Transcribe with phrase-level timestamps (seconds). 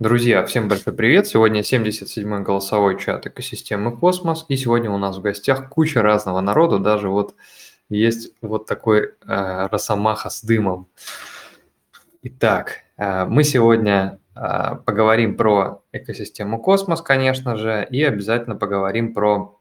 [0.00, 1.28] Друзья, всем большой привет!
[1.28, 6.80] Сегодня 77-й голосовой чат экосистемы Космос, и сегодня у нас в гостях куча разного народу,
[6.80, 7.36] даже вот
[7.88, 10.88] есть вот такой э, росомаха с дымом.
[12.22, 19.60] Итак, э, мы сегодня э, поговорим про экосистему Космос, конечно же, и обязательно поговорим про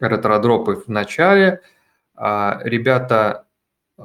[0.00, 1.60] ретродропы в начале.
[2.16, 3.44] Э, ребята
[3.98, 4.02] э,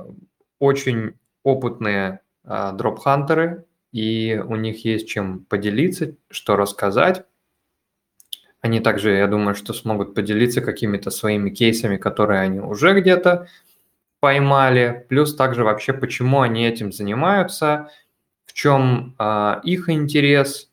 [0.59, 7.25] очень опытные э, дроп-хантеры, и у них есть чем поделиться, что рассказать.
[8.61, 13.47] Они также, я думаю, что смогут поделиться какими-то своими кейсами, которые они уже где-то
[14.19, 17.89] поймали, плюс также вообще, почему они этим занимаются,
[18.45, 20.69] в чем э, их интерес,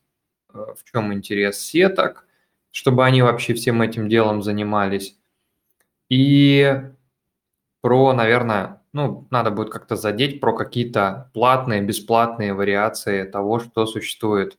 [0.53, 2.27] э, в чем интерес сеток,
[2.73, 5.17] чтобы они вообще всем этим делом занимались.
[6.09, 6.83] И
[7.83, 14.59] про, наверное, ну, надо будет как-то задеть про какие-то платные, бесплатные вариации того, что существует.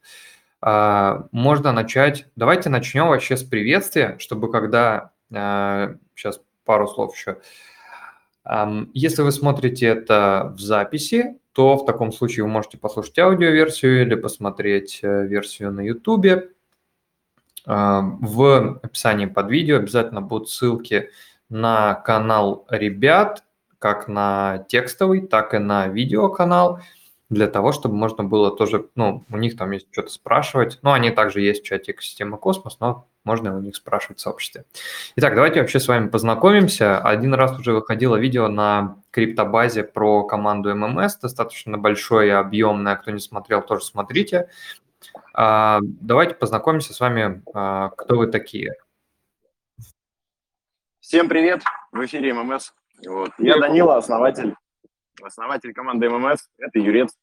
[0.62, 7.38] А, можно начать, давайте начнем вообще с приветствия, чтобы когда, сейчас а, пару слов еще,
[8.94, 14.14] если вы смотрите это в записи, то в таком случае вы можете послушать аудиоверсию или
[14.14, 16.52] посмотреть э, версию на YouTube.
[17.66, 21.10] В описании под видео обязательно будут ссылки
[21.50, 23.44] на канал ребят,
[23.80, 26.80] как на текстовый, так и на видеоканал,
[27.30, 30.80] для того, чтобы можно было тоже, ну, у них там есть что-то спрашивать.
[30.82, 34.64] Ну, они также есть в чате экосистемы Космос, но можно у них спрашивать в сообществе.
[35.18, 37.00] Итак, давайте вообще с вами познакомимся.
[37.00, 42.96] Один раз уже выходило видео на криптобазе про команду ММС, достаточно большое и объемное.
[42.96, 44.50] Кто не смотрел, тоже смотрите.
[45.34, 48.74] А, давайте познакомимся с вами, а, кто вы такие.
[51.02, 52.72] Всем привет, в эфире ММС.
[53.06, 53.32] Вот.
[53.38, 54.56] Я Данила, основатель,
[55.22, 57.14] основатель команды ММС, это Юрец.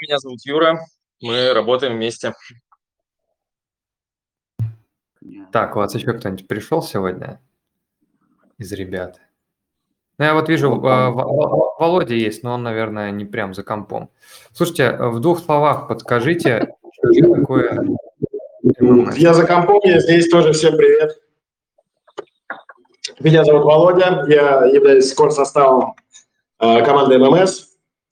[0.00, 0.80] Меня зовут Юра,
[1.20, 2.34] мы работаем вместе.
[5.52, 7.40] Так, у вас еще кто-нибудь пришел сегодня
[8.58, 9.20] из ребят?
[10.18, 14.10] Ну, я вот вижу, а, Володя есть, но он, наверное, не прям за компом.
[14.52, 17.96] Слушайте, в двух словах подскажите, что такое
[19.16, 20.52] Я за компом, я здесь тоже.
[20.52, 21.23] Всем привет.
[23.20, 25.94] Меня зовут Володя, я являюсь кор-составом
[26.58, 27.68] э, команды ММС.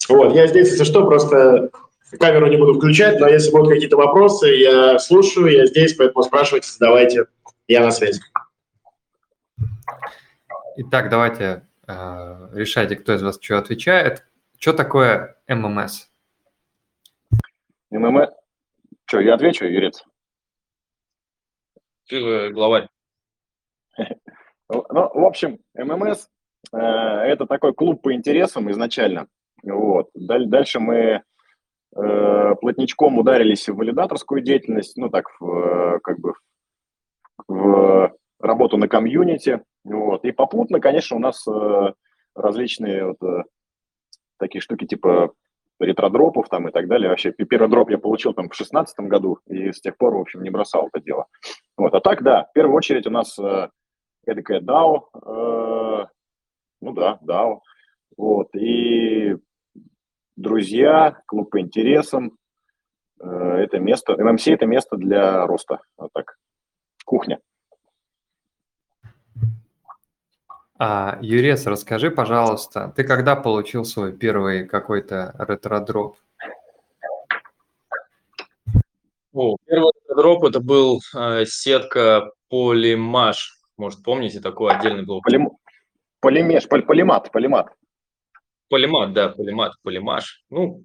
[0.08, 1.70] Вот, я здесь, если что, просто
[2.18, 6.70] камеру не буду включать, но если будут какие-то вопросы, я слушаю, я здесь, поэтому спрашивайте,
[6.70, 7.26] задавайте,
[7.66, 8.20] я на связи.
[10.76, 14.24] Итак, давайте э, решайте, кто из вас что отвечает.
[14.58, 16.08] Что такое ММС?
[17.90, 18.30] ММС?
[19.06, 20.04] Что, я отвечу, Юрец?
[22.08, 22.88] Ты главарь.
[24.72, 26.28] Ну, в общем, ММС
[26.72, 29.26] э, это такой клуб по интересам изначально.
[29.62, 30.08] Вот.
[30.14, 31.22] Дальше мы
[31.94, 36.34] э, плотничком ударились в валидаторскую деятельность, ну так, в, как бы
[37.48, 39.62] в работу на комьюнити.
[39.84, 40.24] Вот.
[40.24, 41.92] И попутно, конечно, у нас э,
[42.34, 43.44] различные вот, э,
[44.38, 45.32] такие штуки типа
[45.78, 47.10] ретродропов там и так далее.
[47.10, 50.42] Вообще, первый дроп я получил там в шестнадцатом году, и с тех пор, в общем,
[50.42, 51.26] не бросал это дело.
[51.76, 51.94] Вот.
[51.94, 53.68] А так, да, в первую очередь у нас э,
[54.26, 56.06] эдакая DAO, э,
[56.80, 57.60] ну да, DAO,
[58.16, 59.36] вот, и
[60.36, 62.36] друзья, клуб по интересам,
[63.20, 66.36] э, это место, ММС это место для роста, вот так,
[67.04, 67.40] кухня.
[70.78, 76.16] А, Юрец, расскажи, пожалуйста, ты когда получил свой первый какой-то ретродроп?
[79.32, 85.24] О, первый ретродроп это был э, сетка Polymash может, помните, такой отдельный блок?
[85.24, 85.50] Polym...
[86.20, 87.72] Polymesh, пол, Polymath, Polymath.
[88.68, 90.44] Polymath, да, Polymath, Polymash.
[90.50, 90.84] Ну,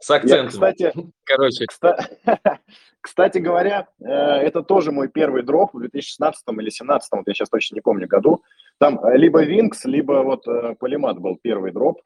[0.00, 0.44] с акцентом.
[0.44, 0.92] Я, кстати,
[1.24, 1.66] Короче.
[1.66, 2.18] Кстати,
[3.00, 7.50] кстати говоря, э, это тоже мой первый дроп в 2016 или 2017, вот я сейчас
[7.50, 8.42] точно не помню году.
[8.78, 12.00] Там э, либо Винкс, либо вот э, Полимат был первый дроп.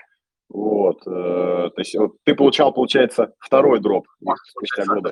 [0.50, 4.06] Вот, то есть вот, ты получал, получается, второй дроп
[4.44, 5.10] спустя года.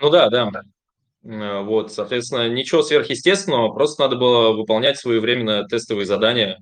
[0.00, 0.50] Ну да, да.
[1.24, 6.58] Э, вот, соответственно, ничего сверхъестественного, просто надо было выполнять своевременно тестовые задания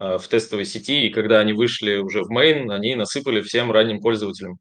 [0.00, 4.00] э, в тестовой сети, и когда они вышли уже в main, они насыпали всем ранним
[4.00, 4.58] пользователям.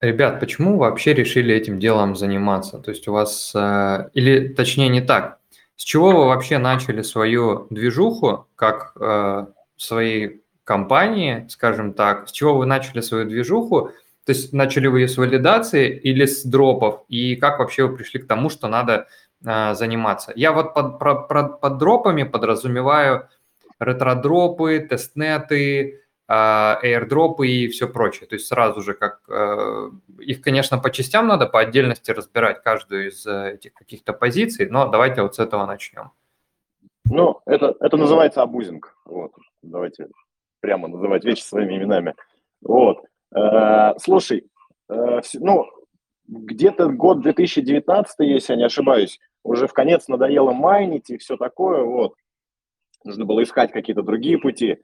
[0.00, 2.78] Ребят, почему вообще решили этим делом заниматься?
[2.80, 5.38] То есть у вас, э, или точнее не так,
[5.76, 8.94] с чего вы вообще начали свою движуху, как
[9.76, 13.90] свои компании, скажем так, с чего вы начали свою движуху,
[14.24, 18.20] то есть начали вы ее с валидации или с дропов, и как вообще вы пришли
[18.20, 19.08] к тому, что надо
[19.44, 20.32] а, заниматься?
[20.36, 23.28] Я вот под, про, про, под дропами подразумеваю
[23.80, 28.26] ретродропы, тестнеты, airdropы и все прочее.
[28.26, 29.20] То есть сразу же как
[30.18, 35.22] их, конечно, по частям надо по отдельности разбирать каждую из этих каких-то позиций, но давайте
[35.22, 36.10] вот с этого начнем.
[37.04, 38.96] Ну, это, это называется абузинг.
[39.04, 39.32] Вот.
[39.62, 40.08] Давайте
[40.62, 42.14] прямо называть вещи своими именами.
[42.62, 43.04] Вот.
[43.36, 44.46] Э, слушай,
[44.88, 45.66] э, ну,
[46.26, 51.82] где-то год 2019, если я не ошибаюсь, уже в конец надоело майнить и все такое,
[51.82, 52.14] вот.
[53.04, 54.78] Нужно было искать какие-то другие пути.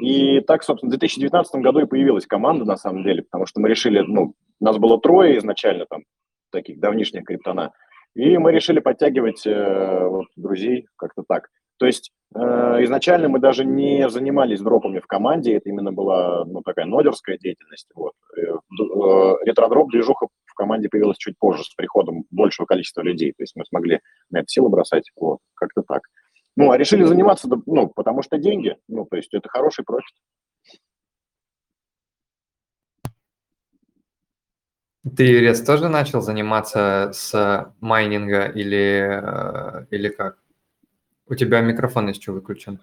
[0.00, 3.68] И так, собственно, в 2019 году и появилась команда, на самом деле, потому что мы
[3.68, 6.04] решили, ну, нас было трое изначально там,
[6.52, 7.72] таких давнишних криптона,
[8.14, 11.48] и мы решили подтягивать э, вот, друзей как-то так.
[11.78, 16.62] То есть э, изначально мы даже не занимались дропами в команде, это именно была ну,
[16.62, 17.88] такая нодерская деятельность.
[17.94, 18.14] Вот.
[18.36, 23.32] Э, э, ретродроп движуха в команде появилась чуть позже, с приходом большего количества людей.
[23.32, 24.00] То есть мы смогли
[24.30, 26.02] на это силы бросать, вот, как-то так.
[26.56, 30.14] Ну, а решили заниматься, ну, потому что деньги, ну, то есть это хороший профит.
[35.14, 40.38] Ты, Рез, тоже начал заниматься с майнинга или, или как?
[41.28, 42.80] У тебя микрофон еще выключен.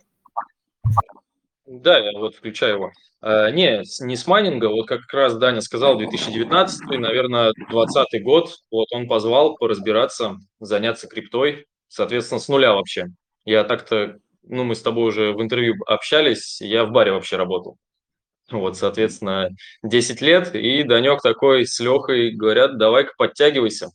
[1.65, 2.91] Да, я вот включаю его.
[3.21, 8.87] А, не, не с майнинга, вот как раз Даня сказал, 2019, наверное, 2020 год, вот
[8.91, 13.07] он позвал поразбираться, заняться криптой, соответственно, с нуля вообще.
[13.45, 17.77] Я так-то, ну, мы с тобой уже в интервью общались, я в баре вообще работал.
[18.51, 19.49] Вот, соответственно,
[19.83, 23.91] 10 лет, и Данек такой с Лехой говорят, давай-ка подтягивайся,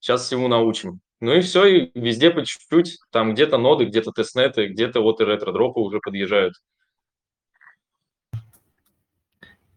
[0.00, 1.00] сейчас всему научим.
[1.20, 5.24] Ну и все, и везде по чуть-чуть, там где-то ноды, где-то тестнеты, где-то вот и
[5.24, 6.54] ретро-дропы уже подъезжают.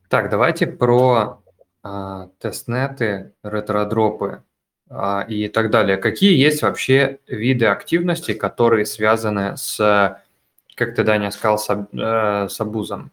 [0.08, 1.42] Так, давайте про
[1.82, 4.44] а, тестнеты, ретро-дропы
[4.90, 5.98] а, и так далее.
[5.98, 10.22] Какие есть вообще виды активности, которые связаны с,
[10.76, 13.12] как ты, Даня, сказал, с, э, с абузом?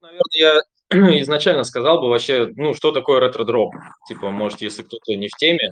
[0.00, 0.60] Наверное, я
[1.22, 3.74] изначально сказал бы вообще, ну, что такое ретро-дроп.
[4.08, 5.70] Типа, может, если кто-то не в теме.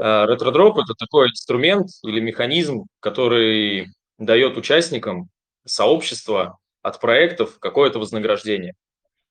[0.00, 3.88] А, ретро-дроп– это такой инструмент или механизм, который
[4.18, 5.28] дает участникам
[5.66, 8.74] сообщества от проектов какое-то вознаграждение.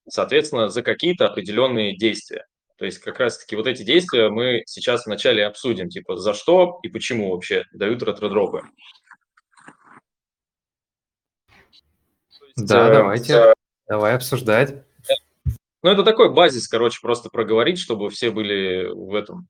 [0.09, 2.45] Соответственно, за какие-то определенные действия.
[2.77, 6.89] То есть как раз-таки вот эти действия мы сейчас вначале обсудим, типа за что и
[6.89, 8.63] почему вообще дают ретро-дропы.
[12.55, 13.53] Да, давайте,
[13.87, 14.83] давай обсуждать.
[15.83, 19.47] Ну, это такой базис, короче, просто проговорить, чтобы все были в этом,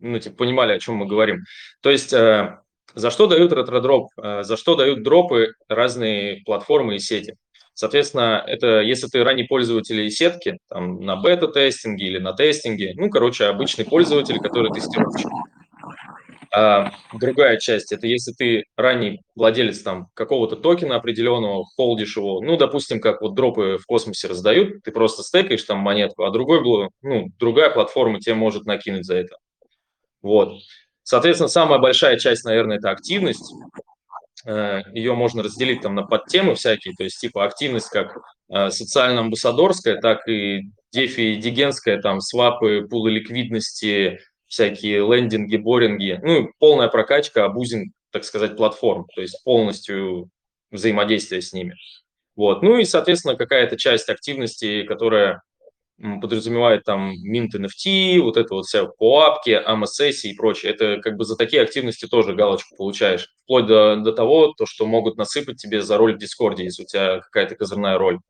[0.00, 1.44] ну, типа, понимали, о чем мы говорим.
[1.82, 2.58] То есть, э,
[2.94, 4.08] за что дают ретродроп?
[4.16, 7.34] Э, за что дают дропы разные платформы и сети?
[7.74, 13.44] Соответственно, это если ты ранний пользователь сетки, там, на бета-тестинге или на тестинге, ну, короче,
[13.44, 15.28] обычный пользователь, который тестировщик.
[16.58, 22.56] А другая часть– это если ты ранний владелец там какого-то токена определенного, холдишь его, ну,
[22.56, 27.26] допустим, как вот дропы в космосе раздают, ты просто стекаешь там монетку, а другой, ну,
[27.38, 29.36] другая платформа тебе может накинуть за это.
[30.22, 30.54] Вот.
[31.02, 33.52] Соответственно, самая большая часть, наверное, это активность.
[34.46, 38.16] Э, Ее можно разделить там на подтемы всякие, то есть типа активность как
[38.48, 44.20] э, социально-амбассадорская, так и дефи-дигенская, там свапы, пулы ликвидности,
[44.56, 50.30] всякие лендинги, боринги, ну, полная прокачка, абузинг, так сказать, платформ, то есть полностью
[50.70, 51.74] взаимодействие с ними.
[52.36, 52.62] Вот.
[52.62, 55.42] Ну и, соответственно, какая-то часть активности, которая
[55.98, 60.72] подразумевает там Mint NFT, вот это вот вся коапки, AMA-сессии и прочее.
[60.72, 63.28] Это как бы за такие активности тоже галочку получаешь.
[63.44, 66.86] Вплоть до, до того, то, что могут насыпать тебе за роль в Дискорде, если у
[66.86, 68.20] тебя какая-то козырная роль.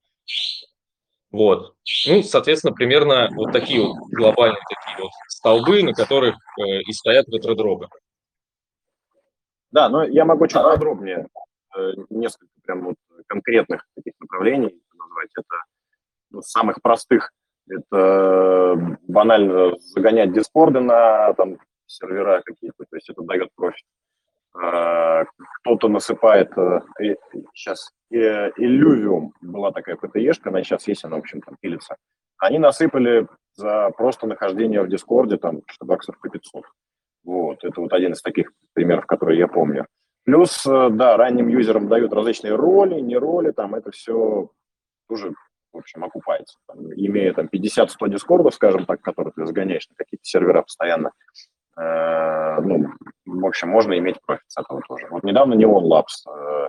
[1.31, 1.75] Вот.
[2.07, 7.29] Ну, соответственно, примерно вот такие вот глобальные такие вот столбы, на которых э, и стоят
[7.29, 7.89] ретродропы.
[9.71, 11.29] Да, но я могу чуть подробнее
[11.77, 15.29] э, несколько прям вот конкретных таких направлений назвать.
[15.37, 15.63] Это
[16.31, 17.33] ну, самых простых.
[17.69, 23.85] Это банально загонять дискорды на там, сервера какие-то, то есть это дает профит.
[24.63, 25.25] Э,
[25.61, 26.53] кто-то насыпает,
[27.55, 31.97] сейчас э, Illuvium была такая ПТЕшка, она сейчас есть, она, в общем, там пилится.
[32.39, 36.65] Они насыпали за просто нахождение в Дискорде там баксов по 500.
[37.25, 39.87] Вот, это вот один из таких примеров, которые я помню.
[40.25, 44.51] Плюс, э, да, ранним юзерам дают различные роли, не роли, там это все
[45.09, 45.33] тоже,
[45.73, 46.59] в общем, окупается.
[46.67, 51.13] Там, имея там 50-100 дискордов, скажем так, которые ты загоняешь на какие-то сервера постоянно,
[51.79, 52.93] э, ну,
[53.27, 55.09] в общем, можно иметь профит с этого тоже.
[55.11, 56.69] Вот недавно Neon Labs э,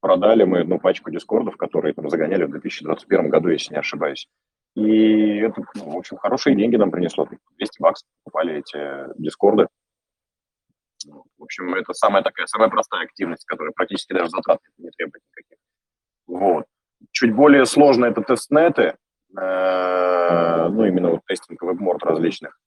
[0.00, 4.28] продали мы ну, пачку дискордов, которые там загоняли в 2021 году, если не ошибаюсь.
[4.76, 7.26] И это, ну, в общем, хорошие деньги нам принесло.
[7.56, 9.68] 200 баксов покупали эти дискорды.
[11.38, 15.58] В общем, это самая такая, самая простая активность, которая практически даже затрат не требует никаких.
[16.26, 16.66] Вот.
[17.12, 18.96] Чуть более сложно это тестнеты,
[19.38, 22.58] э, ну, именно вот тестинг веб-морд различных.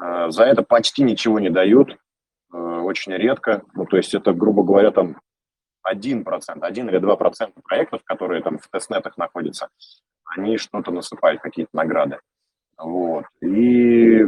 [0.00, 1.96] Э, за это почти ничего не дают,
[2.52, 3.62] э, очень редко.
[3.74, 5.20] Ну, то есть это, грубо говоря, там
[5.82, 9.68] 1%, 1 или 2% проектов, которые там в тестнетах находятся,
[10.24, 12.18] они что-то насыпают, какие-то награды.
[12.78, 13.24] Вот.
[13.40, 14.24] И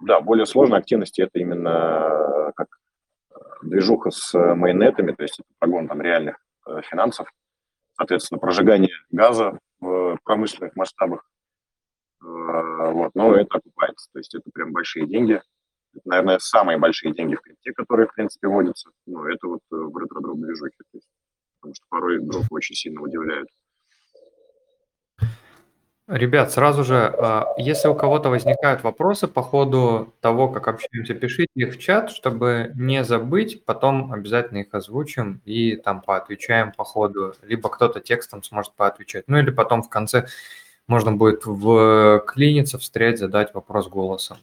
[0.00, 2.68] да, более сложные активности это именно как
[3.62, 6.36] движуха с майонетами, то есть это прогон там реальных
[6.84, 7.30] финансов,
[7.96, 11.24] соответственно, прожигание газа в промышленных масштабах.
[12.20, 15.40] Вот, но это окупается, то есть это прям большие деньги.
[15.94, 18.90] Это, наверное, самые большие деньги в крипте, которые, в принципе, водятся.
[19.06, 20.76] Ну, это вот э, в ретро-дроп движухе.
[21.60, 23.48] Потому что порой дропы очень сильно удивляют.
[26.10, 31.52] Ребят, сразу же, а, если у кого-то возникают вопросы по ходу того, как общаемся, пишите
[31.54, 37.34] их в чат, чтобы не забыть, потом обязательно их озвучим и там поотвечаем по ходу.
[37.42, 40.26] Либо кто-то текстом сможет поотвечать, ну или потом в конце
[40.90, 44.38] можно будет вклиниться, встрять, задать вопрос голосом.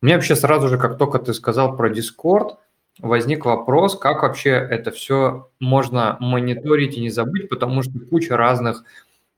[0.00, 2.56] У меня вообще сразу же, как только ты сказал про Discord,
[2.98, 8.84] возник вопрос, как вообще это все можно мониторить и не забыть, потому что куча разных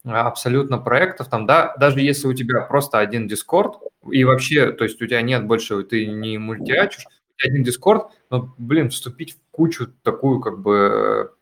[0.05, 3.73] абсолютно проектов, там, да, даже если у тебя просто один Discord,
[4.11, 7.07] и вообще, то есть у тебя нет больше, ты не мультиачишь,
[7.43, 11.33] один Discord, но, блин, вступить в кучу такую, как бы,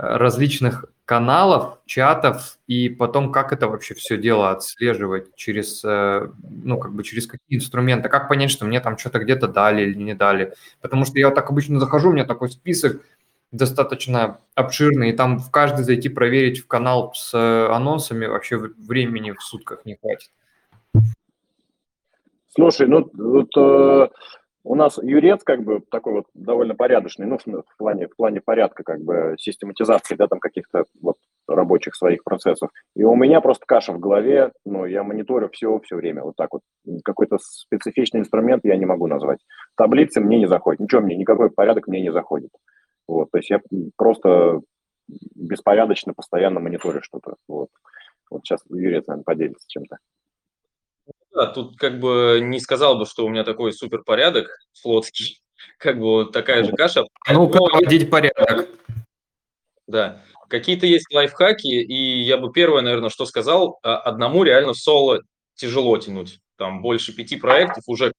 [0.00, 6.92] различных каналов, чатов, и потом как это вообще все дело отслеживать через, э, ну, как
[6.94, 10.54] бы через какие инструменты, как понять, что мне там что-то где-то дали или не дали.
[10.80, 13.02] Потому что я вот так обычно захожу, у меня такой список
[13.52, 19.32] достаточно обширный, и там в каждый зайти проверить в канал с э, анонсами вообще времени
[19.32, 20.30] в сутках не хватит.
[22.54, 24.08] Слушай, ну вот э,
[24.62, 28.82] у нас юрец как бы такой вот довольно порядочный, ну, в плане, в плане порядка
[28.82, 31.16] как бы систематизации, да, там каких-то вот
[31.48, 32.70] рабочих своих процессов.
[32.94, 36.50] И у меня просто каша в голове, ну, я мониторю все все время, вот так
[36.52, 36.62] вот.
[37.04, 39.40] Какой-то специфичный инструмент я не могу назвать.
[39.76, 42.50] Таблицы мне не заходят, ничего мне, никакой порядок мне не заходит.
[43.08, 43.60] Вот, то есть я
[43.96, 44.60] просто
[45.34, 47.36] беспорядочно постоянно мониторю что-то.
[47.48, 47.68] Вот.
[48.30, 49.96] Вот сейчас Юрий, наверное, поделится чем-то.
[51.32, 54.48] Да, тут как бы не сказал бы, что у меня такой супер порядок
[54.80, 55.40] флотский,
[55.78, 57.04] как бы вот такая же каша.
[57.28, 58.68] Ну, проводить порядок.
[59.86, 65.20] Да, какие-то есть лайфхаки, и я бы первое, наверное, что сказал, а, одному реально соло
[65.54, 66.38] тяжело тянуть.
[66.56, 68.12] Там больше пяти проектов уже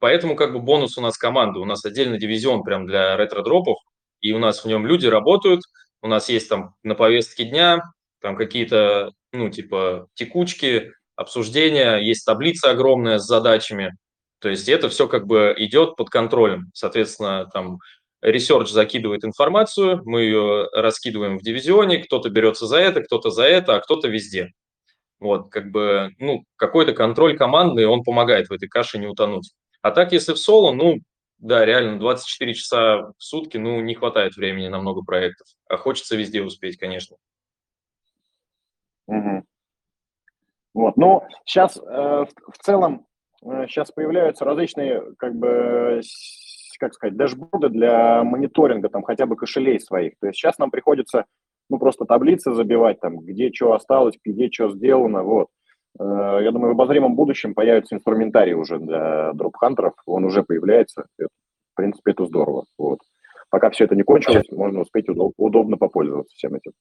[0.00, 1.58] Поэтому как бы бонус у нас команды.
[1.58, 3.78] У нас отдельный дивизион прям для ретро-дропов,
[4.20, 5.62] и у нас в нем люди работают.
[6.02, 7.82] У нас есть там на повестке дня
[8.20, 13.96] там какие-то, ну, типа текучки, обсуждения, есть таблица огромная с задачами.
[14.38, 16.70] То есть это все как бы идет под контролем.
[16.72, 17.80] Соответственно, там
[18.22, 23.76] research закидывает информацию, мы ее раскидываем в дивизионе, кто-то берется за это, кто-то за это,
[23.76, 24.52] а кто-то везде.
[25.18, 29.52] Вот, как бы, ну, какой-то контроль командный, он помогает в этой каше не утонуть.
[29.82, 30.98] А так, если в соло, ну,
[31.38, 35.48] да, реально, 24 часа в сутки, ну, не хватает времени на много проектов.
[35.68, 37.16] А хочется везде успеть, конечно.
[39.08, 39.44] Угу.
[40.74, 43.06] Вот, ну, сейчас э, в, целом
[43.42, 46.00] э, сейчас появляются различные, как бы,
[46.78, 50.14] как сказать, дашборды для мониторинга там хотя бы кошелей своих.
[50.20, 51.24] То есть сейчас нам приходится,
[51.68, 55.48] ну, просто таблицы забивать там, где что осталось, где что сделано, вот.
[55.98, 61.06] Э, я думаю, в обозримом будущем появится инструментарий уже для дропхантеров, он уже появляется.
[61.18, 62.64] В принципе, это здорово.
[62.78, 63.00] Вот.
[63.50, 66.72] Пока все это не кончилось, можно успеть удоб- удобно попользоваться всем этим.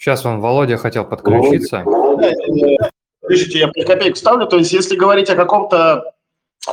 [0.00, 1.84] Сейчас вам Володя хотел подключиться.
[3.28, 4.46] Пишите, я по копейку ставлю.
[4.46, 6.14] То есть, если говорить о каком-то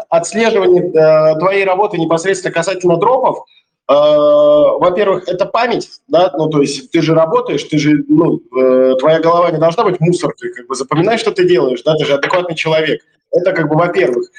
[0.09, 3.45] отслеживании э, твоей работы непосредственно касательно дропов,
[3.89, 8.95] Э, во-первых, это память, да, ну, то есть ты же работаешь, ты же, ну, э,
[8.99, 12.15] твоя голова не должна быть мусоркой, как бы запоминай, что ты делаешь, да, ты же
[12.15, 13.01] адекватный человек.
[13.31, 14.29] Это как бы во-первых.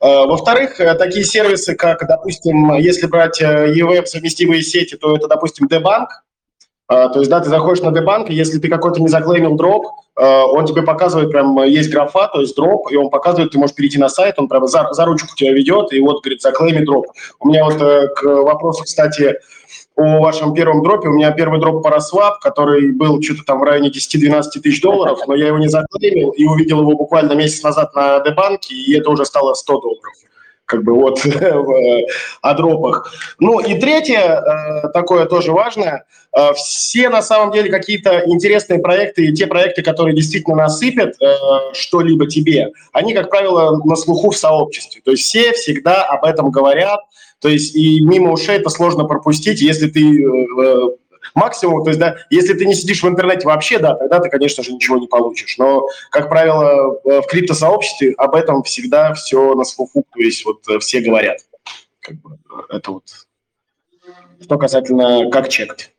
[0.00, 6.08] Э, во-вторых, такие сервисы, как, допустим, если брать EVM совместимые сети, то это, допустим, D-Bank,
[6.88, 10.64] то есть, да, ты заходишь на D-Bank, и если ты какой-то не заклеймил дроп, он
[10.64, 14.08] тебе показывает, прям есть графа, то есть дроп, и он показывает, ты можешь перейти на
[14.08, 17.06] сайт, он прямо за, за ручку тебя ведет, и вот, говорит, заклейми дроп.
[17.40, 19.36] У меня вот э, к вопросу, кстати,
[19.98, 21.08] о вашем первом дропе.
[21.08, 25.34] У меня первый дроп Paraswap, который был что-то там в районе 10-12 тысяч долларов, но
[25.34, 29.24] я его не заклеймил и увидел его буквально месяц назад на Дебанке, и это уже
[29.24, 30.14] стало 100 долларов
[30.68, 31.24] как бы вот
[32.42, 33.12] о дропах.
[33.40, 36.04] Ну и третье, э, такое тоже важное,
[36.36, 41.34] э, все на самом деле какие-то интересные проекты и те проекты, которые действительно насыпят э,
[41.72, 45.00] что-либо тебе, они, как правило, на слуху в сообществе.
[45.02, 47.00] То есть все всегда об этом говорят,
[47.40, 50.97] То есть и мимо ушей это сложно пропустить, если ты
[51.34, 54.62] максимум, то есть, да, если ты не сидишь в интернете вообще, да, тогда ты, конечно
[54.62, 55.56] же, ничего не получишь.
[55.58, 61.00] Но, как правило, в криптосообществе об этом всегда все на слуху, то есть вот все
[61.00, 61.38] говорят.
[62.00, 62.38] Как бы,
[62.70, 63.04] это вот
[64.40, 65.92] что касательно как чекать.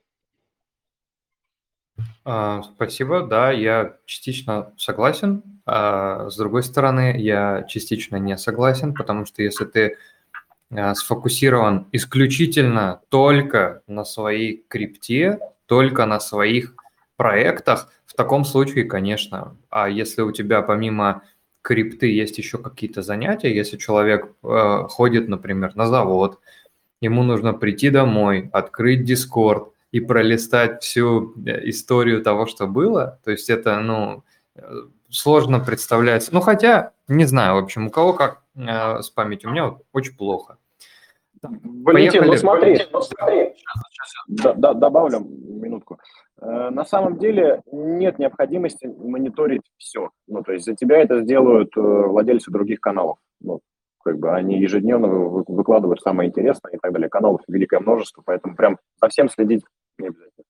[2.25, 5.43] А, спасибо, да, я частично согласен.
[5.65, 9.97] А с другой стороны, я частично не согласен, потому что если ты
[10.71, 16.75] сфокусирован исключительно только на своей крипте, только на своих
[17.15, 19.55] проектах, в таком случае, конечно.
[19.69, 21.23] А если у тебя помимо
[21.61, 26.39] крипты есть еще какие-то занятия, если человек э, ходит, например, на завод,
[27.01, 33.31] ему нужно прийти домой, открыть Discord– и пролистать всю э, историю того, что было, то
[33.31, 34.23] есть это, ну,
[34.55, 34.61] э,
[35.09, 36.33] сложно представляется.
[36.33, 39.81] Ну, хотя, не знаю, в общем, у кого как э, с памятью, у меня вот
[39.91, 40.57] очень плохо.
[41.41, 43.53] Валентин, ну смотри, ну смотри.
[43.55, 45.99] Сейчас, да, добавлю минутку.
[46.41, 50.09] Э, на самом деле нет необходимости мониторить все.
[50.27, 53.17] Ну, то есть за тебя это сделают владельцы других каналов.
[53.39, 53.61] Ну,
[54.03, 57.09] как бы они ежедневно выкладывают самое интересное и так далее.
[57.09, 59.63] Каналов великое множество, поэтому прям совсем следить
[59.97, 60.45] не обязательно.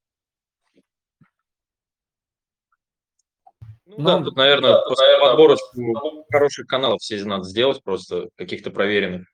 [3.85, 8.69] Ну, ну да, тут, наверное, да, наверное, подборочку хороших каналов все надо сделать, просто каких-то
[8.69, 9.27] проверенных.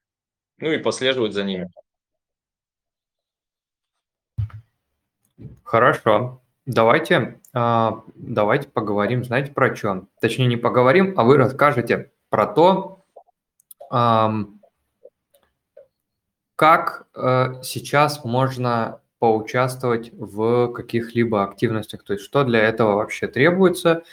[0.57, 1.69] Ну и последовать за ними.
[5.63, 6.41] Хорошо.
[6.65, 10.07] Давайте, а, давайте поговорим, знаете, про что?
[10.19, 13.05] Точнее, не поговорим, а вы расскажете про то,
[16.55, 24.03] как э, сейчас можно поучаствовать в каких-либо активностях, то есть что для этого вообще требуется,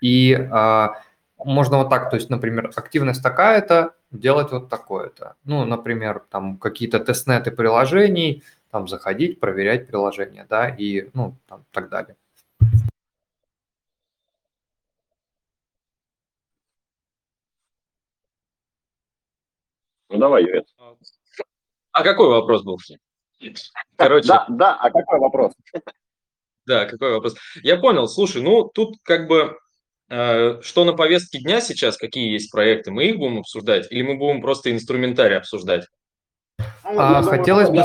[0.00, 1.00] и а,
[1.38, 5.36] можно вот так, то есть, например, активность такая-то, делать вот такое-то.
[5.44, 11.88] Ну, например, там какие-то тестнеты приложений, там заходить, проверять приложение, да, и, ну, там, так
[11.88, 12.16] далее.
[20.08, 20.64] Ну, давай, Юрий.
[21.92, 22.78] А какой вопрос был?
[23.96, 24.28] Короче.
[24.28, 25.52] Да, да, а какой вопрос?
[26.66, 27.34] Да, какой вопрос?
[27.62, 29.58] Я понял, слушай, ну, тут как бы
[30.12, 34.42] что на повестке дня сейчас, какие есть проекты, мы их будем обсуждать или мы будем
[34.42, 35.86] просто инструментарий обсуждать?
[36.84, 37.82] Ну, а, хотелось бы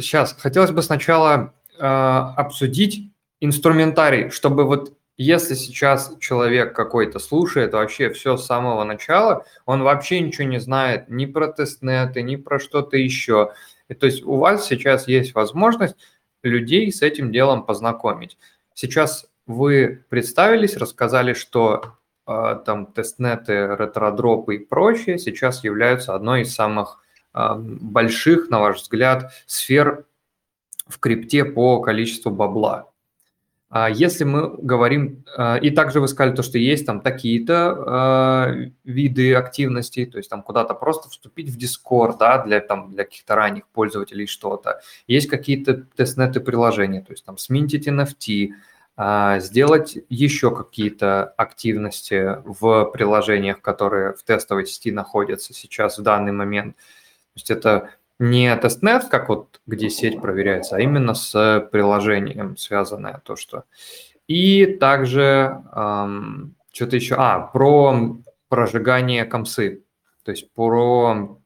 [0.00, 7.72] сейчас, э, хотелось бы сначала э, обсудить инструментарий, чтобы вот если сейчас человек какой-то слушает
[7.72, 12.58] вообще все с самого начала, он вообще ничего не знает ни про тестнеты, ни про
[12.58, 13.52] что-то еще.
[13.88, 15.96] И то есть у вас сейчас есть возможность
[16.42, 18.38] людей с этим делом познакомить.
[18.72, 26.54] Сейчас вы представились, рассказали, что э, там тестнеты, ретродропы и прочее сейчас являются одной из
[26.54, 27.02] самых
[27.34, 30.04] э, больших, на ваш взгляд, сфер
[30.86, 32.90] в крипте по количеству бабла.
[33.72, 38.54] А если мы говорим, а, и также вы сказали то, что есть там такие-то а,
[38.82, 43.36] виды активностей, то есть там куда-то просто вступить в Discord, да, для, там, для каких-то
[43.36, 44.80] ранних пользователей что-то.
[45.06, 48.54] Есть какие-то тестнеты приложения, то есть там сминтить NFT,
[49.38, 56.76] сделать еще какие-то активности в приложениях, которые в тестовой сети находятся сейчас в данный момент.
[56.76, 63.22] То есть это не тестнет, как вот где сеть проверяется, а именно с приложением связанное
[63.24, 63.64] то, что.
[64.26, 69.84] И также эм, что-то еще, а, про прожигание комсы,
[70.24, 71.38] то есть про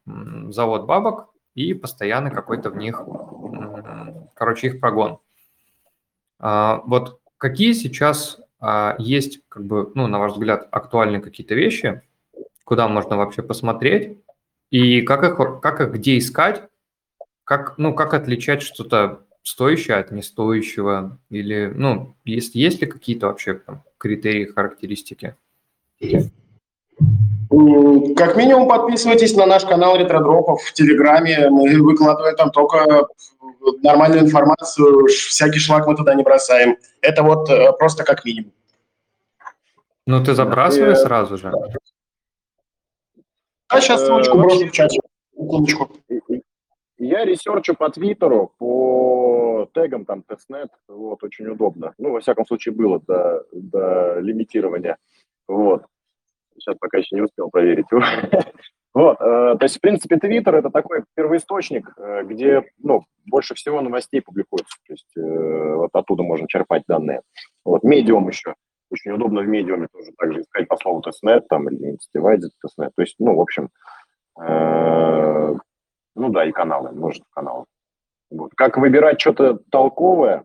[0.49, 3.01] завод бабок и постоянно какой-то в них,
[4.35, 5.19] короче, их прогон.
[6.41, 12.01] А, вот какие сейчас а, есть, как бы, ну, на ваш взгляд, актуальные какие-то вещи,
[12.65, 14.17] куда можно вообще посмотреть,
[14.71, 16.63] и как их, как их где искать?
[17.45, 21.19] Как, ну, как отличать что-то стоящее от нестоящего?
[21.29, 25.37] Или, ну, есть, есть ли какие-то вообще там, критерии, характеристики?
[28.17, 31.51] Как минимум подписывайтесь на наш канал Ретродропов в Телеграме.
[31.51, 33.07] Мы выкладываем там только
[33.83, 36.77] нормальную информацию, всякий шлак мы туда не бросаем.
[37.01, 38.53] Это вот э, просто как минимум.
[40.07, 41.53] Ну, ты забрасывай сразу же.
[43.69, 45.01] А сейчас ссылочку брошу в чате.
[45.33, 45.91] Секундочку.
[46.99, 51.93] Я ресерчу по Твиттеру, по тегам там тестнет, вот, очень удобно.
[51.99, 54.97] Ну, во всяком случае, было до, до лимитирования,
[55.49, 55.85] вот.
[56.57, 57.87] Сейчас пока еще не успел проверить.
[58.95, 63.81] Вот, э, то есть, в принципе, Твиттер– это такой первоисточник, э, где, ну, больше всего
[63.81, 67.23] новостей публикуется, то есть э, вот оттуда можно черпать данные.
[67.65, 68.55] Вот, Medium еще,
[68.91, 73.03] очень удобно в Медиуме тоже также искать по слову тестнет там или incentivized тестнет, то
[73.03, 73.71] есть, ну, в общем,
[74.41, 75.55] э,
[76.17, 77.67] Ну да, и каналы, множество каналов.
[78.31, 78.53] Вот.
[78.55, 80.45] Как выбирать что-то толковое?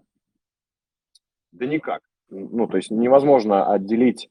[1.52, 2.02] Да никак.
[2.30, 4.30] Ну, то есть невозможно отделить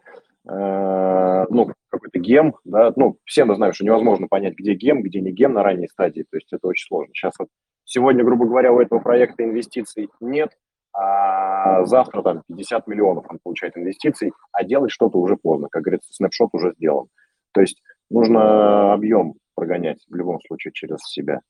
[0.48, 5.30] ну, какой-то гем, да, ну, все мы знаем, что невозможно понять, где гем, где не
[5.30, 7.12] гем на ранней стадии, то есть это очень сложно.
[7.14, 7.48] Сейчас вот
[7.84, 10.50] сегодня, грубо говоря, у этого проекта инвестиций нет,
[10.94, 16.12] а завтра там 50 миллионов он получает инвестиций, а делать что-то уже поздно, как говорится,
[16.12, 17.08] снапшот уже сделан.
[17.52, 21.40] То есть нужно объем прогонять в любом случае через себя,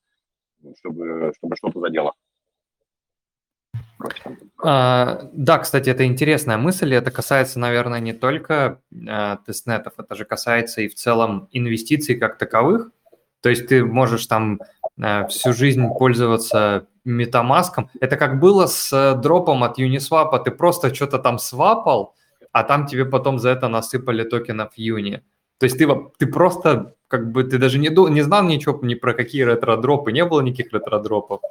[0.77, 2.13] чтобы, чтобы что-то задело.
[4.61, 6.93] А, да, кстати, это интересная мысль.
[6.93, 12.37] Это касается, наверное, не только а, тестнетов, это же касается и в целом инвестиций как
[12.37, 12.91] таковых.
[13.41, 14.59] То есть ты можешь там
[15.01, 17.89] а, всю жизнь пользоваться метамаском.
[17.99, 20.43] Это как было с э, дропом от Uniswap.
[20.43, 22.13] Ты просто что-то там свапал,
[22.51, 25.23] а там тебе потом за это насыпали токенов Юни.
[25.59, 29.13] То есть ты, ты просто, как бы, ты даже не, не знал ничего ни про
[29.13, 31.41] какие ретро-дропы, не было никаких ретро-дропов.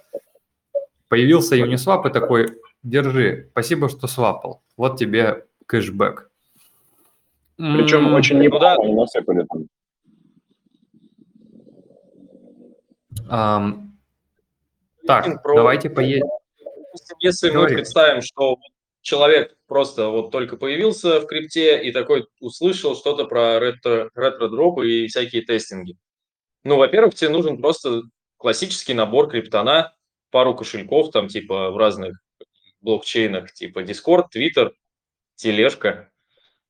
[1.09, 4.63] Появился Uniswap и такой, держи, спасибо, что свапал.
[4.77, 6.31] Вот тебе кэшбэк.
[7.57, 9.67] Причем м-м, очень неплохо они насыпали там.
[13.31, 13.89] Um,
[15.07, 15.57] так, про...
[15.57, 16.29] давайте поедем.
[17.21, 17.73] Если Говори.
[17.73, 18.59] мы представим, что
[19.03, 25.07] человек просто вот только появился в крипте и такой услышал что-то про ретро, ретро-дропы и
[25.09, 25.97] всякие тестинги.
[26.65, 28.03] Ну, во-первых, тебе нужен просто
[28.37, 29.95] классический набор криптана,
[30.31, 32.21] пару кошельков там типа в разных
[32.81, 34.73] блокчейнах, типа Discord, Twitter,
[35.37, 36.11] тележка.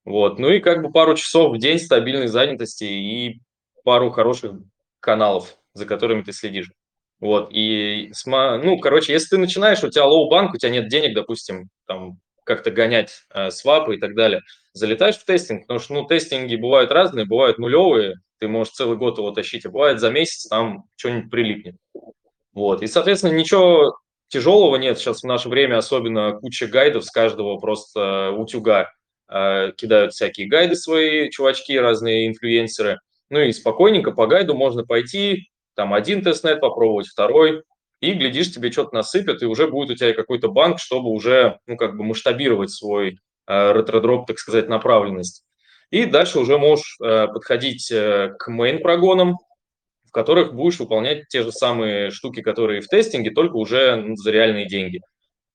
[0.04, 0.38] Вот.
[0.38, 3.40] Ну и как бы пару часов в день стабильной занятости и
[3.84, 4.52] пару хороших
[5.00, 6.70] каналов, за которыми ты следишь.
[7.20, 11.14] Вот, и, ну, короче, если ты начинаешь, у тебя low bank, у тебя нет денег,
[11.14, 14.42] допустим, там, как-то гонять э, свапы и так далее,
[14.72, 19.18] залетаешь в тестнет, потому что, ну, тестнеты бывают разные, бывают нулевые, ты можешь целый год
[19.18, 21.74] его тащить, а бывает за месяц там что-нибудь прилипнет.
[22.58, 22.82] Вот.
[22.82, 24.98] И, соответственно, ничего тяжелого нет.
[24.98, 28.90] Сейчас в наше время особенно куча гайдов с каждого просто утюга
[29.30, 32.98] э, кидают всякие гайды свои, чувачки, разные инфлюенсеры.
[33.30, 37.62] Ну и спокойненько по гайду можно пойти, там один тестнет попробовать, второй,
[38.00, 41.76] и, глядишь, тебе что-то насыпят, и уже будет у тебя какой-то банк, чтобы уже, ну,
[41.76, 45.44] как бы масштабировать свой э, ретродроп, так сказать, направленность.
[45.90, 49.36] И дальше уже можешь э, подходить э, к main прогонам,
[50.18, 55.00] которых будешь выполнять те же самые штуки, которые в тестинге, только уже за реальные деньги.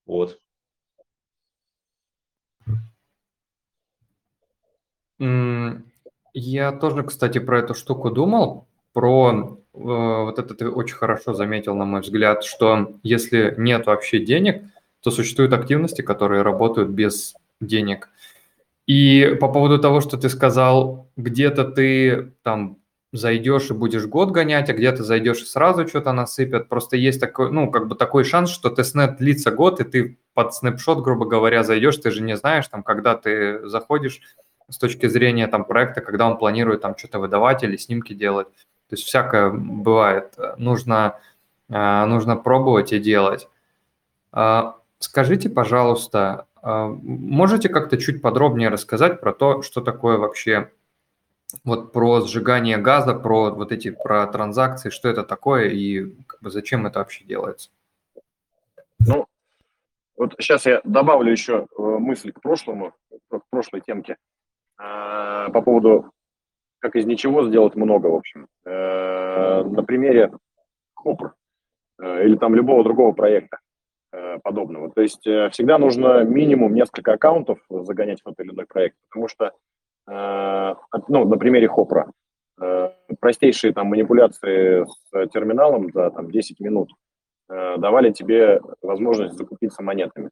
[0.06, 0.40] Вот.
[5.20, 11.76] Я тоже, кстати, про эту штуку думал, про э, вот это ты очень хорошо заметил,
[11.76, 14.64] на мой взгляд, что если нет вообще денег,
[15.02, 18.10] то существуют активности, которые работают без денег.
[18.88, 22.78] И по поводу того, что ты сказал, где-то ты там
[23.14, 26.68] зайдешь и будешь год гонять, а где-то зайдешь и сразу что-то насыпят.
[26.68, 30.54] Просто есть такой, ну, как бы такой шанс, что тестнет длится год, и ты под
[30.56, 34.22] снапшот, грубо говоря, зайдешь, ты же не знаешь, там, когда ты заходишь
[34.68, 38.48] с точки зрения там проекта, когда он планирует там что-то выдавать или снимки делать.
[38.90, 40.34] То есть всякое бывает.
[40.58, 41.20] Нужно,
[41.70, 43.48] э, нужно пробовать и делать.
[44.32, 50.72] А, скажите, пожалуйста, а, можете как-то чуть подробнее рассказать про то, что такое вообще
[51.64, 56.50] вот про сжигание газа, про вот эти про транзакции, что это такое и как бы,
[56.50, 57.70] зачем это вообще делается?
[59.00, 59.26] Ну,
[60.18, 62.94] вот сейчас я добавлю еще э, мысль к прошлому,
[63.30, 64.18] к прошлой темке
[64.80, 66.12] э, по поводу,
[66.80, 68.48] как из ничего сделать много, в общем.
[68.66, 70.32] Э, на примере
[70.96, 71.34] Хопр
[72.00, 73.60] или там любого другого проекта
[74.44, 74.90] подобного.
[74.92, 79.52] То есть всегда нужно минимум несколько аккаунтов загонять в тот или иной проект, потому что
[79.52, 79.73] Э,
[80.08, 82.12] ну, на примере Хопра,
[82.62, 82.90] э,
[83.20, 86.92] простейшие там манипуляции с терминалом за там 10 минут
[87.50, 90.30] э, давали тебе возможность закупиться монетами.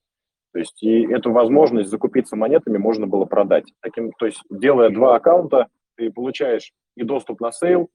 [0.54, 3.72] То есть и эту возможность закупиться монетами можно было продать.
[3.82, 7.90] Таким, то есть делая два аккаунта, ты получаешь и доступ на sale,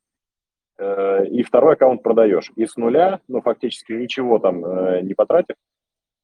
[0.78, 2.50] и второй аккаунт продаешь.
[2.56, 4.60] И с нуля, ну фактически ничего там
[5.06, 5.56] не потратив,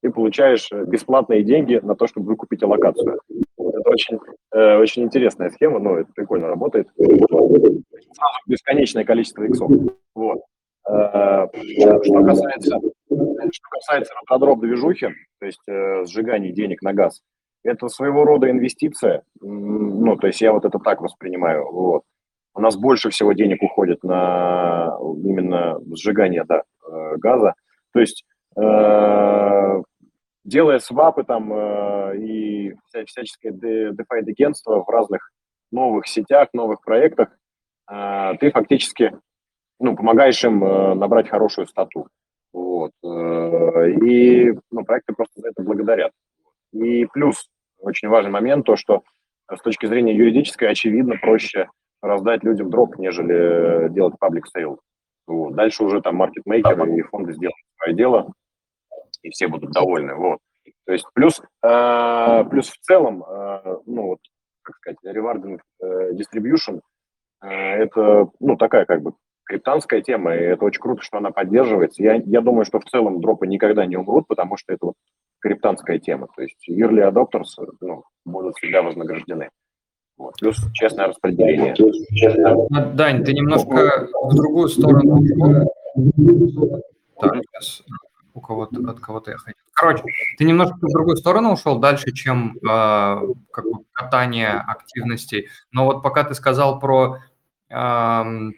[0.03, 3.21] ты получаешь бесплатные деньги на то, чтобы выкупить аллокацию.
[3.57, 4.19] Это очень,
[4.53, 6.89] э, очень интересная схема, но это прикольно работает.
[8.45, 9.71] бесконечное количество иксов.
[10.13, 10.41] Вот.
[10.89, 11.47] Э,
[12.03, 15.07] что касается, что касается рододроп движухи,
[15.39, 17.21] то есть э, сжигания денег на газ,
[17.63, 19.23] это своего рода инвестиция.
[19.39, 21.65] Ну, то есть я вот это так воспринимаю.
[21.71, 22.03] Вот.
[22.55, 27.53] У нас больше всего денег уходит на именно сжигание да, э, газа.
[27.93, 28.25] То есть
[28.57, 29.81] э,
[30.43, 35.31] делая свапы там э, и вся, всяческое DeFi агентство в разных
[35.71, 37.29] новых сетях, новых проектах,
[37.91, 39.17] э, ты фактически
[39.79, 42.07] ну, помогаешь им набрать хорошую стату.
[42.53, 42.91] Вот.
[43.03, 46.11] И ну, проекты просто за это благодарят.
[46.71, 49.01] И плюс, очень важный момент, то, что
[49.51, 51.69] с точки зрения юридической, очевидно, проще
[52.01, 54.79] раздать людям дроп, нежели делать public sale.
[55.27, 55.55] Вот.
[55.55, 58.33] Дальше уже там маркетмейкеры и фонды сделают свое дело,
[59.23, 60.15] и все будут довольны.
[60.15, 60.39] Вот.
[60.85, 64.19] То есть плюс, э, плюс в целом, э, ну вот,
[64.61, 66.81] как сказать, rewarding э, distribution
[67.41, 69.13] э, это, ну, такая как бы
[69.45, 72.01] криптанская тема, и это очень круто, что она поддерживается.
[72.01, 74.95] Я, я думаю, что в целом дропы никогда не умрут, потому что это вот
[75.39, 76.27] криптанская тема.
[76.35, 79.49] То есть early adopters ну, будут всегда вознаграждены.
[80.17, 80.35] Вот.
[80.39, 81.75] Плюс честное распределение.
[81.77, 85.19] Ну, Дань, ты немножко в другую сторону
[87.19, 87.83] Так, сейчас
[88.33, 89.61] у кого-то, от кого-то я хотел.
[89.73, 90.03] Короче,
[90.37, 92.61] ты немножко в другую сторону ушел дальше, чем э,
[93.51, 95.49] как бы катание активностей.
[95.71, 97.19] Но вот пока ты сказал про
[97.69, 98.51] э,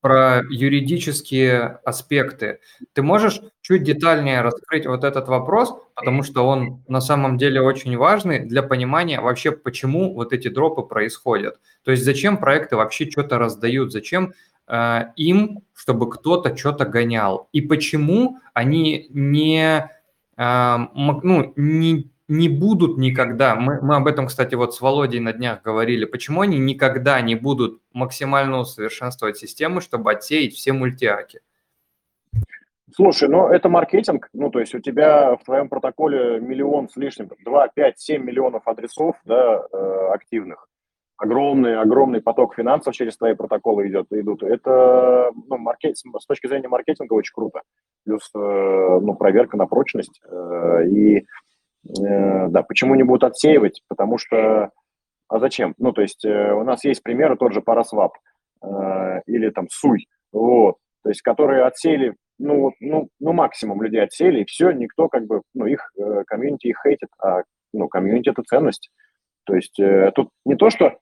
[0.00, 2.60] про юридические аспекты.
[2.94, 7.96] Ты можешь чуть детальнее раскрыть вот этот вопрос, потому что он на самом деле очень
[7.96, 11.60] важный для понимания вообще, почему вот эти дропы происходят.
[11.84, 14.32] То есть зачем проекты вообще что-то раздают, зачем
[15.16, 19.90] им, чтобы кто-то что-то гонял, и почему они не,
[20.36, 25.32] э, ну, не не будут никогда, мы, мы об этом, кстати, вот с Володей на
[25.32, 31.40] днях говорили, почему они никогда не будут максимально усовершенствовать системы, чтобы отсеять все мультиаки?
[32.94, 37.30] Слушай, ну это маркетинг, ну то есть у тебя в твоем протоколе миллион с лишним,
[37.44, 40.68] 2, 5, 7 миллионов адресов да, э, активных,
[41.20, 44.42] огромный, огромный поток финансов через твои протоколы идет, идут.
[44.42, 47.60] Это ну, маркетинг, с точки зрения маркетинга очень круто.
[48.04, 51.26] Плюс э, ну, проверка на прочность э, и
[51.88, 53.82] Э, да, почему не будут отсеивать?
[53.88, 54.70] Потому что,
[55.28, 55.74] а зачем?
[55.78, 61.08] Ну, то есть у нас есть примеры, тот же э, или там Суй, вот, то
[61.08, 65.66] есть которые отсеяли, ну, ну, ну, максимум людей отсеяли, и все, никто как бы, ну,
[65.66, 65.90] их
[66.26, 68.90] комьюнити их хейтит, а, ну, комьюнити– это ценность.
[69.44, 69.78] То есть
[70.14, 70.98] тут не то, что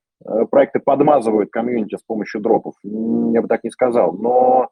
[0.50, 4.70] проекты подмазывают комьюнити с помощью дропов, я бы так не сказал, но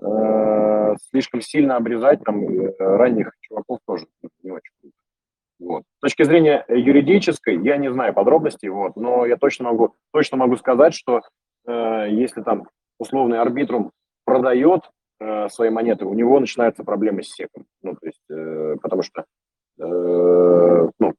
[0.00, 2.46] э, слишком сильно обрезать там
[2.78, 4.06] ранних чуваков тоже
[4.42, 4.96] не очень круто.
[5.58, 5.84] Вот.
[5.98, 10.36] С точки зрения э, юридической, я не знаю подробностей, вот, но я точно могу, точно
[10.36, 11.22] могу сказать, что
[11.66, 12.68] э, если там
[12.98, 13.92] условный арбитрум
[14.24, 17.64] продает э, свои монеты, у него начинаются проблемы с SEC.
[17.82, 19.24] Ну, то есть, э, потому что,
[19.80, 21.14] э, ну,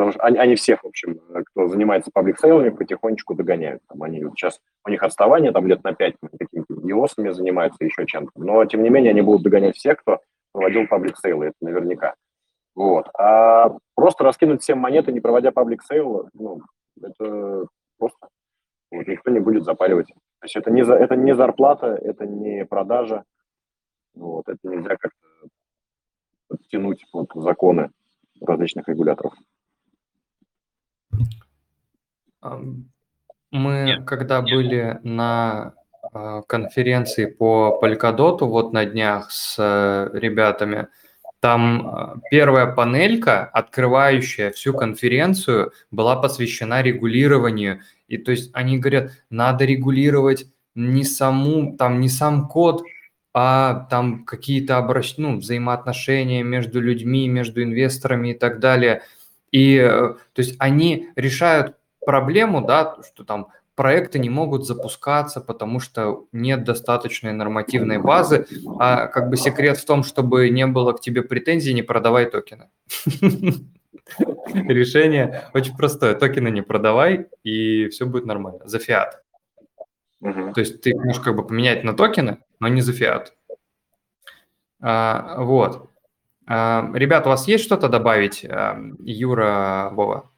[0.00, 3.82] потому что они, они всех, в общем, кто занимается public sale'ами, потихонечку догоняют.
[3.86, 8.32] Там они сейчас, у них отставание там лет на пять, какими-то ICO'сами занимаются, еще чем-то.
[8.34, 10.20] Но, тем не менее, они будут догонять всех, кто
[10.52, 12.14] проводил public sale'ы, это наверняка.
[12.74, 13.10] Вот.
[13.12, 16.62] А просто раскинуть всем монеты, не проводя public sale, ну,
[17.02, 17.66] это
[17.98, 18.28] просто
[18.90, 20.06] вот, никто не будет запаривать.
[20.06, 23.24] То есть это не, за, это не зарплата, это не продажа.
[24.14, 25.48] Вот, это нельзя как-то
[26.48, 27.90] подтянуть под законы
[28.40, 29.34] различных регуляторов.
[33.50, 34.04] Мы, Нет.
[34.06, 35.74] когда были на
[36.12, 40.86] а, конференции по Polkadot вот на днях с э, ребятами,
[41.40, 47.80] там а, первая панелька, открывающая всю конференцию, была посвящена регулированию.
[48.08, 52.82] И то есть они говорят, надо регулировать не саму, там не сам код,
[53.32, 55.14] а там какие-то обращ...
[55.16, 59.02] ну, взаимоотношения между людьми, между инвесторами и так далее.
[59.52, 65.80] И э, то есть они решают проблему, да, что там проекты не могут запускаться, потому
[65.80, 68.46] что нет достаточной нормативной базы.
[68.78, 72.68] А как бы секрет в том, чтобы не было к тебе претензий, не продавай токены.
[74.52, 76.14] Решение очень простое.
[76.14, 78.60] Токены не продавай, и все будет нормально.
[78.64, 79.22] За фиат.
[80.20, 83.32] То есть ты можешь как бы поменять на токены, но не за фиат.
[84.80, 85.89] А, вот.
[86.52, 88.44] А, ребят, у вас есть что-то добавить?
[88.44, 90.28] А, Юра, Вова?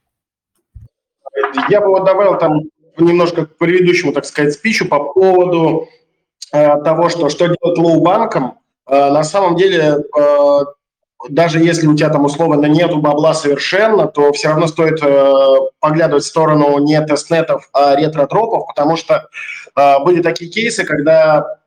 [1.70, 2.64] Я бы вот добавил там
[2.98, 5.88] немножко к предыдущему, так сказать, спичу по поводу
[6.52, 8.58] э, того, что, что делать лоу-банком.
[8.86, 10.58] Э, на самом деле, э,
[11.30, 16.24] даже если у тебя там условно нету бабла совершенно, то все равно стоит э, поглядывать
[16.24, 19.30] в сторону не тестнетов, а ретро-дропов, потому что
[19.74, 21.58] э, были такие кейсы, когда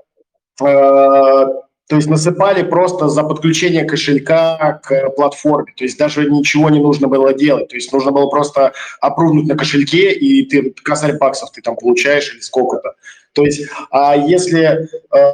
[0.61, 1.45] э,
[1.87, 5.71] то есть насыпали просто за подключение кошелька к платформе.
[5.77, 7.67] То есть даже ничего не нужно было делать.
[7.67, 12.33] То есть нужно было просто опрувнуть на кошельке, и ты косарь баксов ты там получаешь
[12.33, 12.95] или сколько-то.
[13.33, 15.33] То есть а если э,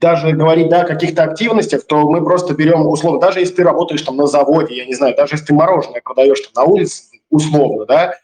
[0.00, 4.02] даже говорить да, о каких-то активностях, то мы просто берем условно, даже если ты работаешь
[4.02, 7.86] там на заводе, я не знаю, даже если ты мороженое продаешь там на улице, условно,
[7.86, 8.14] да,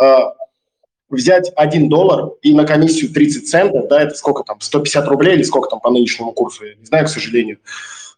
[0.00, 0.18] э,
[1.10, 5.42] взять 1 доллар и на комиссию 30 центов, да, это сколько там, 150 рублей или
[5.42, 7.58] сколько там по нынешнему курсу, я не знаю, к сожалению.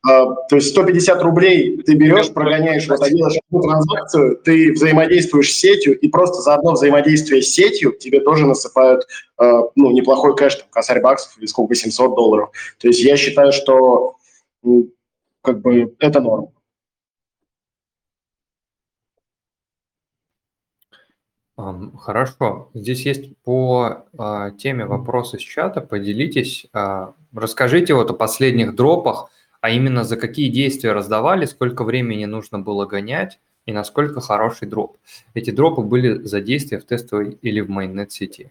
[0.05, 5.57] А, то есть 150 рублей ты берешь, прогоняешь, вот, делаешь одну транзакцию, ты взаимодействуешь с
[5.57, 9.07] сетью, и просто за одно взаимодействие с сетью тебе тоже насыпают
[9.39, 12.51] а, ну, неплохой кэш, там, косарь баксов или сколько, 800 долларов.
[12.79, 14.17] То есть я считаю, что
[15.41, 16.49] как бы это норм.
[21.57, 22.71] Хорошо.
[22.75, 25.81] Здесь есть по а, теме вопросы с чата.
[25.81, 26.67] Поделитесь.
[26.73, 32.59] А, расскажите вот о последних дропах, а именно за какие действия раздавали, сколько времени нужно
[32.59, 34.97] было гонять и насколько хороший дроп.
[35.35, 38.51] Эти дропы были за действия в тестовой или в майнет сети.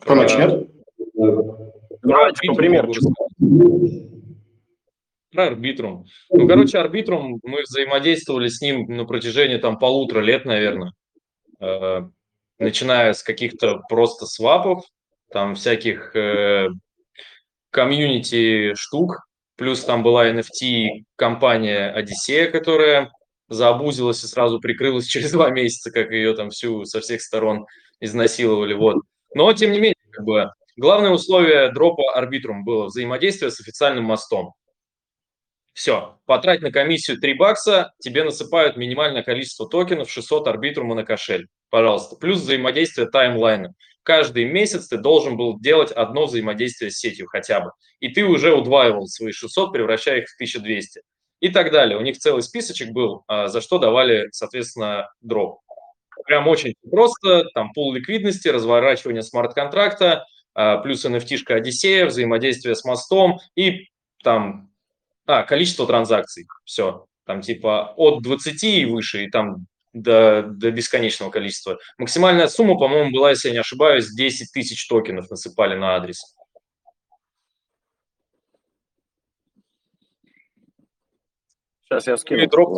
[0.00, 0.68] Кто начнет?
[2.02, 2.88] Давайте, например,
[5.32, 6.04] про арбитрум.
[6.30, 10.92] Ну, короче, арбитрум, мы взаимодействовали с ним на протяжении там полутора лет, наверное.
[11.60, 12.02] Э,
[12.58, 14.84] начиная с каких-то просто свапов,
[15.30, 16.68] там всяких э,
[17.70, 23.10] комьюнити штук, плюс там была NFT компания Одиссея, которая
[23.48, 27.66] заобузилась и сразу прикрылась через два месяца, как ее там всю со всех сторон
[28.00, 29.02] изнасиловали, вот.
[29.34, 34.52] Но, тем не менее, как бы, главное условие дропа арбитрум было взаимодействие с официальным мостом.
[35.72, 41.48] Все, потрать на комиссию 3 бакса, тебе насыпают минимальное количество токенов 600 арбитрума на кошель.
[41.70, 42.16] Пожалуйста.
[42.16, 43.72] Плюс взаимодействие таймлайна.
[44.02, 47.70] Каждый месяц ты должен был делать одно взаимодействие с сетью хотя бы.
[48.00, 51.00] И ты уже удваивал свои 600, превращая их в 1200.
[51.40, 51.98] И так далее.
[51.98, 55.60] У них целый списочек был, а, за что давали, соответственно, дроп.
[56.26, 57.46] Прям очень просто.
[57.54, 63.88] Там пул ликвидности, разворачивание смарт-контракта, а, плюс NFT-шка Одиссея, взаимодействие с мостом и
[64.22, 64.71] там
[65.26, 66.46] а, количество транзакций.
[66.64, 67.06] Все.
[67.24, 71.78] Там типа от 20 и выше, и там до, до бесконечного количества.
[71.98, 76.34] Максимальная сумма, по-моему, была, если я не ошибаюсь, 10 тысяч токенов насыпали на адрес.
[81.84, 82.42] Сейчас я скину.
[82.42, 82.76] И дроп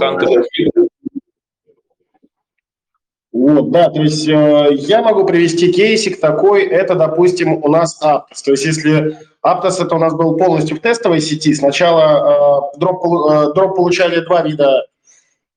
[3.33, 8.45] Вот, да, то есть э, я могу привести кейсик такой, это, допустим, у нас Aptos.
[8.45, 13.05] То есть если Aptos это у нас был полностью в тестовой сети, сначала э, дроп,
[13.05, 14.87] э, дроп получали два вида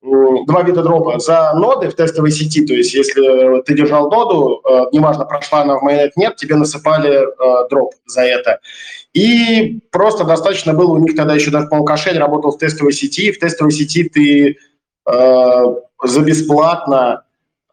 [0.02, 4.86] два вида дропа за ноды в тестовой сети, то есть если ты держал ноду, э,
[4.92, 7.26] неважно, прошла она в майонет, нет, тебе насыпали
[7.70, 8.60] дроп за это.
[9.14, 13.32] И просто достаточно было, у них тогда еще даже, по кошель работал в тестовой сети,
[13.32, 14.58] в тестовой сети ты
[15.06, 17.24] за бесплатно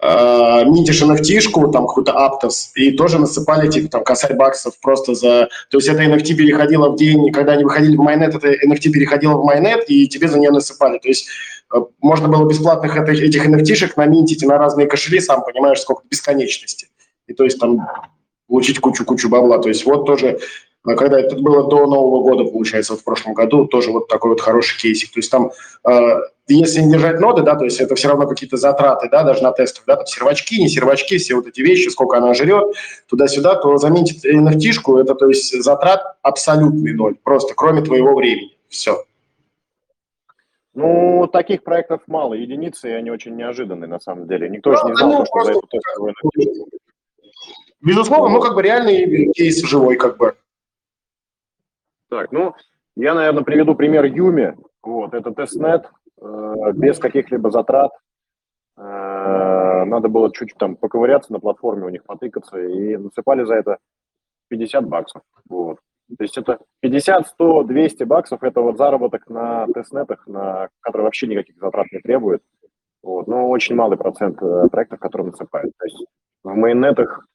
[0.05, 5.49] э, nft там какой-то Aptos, и тоже насыпали типа там косарь баксов просто за...
[5.71, 9.37] То есть это NFT переходило в день, когда они выходили в майнет, это NFT переходило
[9.39, 10.99] в майнет, и тебе за нее насыпали.
[10.99, 11.29] То есть
[11.75, 16.89] э, можно было бесплатных этих, этих NFT-шек наминтить на разные кошели, сам понимаешь, сколько бесконечности.
[17.27, 17.79] И то есть там
[18.47, 19.59] получить кучу-кучу бабла.
[19.59, 20.39] То есть вот тоже
[20.87, 24.33] а когда это было до Нового года, получается, вот в прошлом году, тоже вот такой
[24.33, 25.13] вот хороший кейсик.
[25.13, 25.51] То есть там,
[25.89, 29.43] э, если не держать ноды, да, то есть это все равно какие-то затраты, да, даже
[29.43, 32.75] на тестах, да, там сервачки, не сервачки, все вот эти вещи, сколько она жрет,
[33.09, 38.57] туда-сюда, то заметить nft это, то есть затрат абсолютный ноль, просто кроме твоего времени.
[38.69, 39.05] Все.
[40.75, 44.49] Ну, таких проектов мало, единицы, и они очень неожиданные на самом деле.
[44.49, 46.81] Никто ну, же не знал, что за эту тестовую NFT.
[47.81, 50.35] Безусловно, ну, как бы реальный кейс живой, как бы.
[52.11, 52.55] Так, ну,
[52.97, 54.57] я, наверное, приведу пример Юми.
[54.83, 55.87] Вот, это testnet,
[56.75, 57.93] без каких-либо затрат.
[58.77, 63.79] Э, надо было чуть-чуть там поковыряться на платформе, у них потыкаться, и насыпали за это
[64.49, 65.23] 50 баксов.
[65.49, 65.79] Вот.
[66.19, 71.27] То есть это 50, 100, 200 баксов– это вот заработок на тестнетах, на который вообще
[71.27, 72.43] никаких затрат не требует.
[73.03, 73.27] Вот.
[73.27, 75.73] Но очень малый процент э, проектов, которые насыпают.
[75.79, 76.05] То есть
[76.43, 77.27] в мейннетах,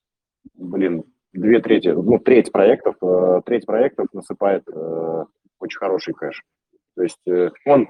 [0.55, 5.25] блин, две трети, ну, треть проектов, э, треть проектов насыпает э,
[5.59, 6.43] очень хороший кэш.
[6.95, 7.89] То есть э, он,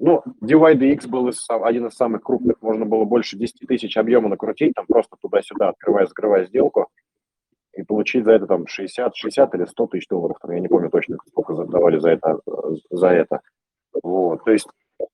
[0.00, 4.74] ну, DYDX был из, один из самых крупных, можно было больше 10 тысяч объема накрутить,
[4.74, 6.88] там просто туда-сюда, открывая, закрывая сделку,
[7.76, 10.90] и получить за это там 60, 60 или 100 тысяч долларов, там, я не помню
[10.90, 12.40] точно, сколько давали за это,
[12.90, 13.40] за это.
[14.02, 14.66] Вот, то есть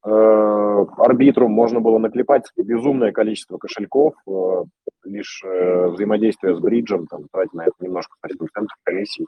[0.05, 4.65] Э, арбитру можно было наклепать безумное количество кошельков, э,
[5.05, 9.27] лишь э, взаимодействие с бриджем, там, тратить на это немножко центов комиссии.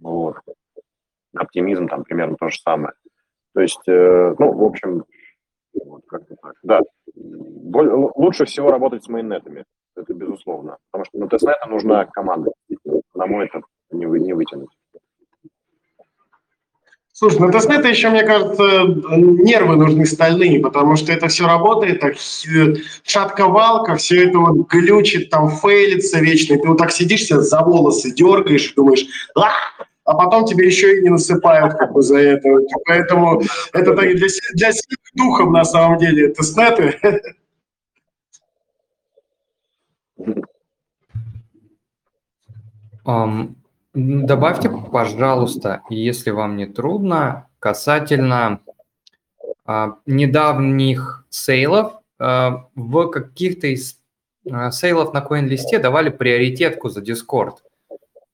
[0.00, 0.36] Вот.
[1.34, 2.94] Оптимизм там примерно то же самое.
[3.54, 5.04] То есть, ну, в общем,
[5.84, 6.54] вот как-то так.
[6.62, 6.80] Да,
[7.14, 9.64] лучше всего работать с мейннетами,
[9.96, 12.52] это безусловно, потому что на тестнета нужна команда,
[13.14, 14.70] на мой это не, вы, не вытянуть.
[17.12, 22.14] Слушай, ну тестнеты еще, мне кажется, нервы нужны стальные, потому что это все работает, так
[23.02, 27.60] шатковалка, все это вот глючит, там фейлится вечно, и ты вот так сидишь, себя за
[27.62, 29.04] волосы дергаешь и думаешь,
[30.08, 32.48] а потом тебе еще и не насыпают как бы за это.
[32.86, 33.42] Поэтому
[33.74, 36.98] это так, для, для сильных духом на самом деле тестнеты.
[43.04, 43.54] Um,
[43.94, 48.60] добавьте, пожалуйста, если вам не трудно, касательно
[49.66, 51.94] а, недавних сейлов.
[52.18, 53.98] А, в каких-то из
[54.50, 57.56] а, сейлов на CoinList давали приоритетку за Discord.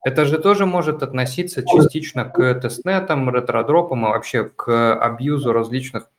[0.04, 6.10] Это же тоже может относиться частично к тестнетам, ретродропам и вообще к абьюзу различных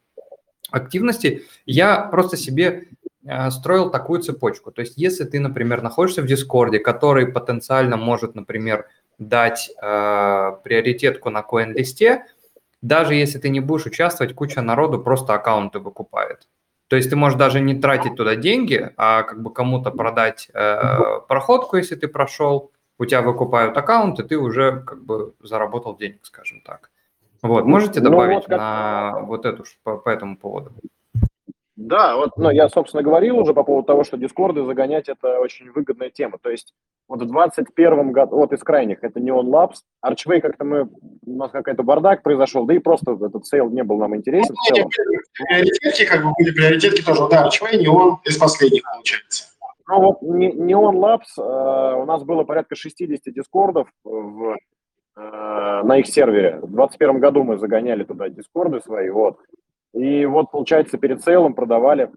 [0.72, 1.44] активностей.
[1.68, 2.88] Я просто себе
[3.28, 4.72] а, строил такую цепочку.
[4.72, 11.30] То есть если ты, например, находишься в Дискорде, который потенциально может, например, дать э, приоритетку
[11.30, 12.26] на коин-листе,
[12.82, 16.48] даже если ты не будешь участвовать, куча народу просто аккаунты выкупает.
[16.88, 21.20] То есть ты можешь даже не тратить туда деньги, а как бы кому-то продать э,
[21.28, 26.20] проходку, если ты прошел, у тебя выкупают аккаунт, и ты уже как бы заработал денег,
[26.24, 26.92] скажем так.
[27.42, 28.60] Вот, можете ну, добавить ну, вот как...
[28.60, 30.72] на вот эту по, по этому поводу?
[31.76, 35.70] Да, вот, ну, я, собственно, говорил уже по поводу того, что дискорды загонять– это очень
[35.72, 36.38] выгодная тема.
[36.42, 36.74] То есть
[37.10, 40.90] вот в 21 году, вот из крайних, это Neon Labs, Archway как-то мы,
[41.26, 44.56] у нас какой-то бардак произошел, да и просто этот сейл не был нам интересен.
[44.72, 44.90] Ну,
[45.34, 49.55] приоритетки, как бы были приоритетки тоже, да, Archway, Neon из последних, получается.
[49.88, 54.56] Ну вот Neon Labs, э, у нас было порядка 60 дискордов в,
[55.18, 55.20] э,
[55.84, 56.58] на их сервере.
[56.58, 59.38] В 2021 году мы загоняли туда дискорды свои, вот.
[59.94, 62.12] И вот, получается, перед сейлом продавали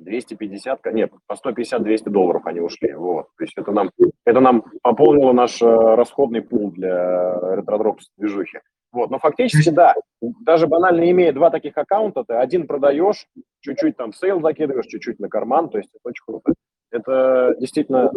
[0.00, 2.92] 250, нет, по 150-200 долларов они ушли.
[2.92, 3.28] Вот.
[3.36, 3.90] То есть это нам,
[4.24, 8.58] это нам пополнило наш э, расходный пул для retrodrop движухи.
[8.92, 9.10] Вот.
[9.10, 13.26] Но фактически, да, даже банально имея два таких аккаунта, ты один продаешь,
[13.60, 16.54] чуть-чуть там в сейл закидываешь, чуть-чуть на карман, то есть это очень круто.
[16.90, 18.10] Это действительно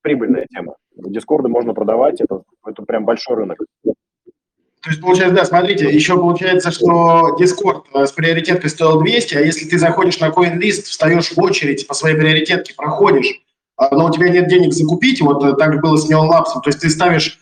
[0.00, 0.76] прибыльная тема.
[0.94, 3.58] Дискорды можно продавать, это, это прям большой рынок.
[3.84, 9.40] То есть, получается, да, смотрите, еще получается, что Discord э, с приоритеткой стоил 200, а
[9.40, 13.42] если ты заходишь на CoinList, встаешь в очередь по своей приоритетке, проходишь,
[13.76, 16.66] а, но у тебя нет денег закупить, вот э, так было с Neon Labs, то
[16.66, 17.38] есть ты ставишь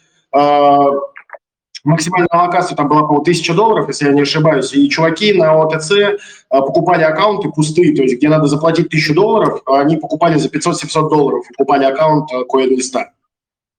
[1.85, 5.53] э, максимальную аллокацию, там была, по-моему, 1000 долларов, если я не ошибаюсь, и чуваки на
[5.62, 6.18] ОТЦ э,
[6.49, 11.09] покупали аккаунты пустые, то есть где надо заплатить 1000 долларов, а они покупали за 500-700
[11.09, 12.93] долларов, покупали аккаунт CoinList.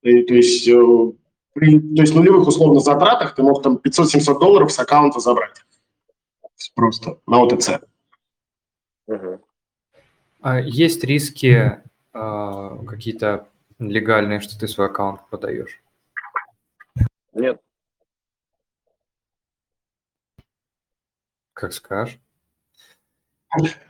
[0.04, 0.70] То есть
[1.54, 5.64] при то есть нулевых условно затратах ты мог там 500-700 долларов с аккаунта забрать.
[6.76, 7.82] Просто на ОТЦ.
[10.42, 11.82] А есть риски
[12.14, 13.48] э, какие-то
[13.78, 15.82] легальные, что ты свой аккаунт продаешь?
[17.34, 17.62] Нет.
[21.62, 22.18] Как скажешь.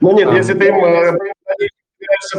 [0.01, 1.17] Ну нет, а, если ты им э,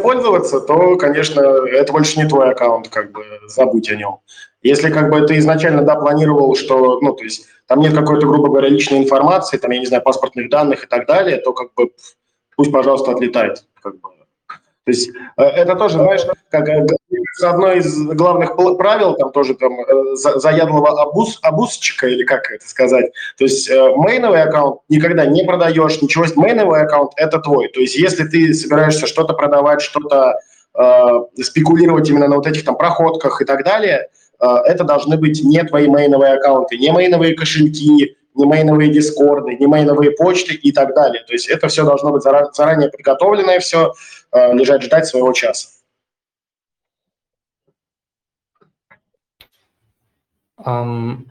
[0.02, 4.18] пользоваться, то, конечно, это больше не твой аккаунт, как бы забудь о нем.
[4.60, 8.48] Если как бы ты изначально, да, планировал, что, ну, то есть там нет какой-то, грубо
[8.48, 11.92] говоря, личной информации, там, я не знаю, паспортных данных и так далее, то как бы
[12.54, 13.64] пусть, пожалуйста, отлетает.
[13.82, 14.10] Как бы.
[14.84, 16.86] То есть э, это тоже, знаешь, как э,
[17.42, 23.12] одно из главных правил, там тоже там э, заядлого обуз, обузчика, или как это сказать.
[23.38, 26.24] То есть мейновый аккаунт никогда не продаешь, ничего.
[26.36, 27.68] Мейновый аккаунт– это твой.
[27.68, 30.38] То есть если ты собираешься что-то продавать, что-то
[30.74, 34.08] э, спекулировать именно на вот этих там проходках и так далее–
[34.42, 39.66] Э, это должны быть не твои мейновые аккаунты, не мейновые кошельки, не мейновые дискорды, не
[39.66, 41.22] мейновые почты и так далее.
[41.26, 43.92] То есть это все должно быть заранее приготовленное, все
[44.32, 45.68] лежать, ждать своего часа.
[50.64, 51.26] Um,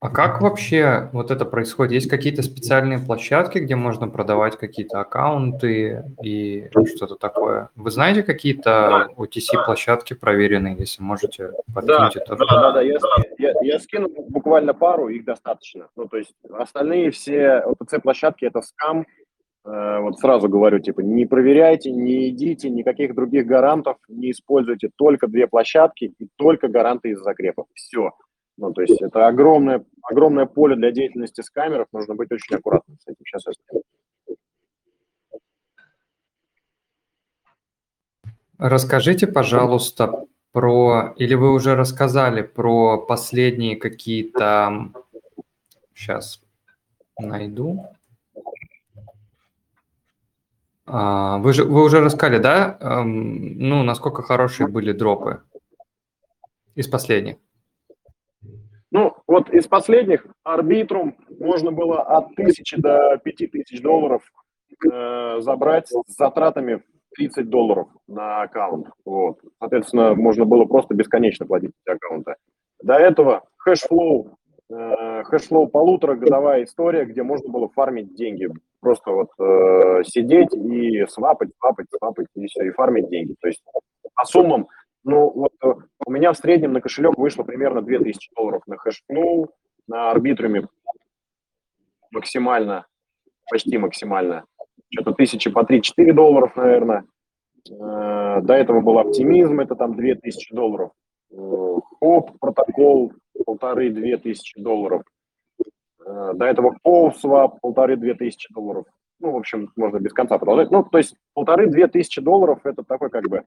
[0.00, 1.92] а как вообще вот это происходит?
[1.92, 7.70] Есть какие-то специальные площадки, где можно продавать какие-то аккаунты и что-то такое?
[7.74, 12.98] Вы знаете какие-то OTC-площадки проверенные, если можете подкинуть да, Да, да, да, я,
[13.38, 15.88] я, я скину буквально пару, их достаточно.
[15.96, 19.04] Ну, то есть остальные все OTC-площадки– это скам.
[19.64, 25.26] Э, вот сразу говорю, типа, не проверяйте, не идите, никаких других гарантов не используйте, только
[25.26, 27.66] две площадки и только гаранты из закрепов.
[27.74, 28.12] Все.
[28.56, 32.98] Ну, то есть это огромное, огромное поле для деятельности с камеров, нужно быть очень аккуратным
[32.98, 33.24] с этим.
[33.24, 33.82] Сейчас я скажу.
[38.58, 44.90] Расскажите, пожалуйста, про, или вы уже рассказали про последние какие-то,
[45.94, 46.42] сейчас
[47.20, 47.86] найду.
[50.90, 55.42] А, вы, же, вы уже рассказали, да, ну, насколько хорошие были дропы
[56.74, 57.36] из последних?
[58.90, 64.22] Ну, вот из последних арбитрум можно было от тысячи до пяти тысяч долларов
[64.90, 66.82] э, забрать с затратами
[67.14, 68.86] 30 долларов на аккаунт.
[69.04, 69.40] Вот.
[69.58, 72.36] Соответственно, можно было просто бесконечно платить эти аккаунты.
[72.82, 74.37] До этого Hashflow,
[74.70, 78.48] э, Hashflow полуторагодовая история, где можно было фармить деньги.
[78.80, 83.34] Просто вот э, сидеть и свапать, свапать, свапать, и все, и фармить деньги.
[83.40, 83.62] То есть
[84.14, 84.68] по суммам,
[85.04, 85.72] ну вот э,
[86.06, 89.50] у меня в среднем на кошелек вышло примерно 2000 долларов на Hashflow,
[89.86, 90.68] на арбитруме
[92.10, 92.86] максимально,
[93.50, 94.44] почти максимально
[94.90, 97.04] что-то тысячи по 3-4 долларов, наверное.
[97.70, 100.92] Э, до этого был оптимизм, это там 2000 долларов.
[102.00, 103.12] Э, хоп, протокол,
[103.44, 105.02] полторы-две тысячи долларов.
[106.04, 108.86] Э, до этого POW полторы-две тысячи долларов.
[109.20, 110.70] Ну, в общем, можно без конца продолжать.
[110.70, 113.44] Ну, то есть полторы-две тысячи долларов– это такой как бы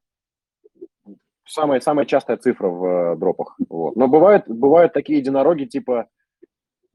[1.45, 3.55] самая, самая частая цифра в дропах.
[3.69, 3.95] Вот.
[3.95, 6.07] Но бывают, бывают такие единороги типа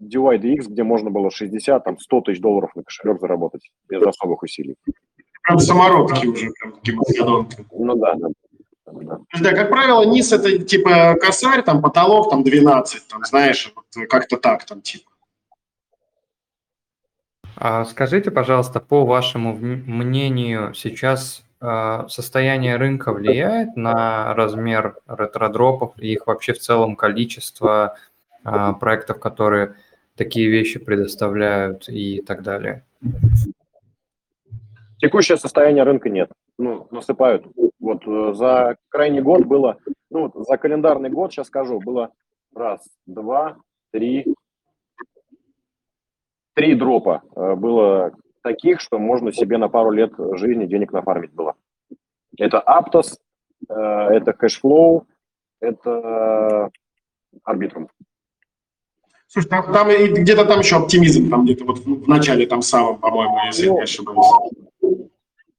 [0.02, 4.76] DYDX, где можно было 60, там, 100 тысяч долларов на кошелек заработать без особых усилий.
[5.42, 7.64] Прям самородки уже, прям гипотодонты.
[7.70, 8.28] Ну да, да.
[8.86, 9.52] Да.
[9.52, 14.64] как правило, низ это типа косарь, там потолок, там 12, там, знаешь, вот как-то так
[14.64, 15.10] там типа.
[17.56, 26.12] А скажите, пожалуйста, по вашему мнению, сейчас э, состояние рынка влияет на размер ретродропов и
[26.12, 27.96] их вообще в целом количество
[28.44, 29.74] э, проектов, которые
[30.16, 32.84] такие вещи предоставляют и так далее?
[35.06, 36.32] Текущее состояние рынка нет.
[36.58, 37.46] Ну, насыпают.
[37.78, 39.78] Вот э, за крайний год было,
[40.10, 42.10] ну, за календарный год, сейчас скажу, было
[42.52, 43.56] раз, два,
[43.92, 44.26] три,
[46.54, 51.54] три дропа э, было таких, что можно себе на пару лет жизни денег нафармить было.
[52.36, 53.16] Это Aptos,
[53.68, 55.04] э, это Cashflow,
[55.60, 56.70] это
[57.48, 57.88] Arbitrum.
[59.28, 63.38] Слушай, там, там где-то там еще оптимизм, там где-то вот в начале там самом, по-моему,
[63.46, 64.65] если ну, не ошибаюсь.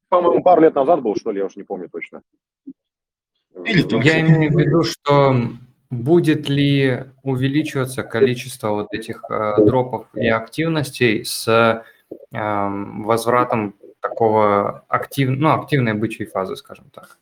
[0.10, 2.22] По-моему, пару лет назад был, что ли, я уж не помню точно.
[3.66, 5.36] Или я имею в виду, что
[5.89, 11.82] будет ли увеличиваться количество вот этих э, дропов и активностей с э,
[12.32, 17.18] возвратом такого актив, ну, активной бычьей фазы, скажем так?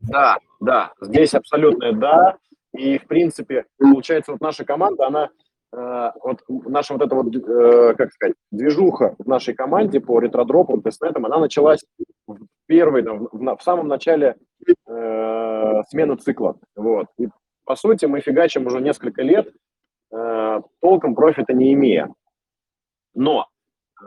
[0.00, 2.36] Да, да, здесь абсолютно да.
[2.72, 5.30] И, в принципе, получается, вот наша команда, она
[5.72, 11.26] вот наша вот эта вот, э, как сказать, движуха в нашей команде по ретродропам, тестнетам,
[11.26, 11.84] она началась
[12.26, 16.58] в первой, в, в самом начале э, смены цикла.
[16.74, 17.06] Вот.
[17.18, 17.28] И,
[17.64, 19.52] по сути, мы фигачим уже несколько лет,
[20.12, 22.12] э, толком профита не имея.
[23.14, 23.46] Но
[24.02, 24.06] э,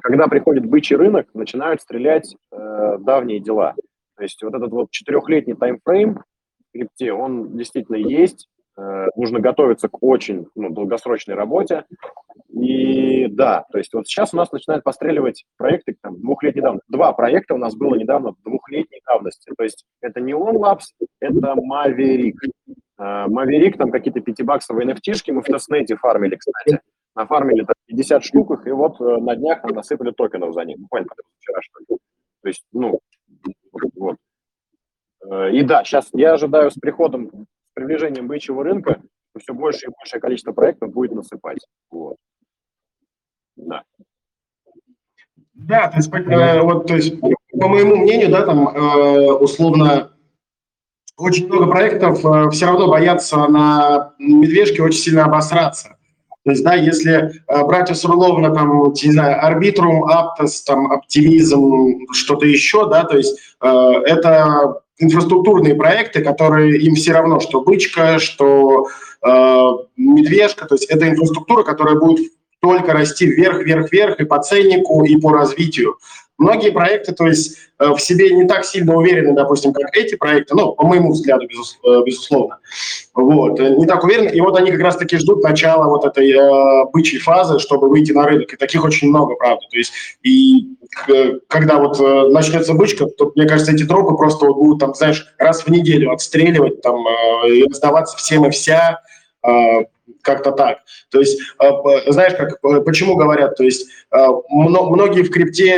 [0.00, 3.74] когда приходит бычий рынок, начинают стрелять э, давние дела.
[4.16, 9.88] То есть вот этот вот четырехлетний таймфрейм в крипте, он действительно есть, Э, нужно готовиться
[9.88, 11.84] к очень ну, долгосрочной работе.
[12.50, 16.86] И да, то есть вот сейчас у нас начинают постреливать проекты там, двухлетней давности.
[16.88, 19.52] Два проекта у нас было недавно двухлетней давности.
[19.56, 20.84] То есть это не OnLabs,
[21.20, 22.34] это Maverick.
[22.98, 26.80] Э, Maverick, там какие-то пятибаксовые nft мы в тестнете фармили, кстати.
[27.16, 30.78] Нафармили там 50 штук, и вот э, на днях нам насыпали токенов за них.
[30.78, 31.08] Буквально
[31.38, 31.98] вчера, что ли.
[32.42, 33.00] То есть, ну,
[33.96, 34.16] вот.
[35.52, 39.02] И да, сейчас я ожидаю с приходом приближением бычьего рынка
[39.38, 41.58] все больше и большее количество проектов будет насыпать.
[41.90, 42.16] Вот.
[43.56, 43.82] Да.
[45.54, 50.12] Да, то есть, э, вот, то есть, по моему мнению, да, там э, условно
[51.16, 55.96] очень много проектов э, все равно боятся на медвежке очень сильно обосраться.
[56.44, 62.88] То есть, да, если брать условно, там, не знаю, арбитрум, аптос, там, оптимизм, что-то еще,
[62.90, 68.88] да, то есть э, это инфраструктурные проекты, которые им все равно, что бычка, что
[69.22, 74.42] э, медвежка, то есть это инфраструктура, которая будет только расти вверх, вверх, вверх и по
[74.42, 75.98] ценнику, и по развитию.
[76.36, 80.56] Многие проекты, то есть э, в себе не так сильно уверены, допустим, как эти проекты,
[80.56, 82.58] ну, по моему взгляду, э, безусловно,
[83.14, 86.84] вот, э, не так уверены, и вот они как раз-таки ждут начала вот этой э,
[86.92, 89.92] бычьей фазы, чтобы выйти на рынок, и таких очень много, правда, то есть,
[90.24, 90.74] и
[91.48, 95.26] когда вот э, начнется бычка, то, мне кажется, эти тропы просто вот будут, там, знаешь,
[95.38, 99.00] раз в неделю отстреливать, там, э, и раздаваться всем и вся,
[99.46, 99.84] э,
[100.24, 100.78] как-то так.
[101.10, 101.70] То есть, э,
[102.10, 105.76] знаешь, как, э, почему говорят, то есть э, многие в крипте,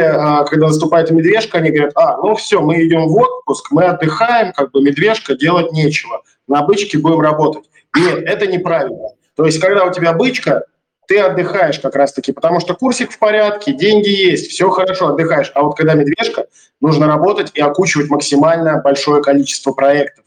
[0.49, 4.71] когда наступает медвежка, они говорят, а, ну все, мы идем в отпуск, мы отдыхаем, как
[4.71, 7.65] бы медвежка, делать нечего, на бычке будем работать.
[7.97, 9.11] Нет, это неправильно.
[9.35, 10.63] То есть, когда у тебя бычка,
[11.07, 15.53] ты отдыхаешь как раз-таки, потому что курсик в порядке, деньги есть, все хорошо, отдыхаешь.
[15.55, 16.47] А вот когда медвежка,
[16.81, 20.26] нужно работать и окучивать максимально большое количество проектов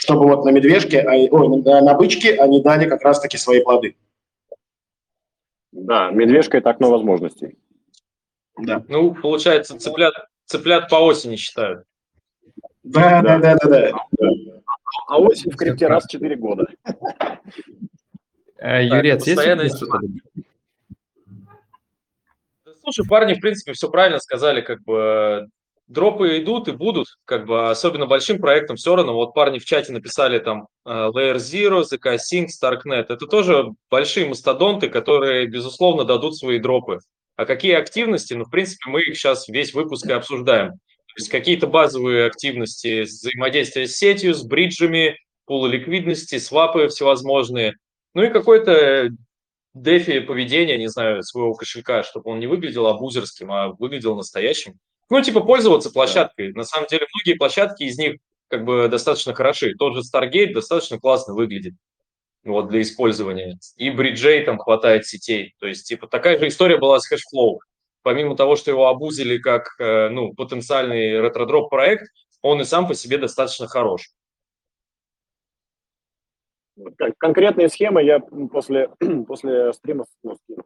[0.00, 3.96] чтобы вот на медвежке, а, ой, на, бычке они дали как раз-таки свои плоды.
[5.72, 7.58] Да, медвежка– это окно возможностей.
[8.58, 8.82] Да.
[8.88, 10.14] Ну, получается, цыплят,
[10.46, 11.84] цыплят по осени считают.
[12.82, 13.92] Да, да, да, да, да.
[15.06, 16.66] А осень в крипте раз в 4 года.
[18.56, 19.84] Э, Юрец, есть
[22.82, 25.46] Слушай, парни, в принципе, все правильно сказали, как бы
[25.90, 29.12] дропы идут и будут, как бы особенно большим проектом все равно.
[29.12, 33.06] Вот парни в чате написали там э, Layer Zero, ZK Sync, Starknet.
[33.08, 37.00] Это тоже большие мастодонты, которые, безусловно, дадут свои дропы.
[37.36, 38.34] А какие активности?
[38.34, 40.70] Ну, в принципе, мы их сейчас весь выпуск и обсуждаем.
[40.70, 47.74] То есть какие-то базовые активности, взаимодействия с сетью, с бриджами, пулы ликвидности, свапы всевозможные.
[48.14, 49.08] Ну и какой-то
[49.74, 54.74] дефи поведения, не знаю, своего кошелька, чтобы он не выглядел абузерским, а выглядел настоящим.
[55.10, 56.52] Ну, типа пользоваться площадкой.
[56.52, 58.16] На самом деле, многие площадки из них
[58.48, 59.74] как бы достаточно хороши.
[59.74, 61.74] Тот же Stargate достаточно классно выглядит
[62.44, 63.58] вот, для использования.
[63.76, 65.54] И бриджей там хватает сетей.
[65.58, 67.58] То есть, типа, такая же история была с Hashflow.
[68.02, 72.08] Помимо того, что его обузили как, э, ну, потенциальный ретродроп проект,
[72.40, 74.10] он и сам по себе достаточно хорош.
[77.18, 78.88] Конкретные схемы я после,
[79.26, 80.64] после стрима ну, скину.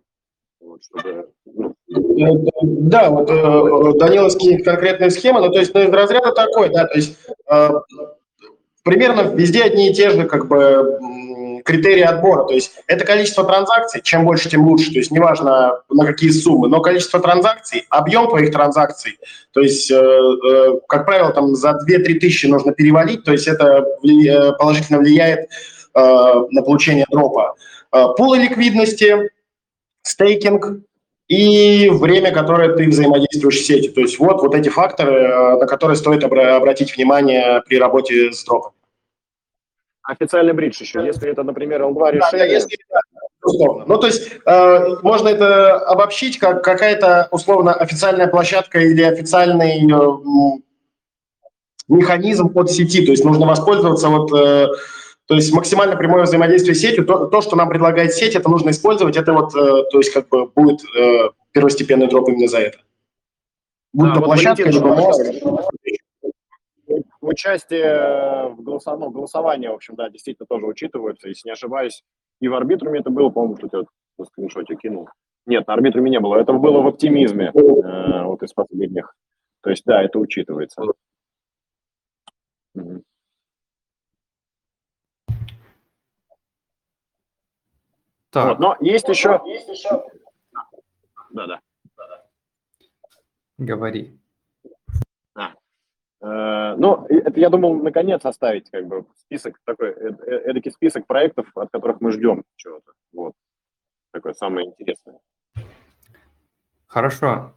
[0.64, 1.74] Вот, чтобы, ну.
[2.62, 6.86] Да, вот э, Данила скинет конкретные схемы, но то есть ну, из разряда такой, да,
[6.86, 7.18] то есть
[7.50, 7.70] э,
[8.82, 10.98] примерно везде одни и те же как бы
[11.64, 12.44] критерии отбора.
[12.44, 14.90] То есть это количество транзакций, чем больше, тем лучше.
[14.90, 19.18] То есть неважно на какие суммы, но количество транзакций, объем твоих транзакций.
[19.52, 23.84] То есть, э, э, как правило, там за 2-3 тысячи нужно перевалить, то есть это
[24.58, 25.46] положительно влияет э,
[26.50, 27.54] на получение дропа.
[27.92, 29.30] Э, пулы ликвидности,
[30.04, 30.80] стейкинг
[31.28, 33.92] и время, которое ты взаимодействуешь с сетью.
[33.92, 38.44] То есть вот, вот эти факторы, э, на которые стоит обратить внимание при работе с
[38.44, 38.72] дропом.
[40.02, 42.30] Официальный бридж еще, если это, например, L2 решение.
[42.30, 42.76] Да, если,
[43.42, 43.84] условно.
[43.86, 50.60] Ну, то есть э, можно это обобщить как какая-то условно официальная площадка или официальный э,
[51.88, 53.04] механизм от сети.
[53.04, 54.68] То есть нужно воспользоваться вот э,
[55.26, 58.70] то есть максимально прямое взаимодействие с сетью, то, то, что нам предлагает сеть, это нужно
[58.70, 62.78] использовать, это вот, э, то есть как бы будет э, первостепенный дроп именно за это.
[63.94, 65.22] Будь да, то вот площадка, либо мост.
[67.22, 72.04] Участие в голосовании, ну, голосование, в общем, да, действительно тоже учитывается, если не ошибаюсь.
[72.40, 73.78] И в арбитруме это было, по-моему, что ты
[74.18, 75.08] вот скриншоте кинул.
[75.46, 76.36] Нет, на арбитруме не было.
[76.36, 79.14] Это было в оптимизме, э, вот из последних.
[79.62, 80.82] То есть, да, это учитывается.
[82.74, 83.02] Угу.
[88.34, 88.48] Так.
[88.48, 89.40] Вот, но есть еще...
[89.46, 90.04] Есть еще...
[91.30, 91.60] Да, да.
[93.58, 94.18] Говори.
[95.36, 95.52] А.
[96.20, 101.06] Э, ну, это я думал, наконец, оставить как бы список, такой, э, э, эдакий список
[101.06, 102.92] проектов, от которых мы ждем чего-то.
[103.12, 103.34] Вот.
[104.10, 105.20] Такое самое интересное.
[106.86, 107.54] Хорошо.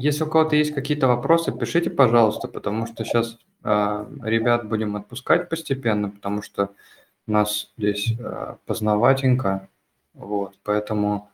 [0.00, 5.50] Если у кого-то есть какие-то вопросы, пишите, пожалуйста, потому что сейчас а, ребят будем отпускать
[5.50, 6.70] постепенно, потому что
[7.26, 9.68] у нас здесь а, познаватенько.
[10.16, 11.30] Вот, поэтому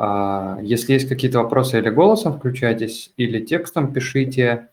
[0.00, 4.68] а, если есть какие-то вопросы или голосом включайтесь, или текстом пишите.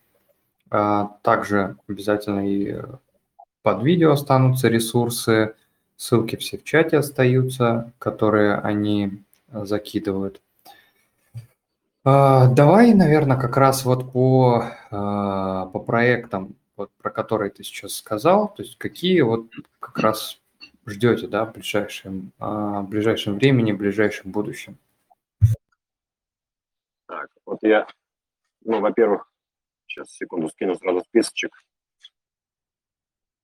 [0.69, 2.79] А, также обязательно и
[3.63, 5.55] под видео останутся ресурсы,
[5.95, 10.41] ссылки все в чате остаются, которые они закидывают.
[12.03, 18.53] А, давай, наверное, как раз вот по, по проектам, вот, про которые ты сейчас сказал,
[18.53, 19.47] то есть какие вот
[19.79, 20.39] как раз
[20.85, 24.77] ждете, да, в ближайшем, а, в ближайшем времени, в ближайшем будущем?
[27.07, 27.87] Так, вот я,
[28.63, 29.31] ну, во-первых,
[29.87, 31.51] сейчас секунду скину сразу списочек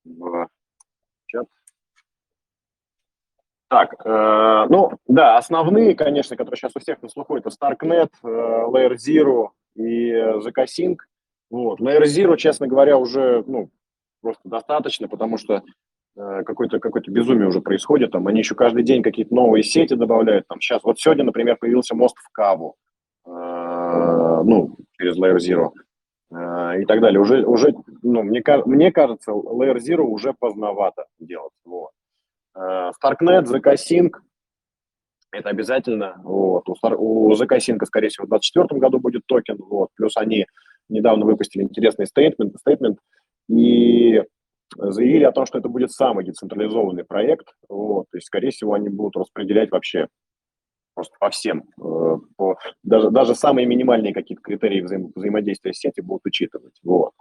[0.04, 0.48] в
[1.26, 1.46] чат.
[3.68, 8.26] Так, э, ну, да, основные, конечно, которые сейчас у всех на слуху, это StarkNet, э,
[8.26, 10.96] Layer Zero и ZK Sync.
[11.50, 11.80] Вот.
[11.80, 13.70] Layer Zero, честно говоря, уже, ну,
[14.20, 15.62] просто достаточно, потому что
[16.14, 20.60] какое-то какое безумие уже происходит, там они еще каждый день какие-то новые сети добавляют, там
[20.60, 22.76] сейчас, вот сегодня, например, появился мост в Каву,
[23.26, 25.70] э, ну, через Layer Zero
[26.30, 31.52] э, и так далее, уже, уже ну, мне, мне кажется, Layer Zero уже поздновато делать,
[31.64, 31.90] вот.
[32.54, 34.10] Starknet, ZK Sync,
[35.30, 39.56] это обязательно, вот, у, Star, у ZK Sync, скорее всего, в 2024 году будет токен,
[39.58, 40.46] вот, плюс они
[40.90, 42.98] недавно выпустили интересный стейтмент, стейтмент
[43.48, 44.22] и
[44.76, 47.48] заявили о том, что это будет самый децентрализованный проект.
[47.68, 50.08] Вот, то есть, скорее всего, они будут распределять вообще
[50.94, 51.64] просто по всем.
[51.80, 56.74] Э, по, даже, даже самые минимальные какие-то критерии взаим, взаимодействия с сетью будут учитывать.
[56.82, 57.12] Вот.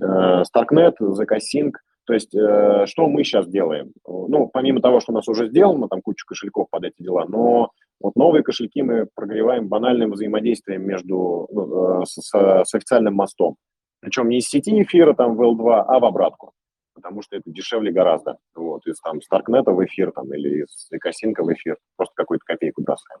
[0.00, 1.72] Э, Starknet, ZK Sync,
[2.04, 3.92] То есть, э, что мы сейчас делаем?
[4.06, 7.70] Ну, помимо того, что у нас уже сделано, там куча кошельков под эти дела, но
[8.00, 13.56] вот новые кошельки мы прогреваем банальным взаимодействием между, ну, с, с официальным мостом.
[14.00, 16.52] Причем не из сети эфира там в L2, а в обратку.
[16.94, 18.38] Потому что это дешевле гораздо.
[18.54, 21.76] Вот, из там Старкнета в эфир там, или из Экосинка в эфир.
[21.96, 23.20] Просто какую-то копейку бросаем.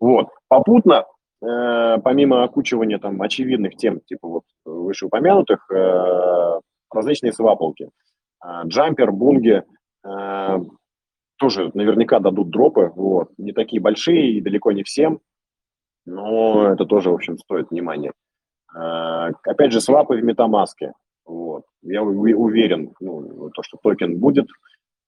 [0.00, 0.28] Вот.
[0.48, 1.04] Попутно,
[1.40, 6.60] э, помимо окучивания там очевидных тем, типа вот вышеупомянутых, э,
[6.90, 7.90] различные свапалки.
[8.44, 9.62] Э, джампер, бунги,
[10.04, 10.58] э,
[11.38, 12.92] тоже наверняка дадут дропы.
[12.94, 13.30] Вот.
[13.38, 15.20] Не такие большие и далеко не всем.
[16.04, 18.12] Но это тоже, в общем, стоит внимания.
[18.74, 20.92] А, опять же, свапы в метамаске.
[21.24, 21.64] Вот.
[21.82, 24.48] Я уверен, ну, то, что токен будет.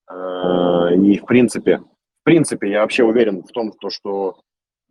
[0.06, 4.38] А, и в принципе, в принципе, я вообще уверен в том, то, что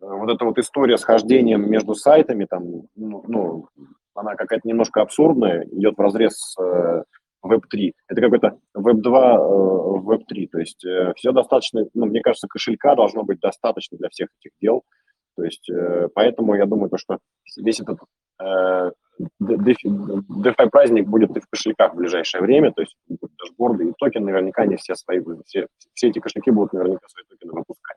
[0.00, 2.64] э, вот эта вот история с хождением между сайтами, там,
[2.94, 3.68] ну, ну
[4.14, 7.02] она какая-то немножко абсурдная, идет в разрез с э,
[7.44, 7.92] Web3.
[8.06, 10.48] Это какой-то Web2, э, Web3.
[10.52, 14.52] То есть э, все достаточно, ну, мне кажется, кошелька должно быть достаточно для всех этих
[14.60, 14.84] дел.
[15.36, 17.18] То есть э, поэтому я думаю, то, что
[17.56, 17.98] весь этот
[18.40, 18.92] э,
[19.40, 22.96] DeFi праздник будет и в кошельках в ближайшее время, то есть
[23.38, 27.52] дашборды и токены наверняка они все свои, все, все эти кошельки будут наверняка свои токены
[27.52, 27.96] выпускать.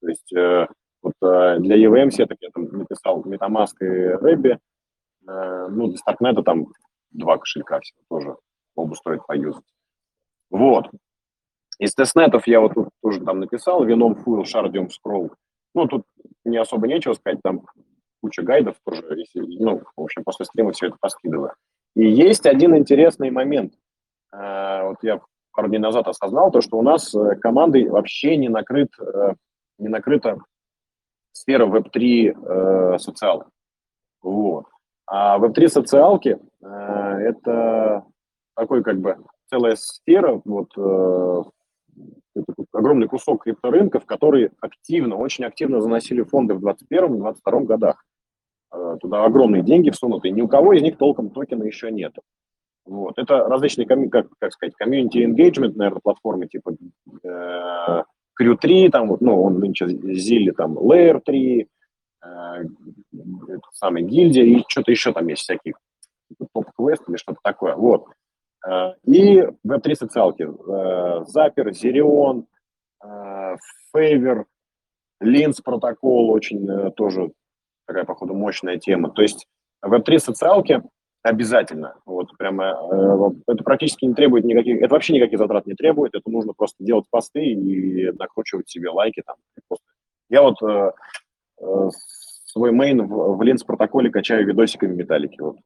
[0.00, 0.66] То есть э,
[1.02, 4.58] вот э, для EVM сеток я там написал MetaMask и Rebbe,
[5.26, 6.66] э, ну для Starknet там
[7.10, 8.36] два кошелька всего тоже
[8.74, 9.64] оба стоит поюзать.
[10.50, 10.90] Вот.
[11.78, 15.32] Из тестнетов я вот тут тоже там написал, вином Fuel, Shardium, Scroll.
[15.74, 16.06] Ну, тут
[16.44, 17.66] не особо нечего сказать, там
[18.24, 21.52] куча гайдов тоже, если, ну, в общем, после стрима все это поскидываю.
[21.94, 23.74] И есть один интересный момент.
[24.32, 25.20] А, вот я
[25.52, 29.34] пару дней назад осознал то, что у нас э, командой вообще не накрыт, э,
[29.78, 30.38] не накрыта
[31.32, 33.44] сфера Web3 э, социал.
[34.22, 34.64] Вот.
[35.06, 38.06] А Web3 социалки это
[38.56, 39.18] такой как бы
[39.50, 40.70] целая сфера, вот
[42.72, 48.02] огромный кусок крипторынков, которые активно, очень активно заносили фонды в 2021-2022 годах.
[48.74, 52.14] Э, туда огромные деньги всунуты, ни у кого из них толком токена еще нет.
[52.84, 53.18] Вот.
[53.18, 56.74] Это различные, как, как сказать, community engagement, наверное, платформы типа
[57.22, 58.02] э,
[58.40, 61.68] Crew3, там, вот, ну, он нынче Zilli, там, Layer 3,
[62.24, 62.64] э,
[63.72, 65.74] самый гильдия, и что-то еще там есть всякие,
[66.28, 67.76] типа топ-квест или что-то такое.
[67.76, 68.06] Вот.
[68.66, 70.42] Э, и веб-3 социалки.
[70.42, 72.44] Э, Запер, Zerion,
[73.94, 74.44] Favor,
[75.22, 77.30] Lens протокол очень тоже
[77.86, 79.10] такая, походу, мощная тема.
[79.10, 79.46] То есть
[79.82, 80.82] веб-3 социалки
[81.22, 81.96] обязательно.
[82.04, 86.14] Вот прямо э, это практически не требует никаких, это вообще никаких затрат не требует.
[86.14, 89.36] Это нужно просто делать посты и накручивать себе лайки там.
[90.28, 90.92] Я вот э,
[91.60, 91.88] э,
[92.46, 95.40] свой мейн в, в Lens протоколе качаю видосиками металлики.
[95.40, 95.56] Вот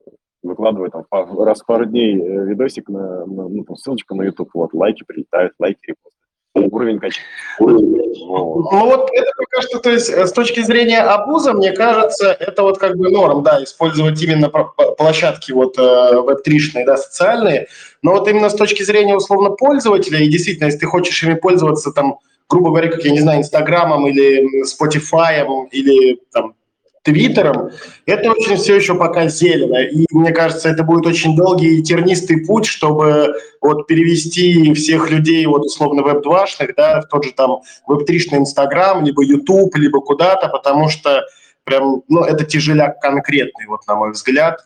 [0.42, 4.50] выкладываю там раз в пару дней э, видосик на, на ну, там, ссылочку на YouTube,
[4.54, 6.17] вот лайки прилетают, лайки репосты
[6.58, 7.24] уровень качества.
[7.60, 12.78] Ну вот это пока что, то есть с точки зрения абуза, мне кажется, это вот
[12.78, 17.68] как бы норм, да, использовать именно площадки вот веб-тришные, да, социальные,
[18.02, 21.90] но вот именно с точки зрения условно пользователя, и действительно, если ты хочешь ими пользоваться
[21.90, 26.54] там, грубо говоря, как, я не знаю, Инстаграмом или Spotify или там
[27.02, 27.70] Твиттером,
[28.06, 29.78] это очень все еще пока зелено.
[29.78, 35.46] И мне кажется, это будет очень долгий и тернистый путь, чтобы вот перевести всех людей,
[35.46, 40.88] вот условно веб-2-шных, да, в тот же там веб-3-шный Инстаграм, либо YouTube, либо куда-то, потому
[40.88, 41.22] что
[41.64, 44.60] прям, ну, это тяжеляк конкретный, вот на мой взгляд.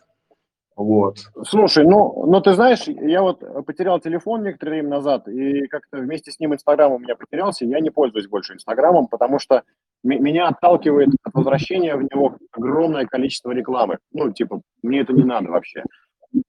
[0.75, 1.19] Вот.
[1.47, 6.31] Слушай, ну, ну ты знаешь, я вот потерял телефон некоторое время назад, и как-то вместе
[6.31, 9.63] с ним Инстаграм у меня потерялся, и я не пользуюсь больше Инстаграмом, потому что
[10.03, 13.97] меня отталкивает от возвращения в него огромное количество рекламы.
[14.11, 15.83] Ну, типа, мне это не надо вообще.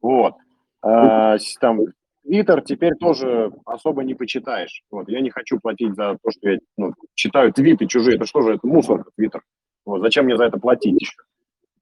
[0.00, 0.34] Вот.
[0.82, 1.80] А, там
[2.24, 4.82] Твиттер теперь тоже особо не почитаешь.
[4.90, 5.08] Вот.
[5.08, 8.16] Я не хочу платить за то, что я ну, читаю твиты чужие.
[8.16, 9.42] Это что же, это мусор, Твиттер.
[9.84, 10.00] Вот.
[10.00, 11.22] Зачем мне за это платить еще?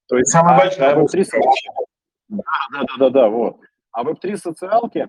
[0.09, 1.25] То есть самый а, большой а, Web3
[2.29, 2.43] да,
[2.73, 3.57] да, да, да, да, вот.
[3.93, 5.09] А Web3 социалки,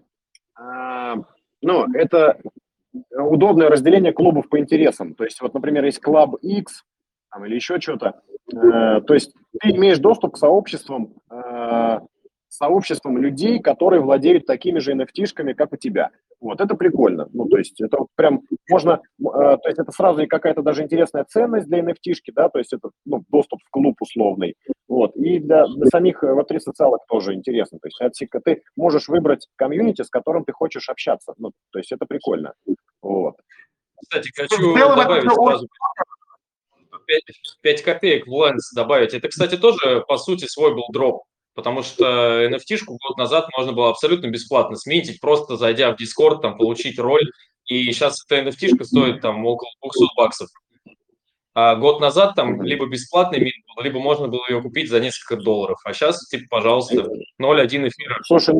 [0.59, 1.15] э,
[1.61, 2.37] ну, это
[3.11, 5.15] удобное разделение клубов по интересам.
[5.15, 6.83] То есть, вот, например, есть клуб X
[7.31, 8.21] там, или еще что-то.
[8.53, 11.99] Э, то есть ты имеешь доступ к сообществам, э,
[12.53, 16.11] сообществам людей, которые владеют такими же NFT-шками, как у тебя.
[16.39, 17.27] Вот, это прикольно.
[17.33, 20.83] Ну, то есть это вот прям можно, э, то есть это сразу и какая-то даже
[20.83, 24.55] интересная ценность для NFT-шки, да, то есть это ну, доступ в клуб условный.
[24.87, 27.79] Вот, и для, для самих Web3 социалок тоже интересно.
[27.81, 31.33] То есть ты можешь выбрать комьюнити, с которым ты хочешь общаться.
[31.37, 32.53] Ну, то есть это прикольно.
[33.01, 33.35] Вот.
[34.01, 35.67] Кстати, хочу добавить сразу
[37.05, 37.21] 5,
[37.61, 39.13] 5 копеек в Lens добавить.
[39.13, 41.23] Это, кстати, тоже, по сути, свой был дроп.
[41.53, 46.57] Потому что NFT-шку год назад можно было абсолютно бесплатно сменить, просто зайдя в Discord, там,
[46.57, 47.29] получить роль.
[47.65, 50.49] И сейчас эта NFT-шка стоит там около 200 баксов.
[51.55, 55.35] А год назад там либо бесплатный мин был, либо можно было ее купить за несколько
[55.41, 55.77] долларов.
[55.85, 58.17] А сейчас, типа, пожалуйста, 0,1 эфира.
[58.23, 58.55] Слушай,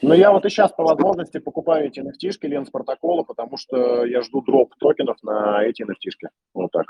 [0.00, 4.22] ну я вот и сейчас по возможности покупаю эти nft ленс протокола, потому что я
[4.22, 6.86] жду дроп токенов на эти nft Вот так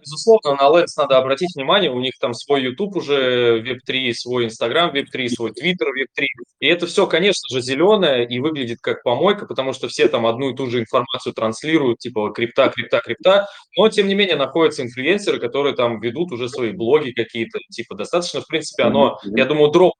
[0.00, 4.94] безусловно, на Lens надо обратить внимание, у них там свой YouTube уже Web3, свой Instagram
[4.94, 6.26] Web3, свой Twitter Web3.
[6.60, 10.50] И это все, конечно же, зеленое и выглядит как помойка, потому что все там одну
[10.50, 13.46] и ту же информацию транслируют, типа крипта, крипта, крипта.
[13.76, 17.58] Но, тем не менее, находятся инфлюенсеры, которые там ведут уже свои блоги какие-то.
[17.70, 19.92] Типа достаточно, в принципе, оно, я думаю, дроп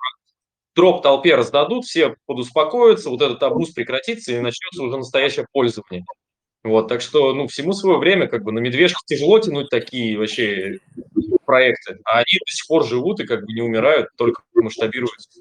[0.76, 6.04] дроп толпе раздадут, все подуспокоятся, вот этот абуз прекратится и начнется уже настоящее пользование.
[6.66, 10.80] Вот, так что, ну, всему свое время, как бы на медвежках тяжело тянуть такие вообще
[11.44, 15.40] проекты, а они до сих пор живут и как бы не умирают, только масштабируются.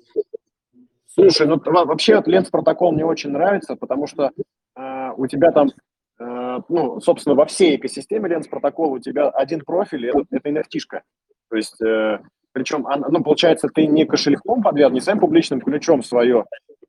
[1.08, 4.30] Слушай, ну вообще Ленс протокол мне очень нравится, потому что
[4.76, 5.70] э, у тебя там,
[6.20, 10.76] э, ну, собственно, во всей экосистеме Ленс протокола у тебя один профиль, это, это nft
[10.78, 11.02] -шка.
[11.50, 12.20] То есть, э,
[12.52, 16.46] причем, ну, получается, ты не кошельком подвязан, не своим публичным ключом свое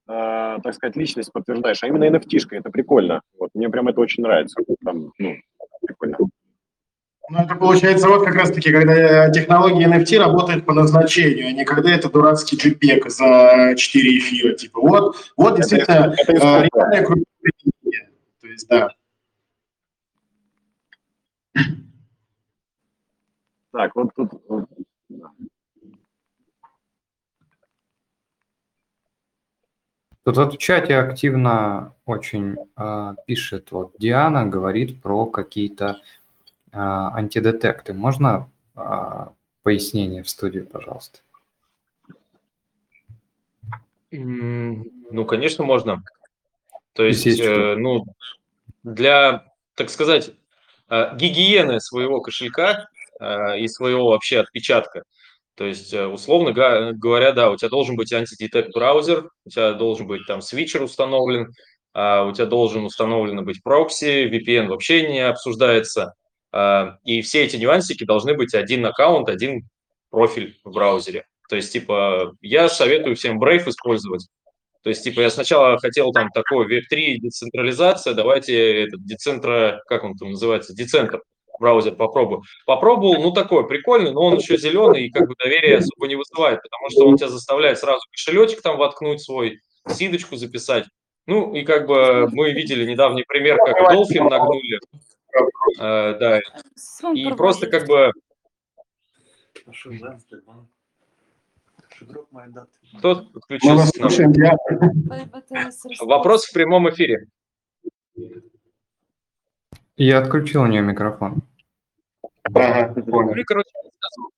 [0.09, 2.49] э, так сказать, личность подтверждаешь, а именно nft.
[2.51, 3.21] Это прикольно.
[3.39, 4.61] Вот, мне прям это очень нравится.
[4.85, 5.37] Там, ну,
[5.87, 6.19] прикольно.
[7.29, 11.91] Ну, это получается вот как раз-таки, когда технология NFT работает по назначению, а не когда
[11.91, 14.55] это дурацкий JPEG за 4 эфира.
[14.55, 17.25] Типа вот, вот действительно это, это э, реальная крутая
[18.41, 18.91] То есть, да.
[23.73, 24.31] Так, вот тут
[30.27, 36.01] Тут в чате активно очень э, пишет, вот Диана говорит про какие-то
[36.73, 37.95] э, антидетекты.
[37.95, 38.81] Можно э,
[39.63, 41.21] пояснение в студию, пожалуйста?
[44.11, 46.03] Ну, конечно, можно.
[46.95, 48.05] То есть, э, ну,
[48.83, 50.33] для, так сказать,
[50.89, 52.89] э, гигиены своего кошелька
[53.21, 55.05] э, и своего вообще отпечатка–
[55.57, 60.07] то есть, э, условно говоря, да, у тебя должен быть антидетект браузер, у тебя должен
[60.07, 61.53] быть там свитчер установлен,
[61.95, 66.13] а у тебя должен установлен быть прокси, VPN вообще не обсуждается.
[66.53, 69.67] А, и все эти нюансики должны быть один аккаунт, один
[70.11, 71.25] профиль в браузере.
[71.49, 74.29] То есть, типа, я советую всем Brave использовать.
[74.83, 80.17] То есть, типа, я сначала хотел там такой Web3 децентрализация, давайте этот децентра, как он
[80.17, 81.23] там называется, децентр
[81.59, 82.43] браузер попробую.
[82.67, 86.63] Попробовал, ну такой прикольный, но он еще зеленый и как бы доверия особо не вызывает,
[86.63, 90.85] потому что он тебя заставляет сразу кошелечек там воткнуть свой, сидочку записать.
[91.27, 94.79] Ну и как бы мы видели недавний пример, как Dolphin нагнули.
[95.79, 96.41] Э, да.
[97.15, 98.13] И просто как бы...
[102.99, 103.91] Кто включился?
[106.05, 107.27] Вопрос в прямом эфире.
[109.97, 111.43] Я отключил у нее микрофон.
[112.43, 113.35] Ага, понял.
[113.35, 113.71] Ну, короче,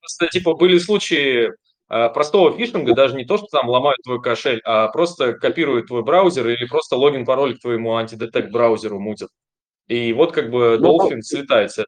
[0.00, 1.52] просто, типа, были случаи
[1.88, 6.02] э, простого фишинга, даже не то, что там ломают твой кошель, а просто копируют твой
[6.02, 9.30] браузер или просто логин, пароль к твоему антидетект браузеру мутят.
[9.88, 11.84] И вот как бы ну, Dolphin слетает с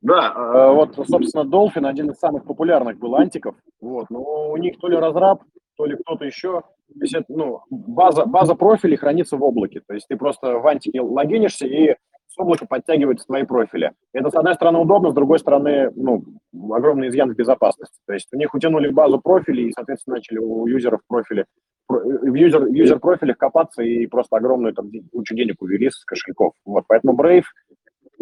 [0.00, 3.54] Да, э, вот, собственно, Dolphin один из самых популярных был антиков.
[3.80, 5.42] Вот, но у них то ли разраб,
[5.76, 6.62] то ли кто-то еще
[6.94, 9.82] то есть, это, ну, база, база профилей хранится в облаке.
[9.86, 13.92] То есть ты просто в антике логинишься, и с облака подтягиваются твои профили.
[14.12, 16.24] Это, с одной стороны, удобно, с другой стороны, ну,
[16.72, 17.98] огромный изъян в безопасности.
[18.06, 21.44] То есть у них утянули базу профилей, и, соответственно, начали у юзеров профили,
[21.88, 26.52] в юзер, юзер профилях копаться и просто огромную там кучу денег увели с кошельков.
[26.64, 27.44] Вот, поэтому Brave,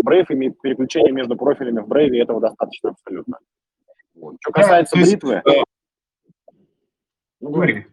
[0.04, 3.38] Brave и переключение между профилями в Brave этого достаточно абсолютно.
[4.14, 4.36] Вот.
[4.40, 5.42] Что касается бритвы...
[7.40, 7.86] Ну, говори.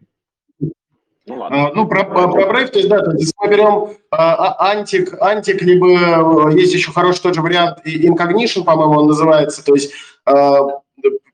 [1.25, 1.67] Ну, ладно.
[1.67, 4.71] А, ну, про, про, про Brave, то есть, да, то есть, мы берем а, а,
[4.71, 9.73] антик, антик, либо э, есть еще хороший тот же вариант Incognition, по-моему, он называется, то
[9.73, 9.93] есть
[10.25, 10.81] а,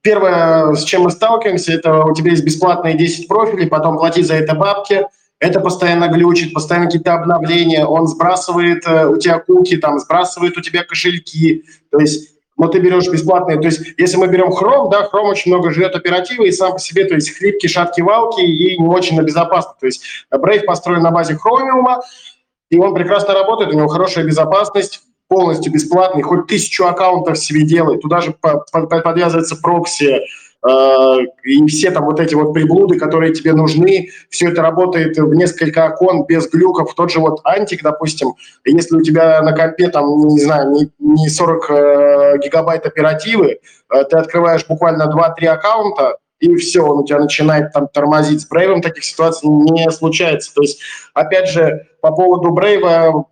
[0.01, 4.35] первое, с чем мы сталкиваемся, это у тебя есть бесплатные 10 профилей, потом плати за
[4.35, 5.07] это бабки,
[5.39, 10.61] это постоянно глючит, постоянно какие-то обновления, он сбрасывает э, у тебя куки, там, сбрасывает у
[10.61, 13.57] тебя кошельки, то есть но ты берешь бесплатные.
[13.57, 16.79] То есть, если мы берем Chrome, да, Chrome очень много жрет оперативы и сам по
[16.79, 19.73] себе, то есть хлипкий, шаткий валки и не очень безопасно.
[19.79, 22.01] То есть Brave построен на базе Chromium,
[22.69, 27.97] и он прекрасно работает, у него хорошая безопасность, полностью бесплатный, хоть тысячу аккаунтов себе делай,
[27.97, 30.21] туда же подвязывается прокси,
[30.65, 35.87] и все там вот эти вот приблуды, которые тебе нужны, все это работает в несколько
[35.87, 36.93] окон без глюков.
[36.95, 38.33] Тот же вот антик, допустим,
[38.65, 43.59] если у тебя на компе там, не знаю, не, не 40 э, гигабайт оперативы,
[43.93, 48.41] э, ты открываешь буквально 2-3 аккаунта, и все, он у тебя начинает там тормозить.
[48.41, 50.53] С Брейвом таких ситуаций не случается.
[50.53, 50.81] То есть,
[51.13, 53.25] опять же, по поводу Брейва,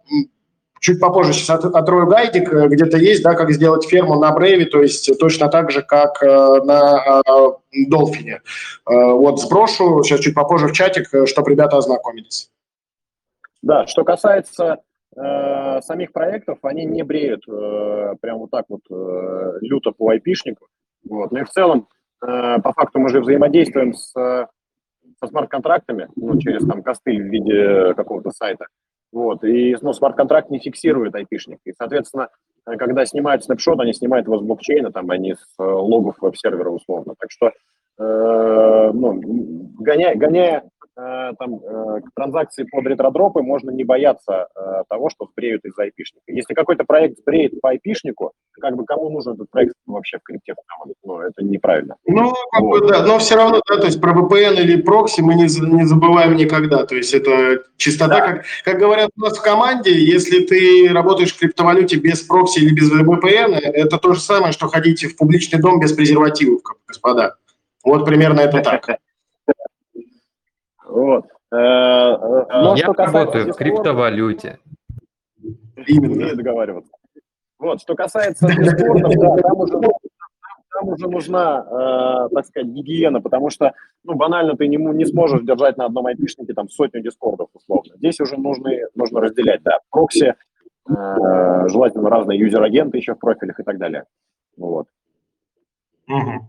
[0.87, 4.65] чуть попозже сейчас от, отрою гайдик, э, где-то есть, да, как сделать ферму на Брейве,
[4.65, 6.27] то есть точно так же, как э,
[6.63, 7.21] на
[7.89, 8.41] Долфине.
[8.89, 12.49] Э, вот сброшу сейчас чуть попозже в чатик, чтобы ребята ознакомились.
[13.61, 14.77] Да, что касается
[15.13, 20.67] э, самих проектов, они не бреют э, прям вот так вот э, люто по айпишнику.
[21.03, 21.31] Вот.
[21.31, 21.89] Ну и в целом,
[22.25, 27.93] э, по факту мы же взаимодействуем с, со смарт-контрактами, ну, через там костыль в виде
[27.95, 28.67] какого-то сайта.
[29.11, 31.59] Вот, и ну, смарт-контракт не фиксирует айпишник.
[31.65, 32.29] И, соответственно,
[32.65, 36.69] когда снимают снапшот, они снимают его с блокчейна, там, а не с э, логов веб-сервера
[36.69, 37.13] условно.
[37.17, 39.21] Так что, э, ну,
[39.79, 40.63] гоняя, гоняя
[40.97, 46.23] э, там, э, транзакции под ретродропы, можно не бояться э, того, что сбреют из-за айпишника.
[46.27, 50.55] Если какой-то проект сбреет по айпишнику, как бы кому нужен этот проект вообще в крипте?
[51.03, 51.95] Ну, это неправильно.
[52.05, 52.81] Ну, как вот.
[52.81, 55.85] бы, да, но все равно, да, то есть про VPN или прокси мы не, не
[55.85, 56.85] забываем никогда.
[56.85, 58.27] То есть это чистота, да.
[58.27, 62.73] как, как говорят у нас в команде, если ты работаешь в криптовалюте без прокси или
[62.73, 67.35] без VPN, это то же самое, что ходить в публичный дом без презервативов, господа.
[67.83, 68.99] Вот примерно это так.
[70.89, 71.25] Вот.
[71.51, 74.59] Э, э, но Я работаю в криптовалюте.
[75.87, 76.25] Именно.
[76.25, 76.91] Не договариваться.
[77.59, 79.79] Вот, что касается дискордов, да, там уже,
[80.71, 83.73] там уже нужна, э, так сказать, гигиена, потому что,
[84.03, 87.95] ну, банально ты не, не сможешь держать на одном айпишнике там сотню дискордов, условно.
[87.95, 93.59] Здесь уже нужно, нужно разделять, да, прокси, э, желательно разные user agent'ы еще в профилях
[93.59, 94.05] и так далее.
[94.55, 94.87] Вот.
[96.07, 96.47] Угу.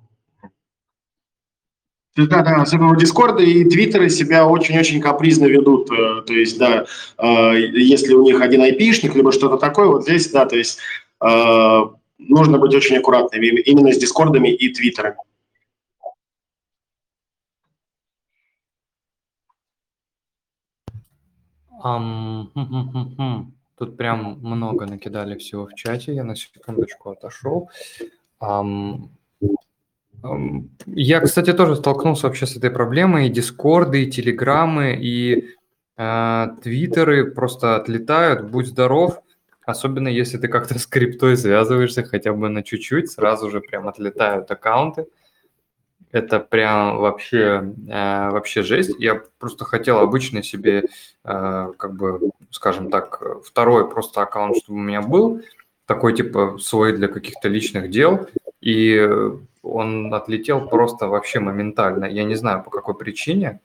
[2.26, 5.88] Да, да, особенно Дискорды и Твиттеры себя очень-очень капризно ведут.
[5.92, 6.84] Э, то есть, да,
[7.16, 10.80] э, если у них один айпишник, либо что-то такое, вот здесь, да, то есть
[11.24, 11.80] э,
[12.18, 15.16] нужно быть очень аккуратными именно с Дискордами и Твиттерами.
[21.84, 22.48] Um,
[23.78, 26.12] Тут прям много накидали всего в чате.
[26.12, 27.70] Я на секундочку отошел.
[28.40, 29.10] Um,
[30.86, 33.26] я, кстати, тоже столкнулся вообще с этой проблемой.
[33.26, 35.54] И дискорды, и телеграммы, и
[35.96, 39.20] э, твиттеры просто отлетают, будь здоров.
[39.64, 44.50] Особенно если ты как-то с криптой связываешься хотя бы на чуть-чуть, сразу же прям отлетают
[44.50, 45.06] аккаунты.
[46.10, 48.98] Это прям вообще, э, вообще жесть.
[48.98, 50.84] Я просто хотел обычно себе,
[51.24, 55.42] э, как бы, скажем так, второй просто аккаунт, чтобы у меня был,
[55.86, 58.26] такой типа свой для каких-то личных дел.
[58.60, 59.06] И
[59.62, 62.06] он отлетел просто вообще моментально.
[62.06, 63.60] Я не знаю, по какой причине,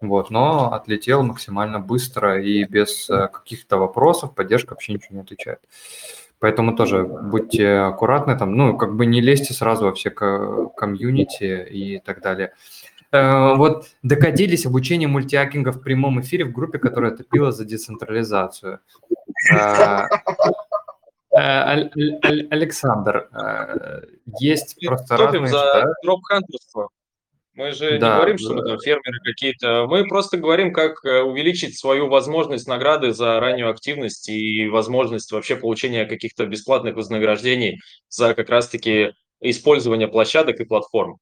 [0.00, 5.60] вот, но отлетел максимально быстро и без э, каких-то вопросов, поддержка вообще ничего не отвечает.
[6.38, 11.98] Поэтому тоже будьте аккуратны, там, ну, как бы не лезьте сразу во все комьюнити и
[12.00, 12.52] так далее.
[13.10, 18.80] Э, вот докатились обучение мультиакинга в прямом эфире в группе, которая топила за децентрализацию.
[21.36, 21.90] Э,
[22.50, 24.02] Александр, э,
[24.40, 25.48] есть просто разные...
[25.48, 26.88] за дроп-хантерство.
[27.54, 28.54] Мы же да, не говорим, что да.
[28.54, 29.86] мы там фермеры какие-то.
[29.86, 35.56] Мы просто говорим, как э, увеличить свою возможность награды за раннюю активность и возможность вообще
[35.56, 41.18] получения каких-то бесплатных вознаграждений за как раз-таки использование площадок и платформ.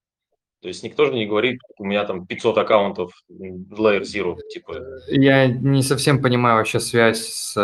[0.60, 4.76] То есть никто же не говорит, у меня там 500 аккаунтов Layer Zero, типа.
[5.08, 7.54] Я не совсем понимаю вообще связь с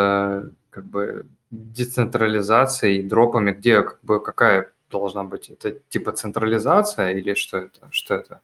[0.70, 5.50] как бы децентрализацией, дропами, где как бы какая должна быть?
[5.50, 7.88] Это типа централизация или что это?
[7.90, 8.40] Что это?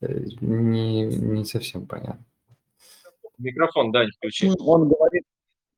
[0.00, 2.24] Э, не, не совсем понятно.
[3.38, 4.48] Микрофон, да, не включи.
[4.48, 5.24] Ну, он говорит,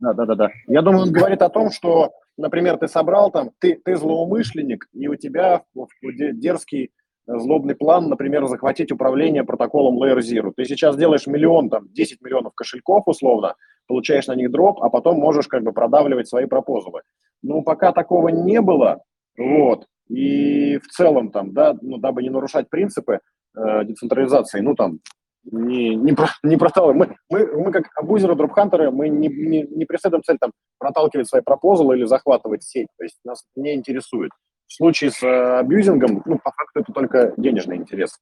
[0.01, 0.51] да, да, да, да.
[0.67, 5.09] Я думаю, он говорит о том, что, например, ты собрал там, ты, ты злоумышленник, и
[5.09, 5.65] у тебя
[6.03, 6.91] дерзкий
[7.27, 10.53] злобный план, например, захватить управление протоколом Layer Zero.
[10.55, 13.55] Ты сейчас делаешь миллион, там, 10 миллионов кошельков условно,
[13.87, 17.03] получаешь на них дроп, а потом можешь как бы продавливать свои пропозалы.
[17.43, 19.03] Ну, пока такого не было,
[19.37, 23.21] вот, и в целом там, да, ну, дабы не нарушать принципы
[23.57, 25.01] э, децентрализации, ну, там,
[25.45, 26.99] не, не, про, не проталкиваем.
[26.99, 31.43] Мы, мы, мы как абузеры, дропхантеры, мы не, не, не преследуем цель там проталкивать свои
[31.43, 32.89] пропозалы или захватывать сеть.
[32.97, 34.31] То есть нас не интересует.
[34.67, 38.19] В случае с э, абьюзингом, ну, по факту это только денежный интерес.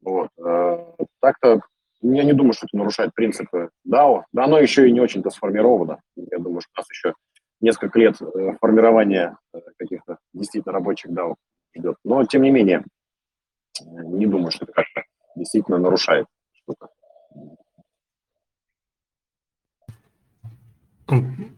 [0.00, 0.28] Вот.
[0.38, 0.78] Э,
[1.20, 1.60] так-то
[2.02, 4.24] я не думаю, что это нарушает принципы DAO.
[4.32, 6.00] Да, оно еще и не очень-то сформировано.
[6.16, 7.14] Я думаю, что у нас еще
[7.60, 9.36] несколько лет э, формирования
[9.78, 11.36] каких-то действительно рабочих DAO
[11.76, 11.96] ждет.
[12.04, 12.84] Но, тем не менее,
[13.80, 15.02] не думаю, что это как-то
[15.36, 16.88] действительно нарушает что-то.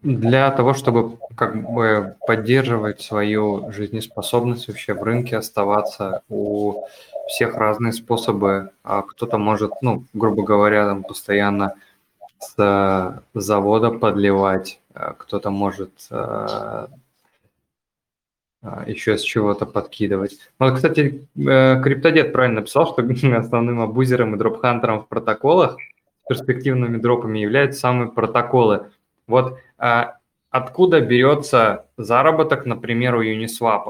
[0.02, 6.84] Для того, чтобы как бы поддерживать свою жизнеспособность вообще в рынке, оставаться, у
[7.28, 8.70] всех разные способы.
[8.82, 11.74] А кто-то может, ну, грубо говоря, там постоянно
[12.38, 16.88] с завода подливать, а кто-то может а,
[18.62, 20.38] а, еще с чего-то подкидывать.
[20.58, 23.02] Вот, кстати, э, Криптодед правильно написал, что
[23.36, 25.76] основным абузером и дропхантером в протоколах
[26.28, 28.90] перспективными дропами являются самые протоколы.
[29.26, 30.18] Вот а,
[30.50, 33.84] откуда берется заработок, например, у Uniswap?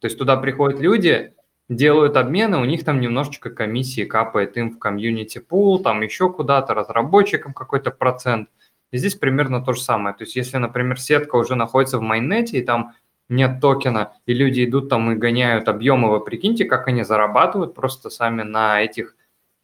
[0.00, 1.34] То есть туда приходят люди,
[1.68, 6.74] делают обмены, у них там немножечко комиссии капает им в комьюнити пул, там еще куда-то,
[6.74, 8.48] разработчикам какой-то процент.
[8.90, 10.14] И здесь примерно то же самое.
[10.16, 12.94] То есть если, например, сетка уже находится в майнете, и там
[13.28, 18.10] нет токена, и люди идут там и гоняют объемы, вы прикиньте, как они зарабатывают просто
[18.10, 19.14] сами на этих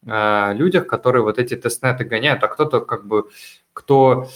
[0.06, 3.28] э, людях, которые вот эти тестнеты гоняют, а кто-то как бы,
[3.72, 4.28] кто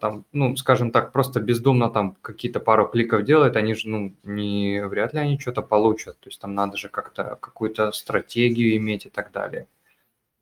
[0.00, 4.84] там, ну, скажем так, просто бездумно там какие-то пару кликов делает, они же, ну, не,
[4.86, 9.10] вряд ли они что-то получат, то есть там надо же как-то какую-то стратегию иметь и
[9.10, 9.66] так далее.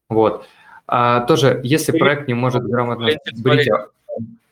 [0.09, 0.47] Вот.
[0.87, 3.11] А, тоже, если проект не может грамотно...
[3.43, 3.69] Брить,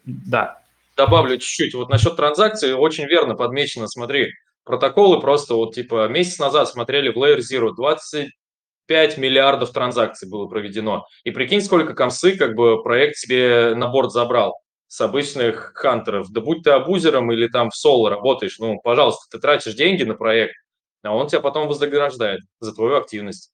[0.05, 0.61] да
[0.97, 1.75] добавлю чуть-чуть.
[1.75, 3.87] Вот насчет транзакций очень верно подмечено.
[3.87, 4.33] Смотри,
[4.65, 11.07] протоколы просто вот типа месяц назад смотрели в Layer Zero 25 миллиардов транзакций было проведено.
[11.25, 14.59] И прикинь, сколько комсы как бы проект себе на борт забрал
[14.89, 16.31] с обычных хантеров.
[16.31, 20.15] Да будь ты абузером или там в соло работаешь, ну, пожалуйста, ты тратишь деньги на
[20.15, 20.55] проект,
[21.03, 23.53] а он тебя потом вознаграждает за твою активность.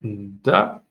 [0.00, 0.82] Да.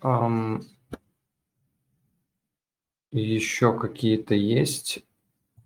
[0.00, 0.62] Um,
[3.10, 5.04] еще какие-то есть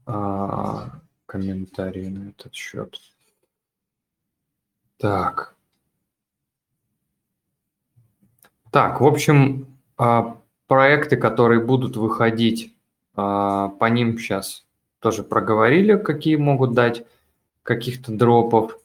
[0.07, 1.02] uh,
[1.33, 3.01] комментарии на этот счет?
[4.99, 5.55] Так.
[8.71, 9.67] Так, в общем,
[9.99, 12.75] uh, проекты, которые будут выходить,
[13.17, 14.65] uh, по ним сейчас
[15.01, 17.05] тоже проговорили, какие могут дать
[17.63, 18.79] каких-то дропов.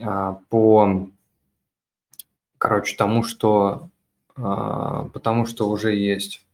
[0.00, 1.08] А, по,
[2.58, 3.88] короче, тому, что,
[4.36, 6.46] а, потому что уже есть,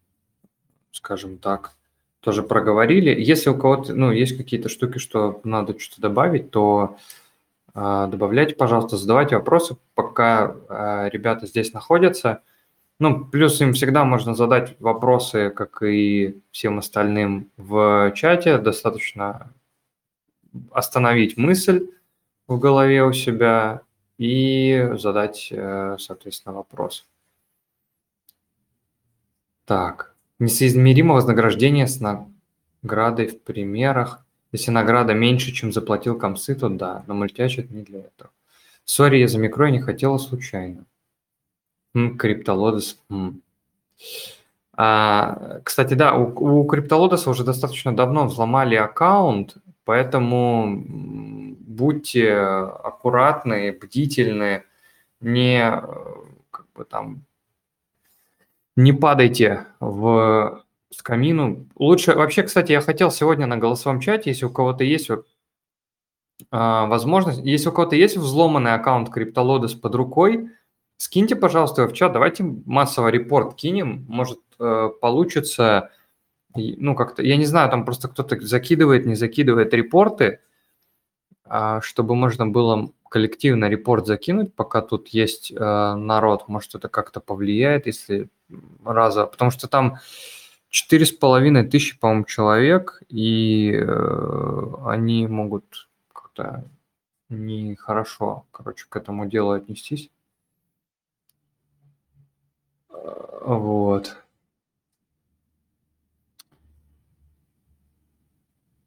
[0.93, 1.73] скажем так,
[2.25, 3.11] тоже проговорили.
[3.21, 6.97] Если у кого-то, ну, есть какие-то штуки, что надо что-то добавить, то
[7.75, 10.57] а, добавляйте, пожалуйста, задавайте вопросы, пока
[11.13, 12.43] ребята здесь находятся.
[13.01, 18.59] Ну, плюс им всегда можно задать вопросы, как и всем остальным в чате.
[18.59, 19.53] Достаточно
[20.71, 21.89] остановить мысль,
[22.47, 23.83] в голове у себя
[24.19, 27.07] и задать, э, соответственно, вопрос.
[29.65, 34.25] Так, несоизмеримо вознаграждение с наградой в примерах.
[34.53, 38.31] Если награда меньше, чем заплатил комсы, то да, но мультяч это не для этого.
[38.85, 40.85] Сори, я за микро не хотела случайно.
[43.11, 43.43] М.
[44.77, 54.65] А, кстати, да, у, у Криптолодеса уже достаточно давно взломали аккаунт, Поэтому будьте аккуратны, бдительны,
[55.21, 55.71] не
[56.51, 57.25] как бы там
[58.77, 61.69] не падайте в скамину.
[61.77, 65.27] Лучше вообще, кстати, я хотел сегодня на голосовом чате, если у кого-то есть вот,
[66.51, 70.51] а, возможность, если у кого-то есть взломанный аккаунт CryptoLodes под рукой,
[70.97, 75.91] скиньте, пожалуйста, его в чат, давайте массово репорт кинем, может э, получится
[76.57, 80.41] ну, как-то, я не знаю, там просто кто-то закидывает, не закидывает репорты,
[81.81, 87.87] чтобы можно было коллективно репорт закинуть, пока тут есть э, народ, может, это как-то повлияет,
[87.87, 88.29] если
[88.85, 89.99] раза, потому что там
[90.69, 96.65] четыре с половиной тысячи, по-моему, человек, и э, они могут как-то
[97.29, 100.11] нехорошо, короче, к этому делу отнестись.
[102.91, 104.24] Вот.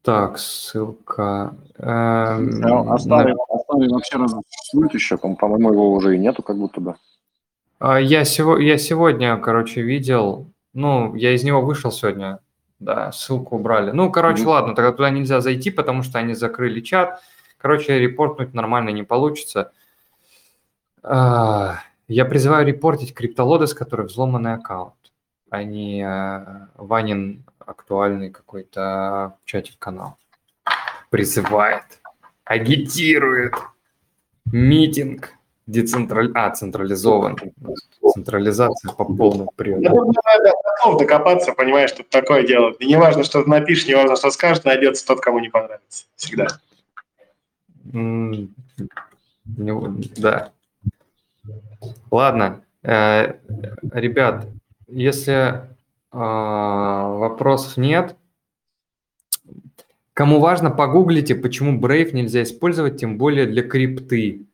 [0.08, 1.54] Так, ссылка.
[1.78, 3.40] А, а старый, на...
[3.50, 5.18] а старый вообще существует еще?
[5.18, 6.94] По-моему, его уже и нету, как будто бы.
[7.78, 8.56] А, я, сего...
[8.56, 10.50] я сегодня, короче, видел.
[10.72, 12.38] Ну, я из него вышел сегодня.
[12.80, 13.90] Да, ссылку убрали.
[13.90, 14.48] Ну, короче, mm-hmm.
[14.48, 17.20] ладно, тогда туда нельзя зайти, потому что они закрыли чат.
[17.58, 19.72] Короче, репортнуть нормально не получится.
[21.02, 24.94] А, я призываю репортить криптолодес, который взломанный аккаунт,
[25.50, 30.16] а не а, Ванин актуальный какой-то в чате канал.
[31.10, 31.84] Призывает,
[32.44, 33.54] агитирует,
[34.46, 35.34] митинг.
[35.66, 36.32] Децентраль...
[36.34, 37.36] А, централизован.
[38.14, 39.82] Централизация по полной приводу.
[39.90, 42.72] Ну, надо готов докопаться, понимаешь, что такое дело.
[42.78, 46.06] И не важно, что ты напишешь, не важно, что скажешь, найдется тот, кому не понравится.
[46.16, 46.46] Всегда.
[47.84, 48.48] Не-
[50.16, 50.52] Да.
[52.10, 52.62] Ладно.
[52.82, 53.34] Э,
[53.92, 54.46] Ребят,
[54.86, 55.68] если
[56.10, 58.16] вопросов нет,
[60.14, 64.46] кому важно, погуглите, почему Brave нельзя использовать, тем более для крипты.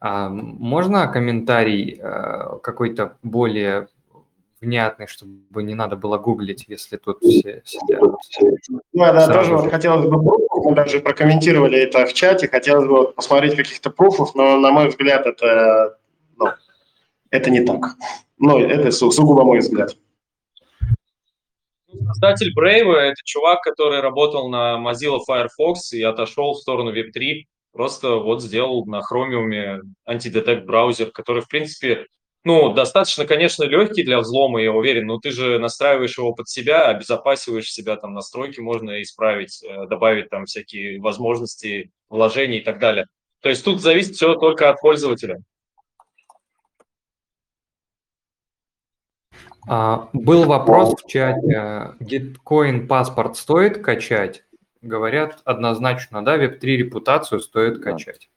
[0.00, 3.88] А, можно комментарий э, какой-то более
[4.60, 8.00] внятный, чтобы не надо было гуглить, если тут все сидят?
[8.02, 9.56] Ну, да, Сразу тоже же.
[9.56, 14.34] вот хотелось бы пруфов, мы даже прокомментировали это в чате, хотелось бы посмотреть каких-то пруфов,
[14.34, 15.98] но, на мой взгляд, это,
[16.36, 16.48] ну,
[17.30, 17.96] это не так.
[18.38, 19.96] Ну, это су- сугубо мой взгляд.
[22.06, 27.44] Создатель Brave– это чувак, который работал на Mozilla Firefox и отошел в сторону Web3.
[27.72, 32.06] Просто вот сделал на Chromium антидетект браузер, который, в принципе,
[32.44, 36.88] ну, достаточно, конечно, легкий для взлома, я уверен, но ты же настраиваешь его под себя,
[36.88, 43.06] обезопасиваешь себя, там настройки можно исправить, э, добавить там всякие возможности вложений и так далее.
[43.40, 45.38] То есть тут зависит все только от пользователя.
[49.66, 54.44] А, Был вопрос в чате, Gitcoin паспорт стоит качать?
[54.82, 57.92] Говорят однозначно, да, Web3 репутацию стоит Да.
[57.92, 58.28] качать.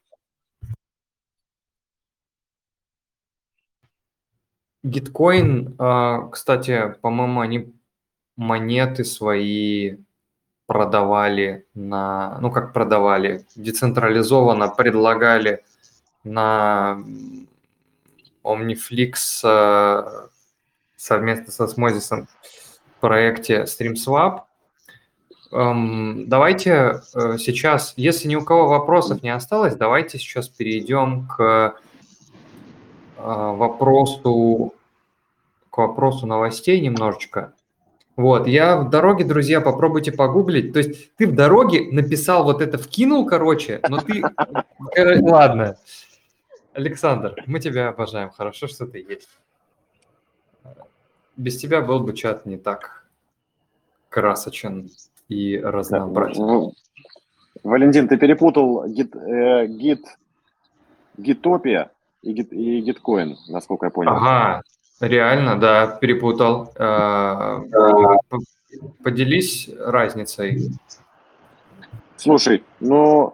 [4.85, 7.73] Gitcoin, а, кстати, по-моему, они
[8.37, 9.97] монеты свои
[10.67, 15.63] продавали на, ну как продавали, децентрализованно предлагали
[16.23, 16.99] на
[18.43, 20.27] Omniflix э,
[20.97, 22.27] совместно со Смозисом
[22.97, 24.41] в проекте StreamSwap.
[25.53, 31.75] Эм, Давайте э, сейчас, если ни у кого вопросов не осталось, давайте сейчас перейдем к
[33.17, 34.73] э, вопросу
[35.69, 37.53] к вопросу новостей немножечко.
[38.15, 40.73] Вот, я в дороге, друзья, попробуйте погуглить.
[40.73, 44.23] То есть ты в дороге написал вот это, вкинул, короче, но ты...
[45.21, 45.77] Ладно.
[46.73, 48.31] Александр, мы тебя обожаем.
[48.31, 49.29] Хорошо, что ты есть.
[51.37, 53.05] Без тебя был бы чат не так
[54.09, 54.89] красочен
[55.29, 56.43] и разнообразен.
[56.43, 56.71] в-
[57.63, 60.03] Валентин, ты перепутал гит, э, гит,
[61.17, 61.91] гитопия
[62.21, 64.11] и, гит, и гиткоин, насколько я понял.
[64.13, 64.61] Ага,
[64.99, 66.71] реально, да, перепутал.
[66.75, 67.59] Э,
[69.03, 70.71] Поделись разницей.
[72.15, 73.33] Слушай, ну,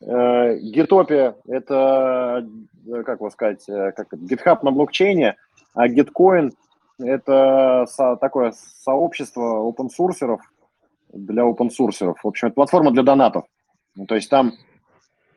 [0.00, 2.46] э, гитопия– это,
[2.86, 5.36] э, как вас сказать, э, как GitHub на блокчейне,
[5.74, 6.52] а гиткоин–
[6.98, 8.52] это со- такое
[8.82, 10.40] сообщество опенсурсеров
[11.12, 12.22] для опенсурсеров.
[12.22, 13.44] В общем, это платформа для донатов.
[13.94, 14.52] Ну, то есть там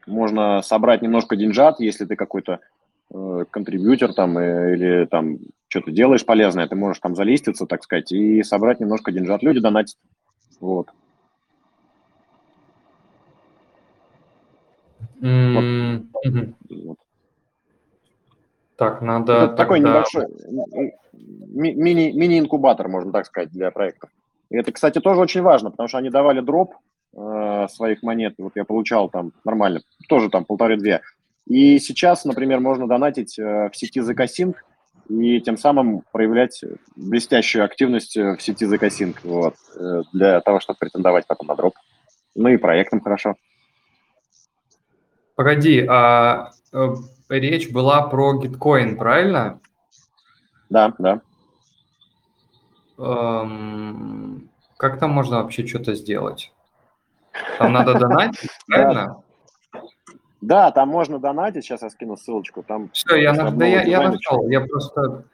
[0.05, 2.59] можно собрать немножко деньжат, если ты какой-то
[3.13, 8.11] э, контрибьютор там э, или там что-то делаешь полезное, ты можешь там залиститься, так сказать,
[8.11, 9.43] и собрать немножко деньжат.
[9.43, 9.97] Люди донатят.
[10.59, 10.89] Вот.
[15.19, 16.09] Мгм.
[16.69, 16.97] Вот.
[18.77, 20.25] Так, надо Это такой тогда- небольшой
[21.53, 24.09] ми- мини, мини-инкубатор, можно так сказать, для проектов.
[24.49, 26.75] И это, кстати, тоже очень важно, потому что они давали дроп
[27.15, 28.35] э, своих монет.
[28.37, 31.01] Вот я получал там нормально, тоже там полторы-две.
[31.47, 34.53] И сейчас, например, можно донатить э, в сети ZK
[35.09, 36.61] и тем самым проявлять
[36.95, 41.73] блестящую активность э, в сети ZK вот, э, для того, чтобы претендовать потом на дроп.
[42.35, 43.35] Ну и проектам хорошо.
[45.38, 46.95] Погоди, а э,
[47.30, 49.59] речь была про гиткоин, правильно?
[50.68, 51.22] Да, да.
[52.97, 56.51] Эм, Как там можно вообще что-то сделать?
[57.59, 59.22] Там надо донатить, правильно?
[60.41, 62.64] Да, там можно донатить, сейчас я скину ссылочку.
[62.64, 64.49] Там Все, я, да я, я нашел.
[64.49, 65.26] Я просто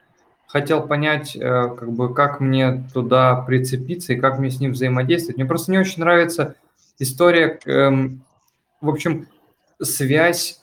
[0.47, 5.37] хотел понять, э, как бы, как мне туда прицепиться и как мне с ним взаимодействовать.
[5.37, 6.55] Мне просто не очень нравится
[6.99, 8.25] история, эм,
[8.81, 9.29] в общем,
[9.81, 10.61] связь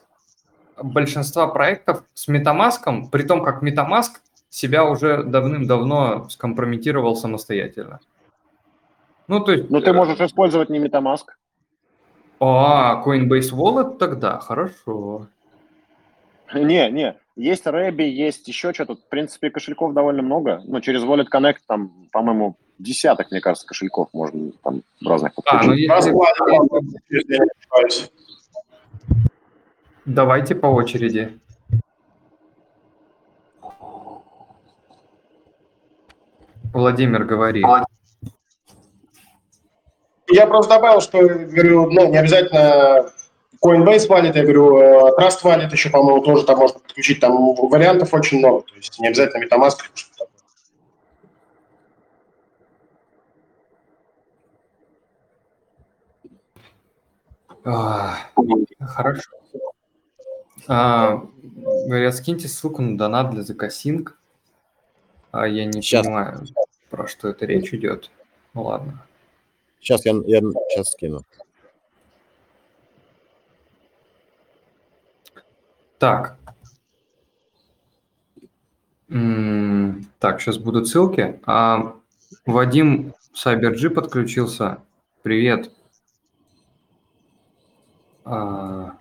[0.82, 4.10] большинства проектов с Metamask, при том, как Metamask
[4.48, 8.00] себя уже давным-давно скомпрометировал самостоятельно.
[9.28, 9.70] Ну, то есть...
[9.70, 11.26] Ну, ты э, можешь использовать не MetaMask.
[12.40, 15.28] А, Coinbase Wallet тогда, хорошо.
[16.52, 18.96] Не, не, есть Рэби, есть еще что-то.
[18.96, 20.60] В принципе, кошельков довольно много.
[20.64, 25.74] Ну, через Wallet Connect там, по-моему, десяток, мне кажется, кошельков можно там разных А, ну
[25.74, 25.92] если...
[25.92, 28.10] Раскладывал, если я не ошибаюсь.
[30.10, 31.38] Давайте по очереди.
[36.72, 37.64] Владимир, говори.
[40.28, 43.12] Я просто добавил, что, говорю, ну, не обязательно
[43.64, 48.12] Coinbase Wallet, я говорю, э, Trust Wallet еще, по-моему, тоже там можно подключить, там вариантов
[48.12, 50.26] очень много, то есть не обязательно MetaMask или что-то
[57.62, 57.74] такое.
[57.74, 58.16] А,
[58.80, 59.39] хорошо.
[60.68, 61.26] А,
[61.86, 64.18] говорят, скиньте ссылку на донат для закосинг.
[65.32, 66.04] А я не Сейчас.
[66.06, 66.44] понимаю,
[66.90, 68.10] про что это речь идет.
[68.54, 69.04] Ну ладно.
[69.80, 71.22] Сейчас я, я сейчас скину.
[75.98, 76.36] Так.
[79.08, 81.40] М, Так, сейчас будут ссылки.
[81.46, 81.94] А,
[82.46, 84.78] Вадим CyberG подключился.
[85.22, 85.70] Привет.
[88.24, 88.96] А,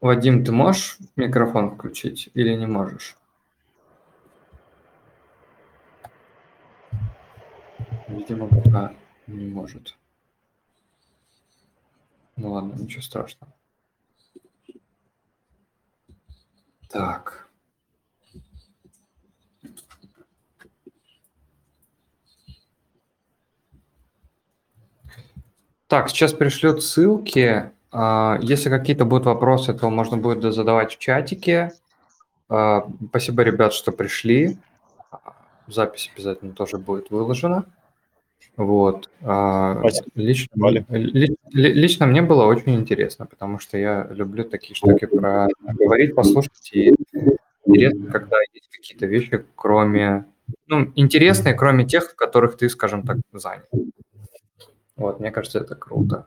[0.00, 3.18] Вадим, ты можешь микрофон включить или не можешь?
[8.08, 8.94] Видимо, пока
[9.26, 9.96] не может.
[12.36, 13.52] Ну ладно, ничего страшного.
[16.88, 17.50] Так.
[25.88, 27.72] Так, сейчас пришлют ссылки.
[27.92, 31.72] А, Если какие-то будут вопросы, то можно будет задавать в чатике.
[32.48, 34.58] А, Спасибо, ребят, что пришли.
[35.66, 37.64] Запись обязательно тоже будет выложена.
[38.56, 39.08] Вот.
[39.22, 40.10] А, Спасибо.
[40.14, 46.14] Лично, ли- лично мне было очень интересно, потому что я люблю такие штуки про говорить,
[46.14, 46.70] послушать.
[46.72, 46.94] И
[47.64, 50.26] интересно, когда есть какие-то вещи, кроме...
[50.66, 53.68] Ну, интересные, кроме тех, в которых ты, скажем так, занят.
[54.96, 56.26] Вот, мне кажется, это круто.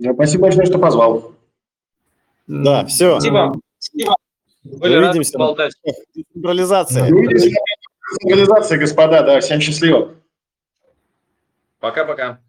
[0.00, 1.32] Спасибо большое, что позвал.
[2.46, 3.18] Да, все.
[3.18, 3.58] Спасибо.
[3.78, 4.16] Спасибо.
[4.64, 5.32] Были рады Увидимся.
[5.32, 5.72] поболтать.
[6.32, 7.12] Централизация.
[7.12, 10.14] Увидимся на централизации, господа, да, всем счастливо.
[11.80, 12.40] Пока-пока.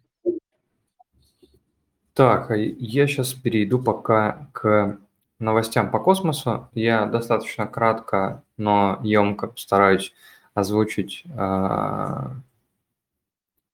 [2.14, 4.98] Так, а я сейчас перейду пока к
[5.38, 6.68] новостям по космосу.
[6.74, 10.12] Я достаточно кратко, но емко постараюсь
[10.54, 12.32] озвучить а,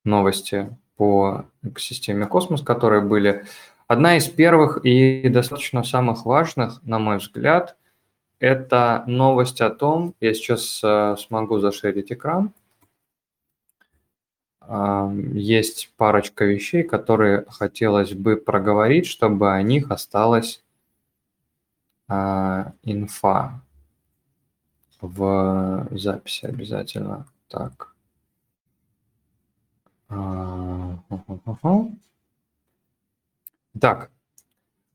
[0.04, 3.44] новости по экосистеме космос, которые были.
[3.86, 7.76] Одна из первых и достаточно самых важных, на мой взгляд,
[8.38, 12.52] это новость о том, я сейчас а, смогу зашерить экран,
[14.68, 20.60] есть парочка вещей, которые хотелось бы проговорить, чтобы о них осталась
[22.08, 23.60] а, инфа
[25.00, 27.26] в записи обязательно.
[27.48, 27.95] Так.
[30.08, 30.98] А.
[33.80, 34.10] Так.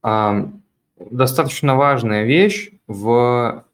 [0.02, 0.50] а,
[0.98, 2.72] Достаточно важная вещь.
[2.88, 3.66] В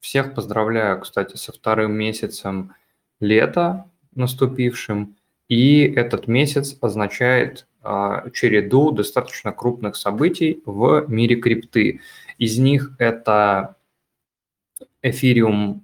[0.00, 2.74] всех поздравляю, кстати, со вторым месяцем
[3.20, 5.16] лета наступившим.
[5.48, 12.00] И этот месяц означает а, череду достаточно крупных событий в мире крипты.
[12.38, 13.76] Из них это
[15.02, 15.82] Эфириум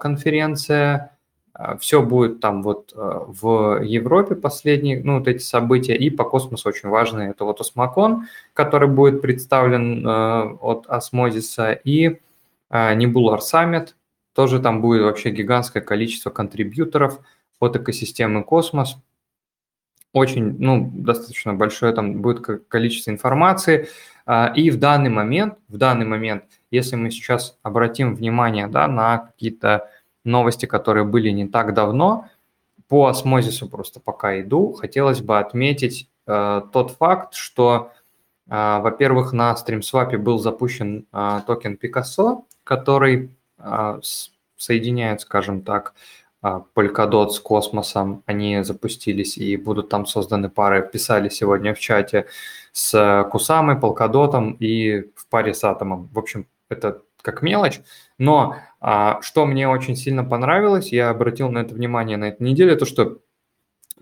[0.00, 1.13] конференция,
[1.80, 6.68] все будет там вот а, в Европе последние, ну, вот эти события, и по космосу
[6.68, 7.30] очень важные.
[7.30, 12.20] Это вот Осмокон, который будет представлен а, от Осмозиса, и
[12.70, 13.94] а, Nebular Summit,
[14.34, 17.20] тоже там будет вообще гигантское количество контрибьюторов
[17.60, 18.96] от экосистемы космос.
[20.12, 23.88] Очень, ну, достаточно большое там будет ко- количество информации.
[24.26, 29.18] А, И в данный момент, в данный момент, если мы сейчас обратим внимание да, на
[29.18, 29.90] какие-то
[30.24, 32.28] новости, которые были не так давно,
[32.88, 37.90] по осмозису просто пока иду, хотелось бы отметить э, тот факт, что,
[38.48, 44.00] э, во-первых, на StreamSwap был запущен э, токен Picasso, который э,
[44.56, 45.94] соединяет, скажем так,
[46.44, 52.26] а, Polkadot с космосом, они запустились и будут там созданы пары, писали сегодня в чате,
[52.70, 56.10] с Кусамой, Polkadot и в паре с Атомом.
[56.12, 57.80] В общем, это как мелочь,
[58.18, 62.76] но а, что мне очень сильно понравилось, я обратил на это внимание на этой неделе,
[62.76, 63.18] то что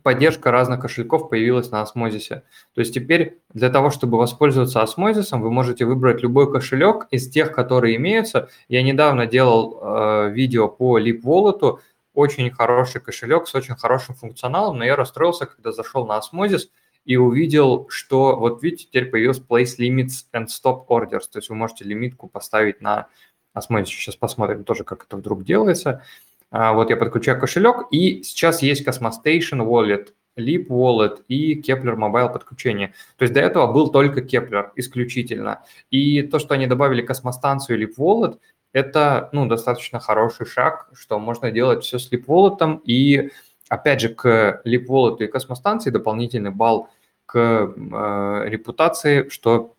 [0.03, 2.43] поддержка разных кошельков появилась на Осмозисе.
[2.75, 7.53] То есть теперь для того, чтобы воспользоваться Осмозисом, вы можете выбрать любой кошелек из тех,
[7.53, 8.49] которые имеются.
[8.69, 11.79] Я недавно делал э, видео по Leap Wallet,
[12.15, 16.63] очень хороший кошелек с очень хорошим функционалом, но я расстроился, когда зашел на Osmosis
[17.05, 21.57] и увидел, что вот видите, теперь появился Place Limits and Stop Orders, то есть вы
[21.57, 23.09] можете лимитку поставить на
[23.57, 23.87] Osmosis.
[23.87, 26.03] Сейчас посмотрим тоже, как это вдруг делается.
[26.51, 32.33] А, Вот я подключаю кошелек, и сейчас есть Cosmostation Wallet Leap Wallet и Kepler Mobile
[32.33, 32.95] подключение.
[33.17, 35.63] То есть до этого был только Kepler исключительно.
[35.91, 38.39] И то, что они добавили космостанцию Leap Wallet,
[38.73, 42.81] это ну, достаточно хороший шаг, что можно делать все с Leap Wallet.
[42.85, 43.31] И
[43.73, 46.91] опять же к Wallet и космостанции дополнительный балл
[47.25, 49.75] к э, репутации, что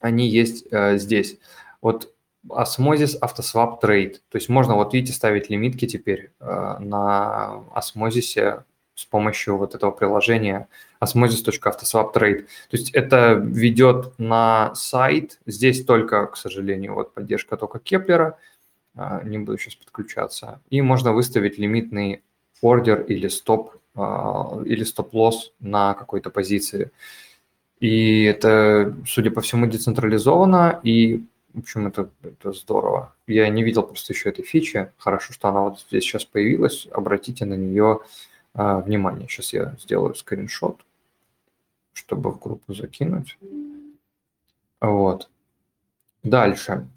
[0.00, 1.38] они есть э, здесь.
[1.80, 2.12] Вот
[2.48, 4.14] Osmosis Автосвап Trade.
[4.28, 8.64] То есть можно, вот видите, ставить лимитки теперь э, на осмозисе
[8.96, 10.66] с помощью вот этого приложения
[11.00, 12.42] osmosis.автосвап.trade.
[12.42, 15.38] То есть это ведет на сайт.
[15.46, 18.38] Здесь только, к сожалению, вот поддержка только Кеплера.
[18.96, 20.60] Э, не буду сейчас подключаться.
[20.68, 22.24] И можно выставить лимитный
[22.64, 24.00] ордер или стоп э,
[24.66, 26.90] или стоп-лосс на какой-то позиции.
[27.80, 31.24] И это, судя по всему, децентрализовано, и
[31.54, 33.14] в общем, это, это здорово.
[33.28, 34.90] Я не видел просто еще этой фичи.
[34.98, 36.88] Хорошо, что она вот здесь сейчас появилась.
[36.90, 38.00] Обратите на нее
[38.54, 39.28] а, внимание.
[39.28, 40.84] Сейчас я сделаю скриншот,
[41.92, 43.38] чтобы в группу закинуть.
[44.80, 45.30] Вот.
[46.24, 46.88] Дальше.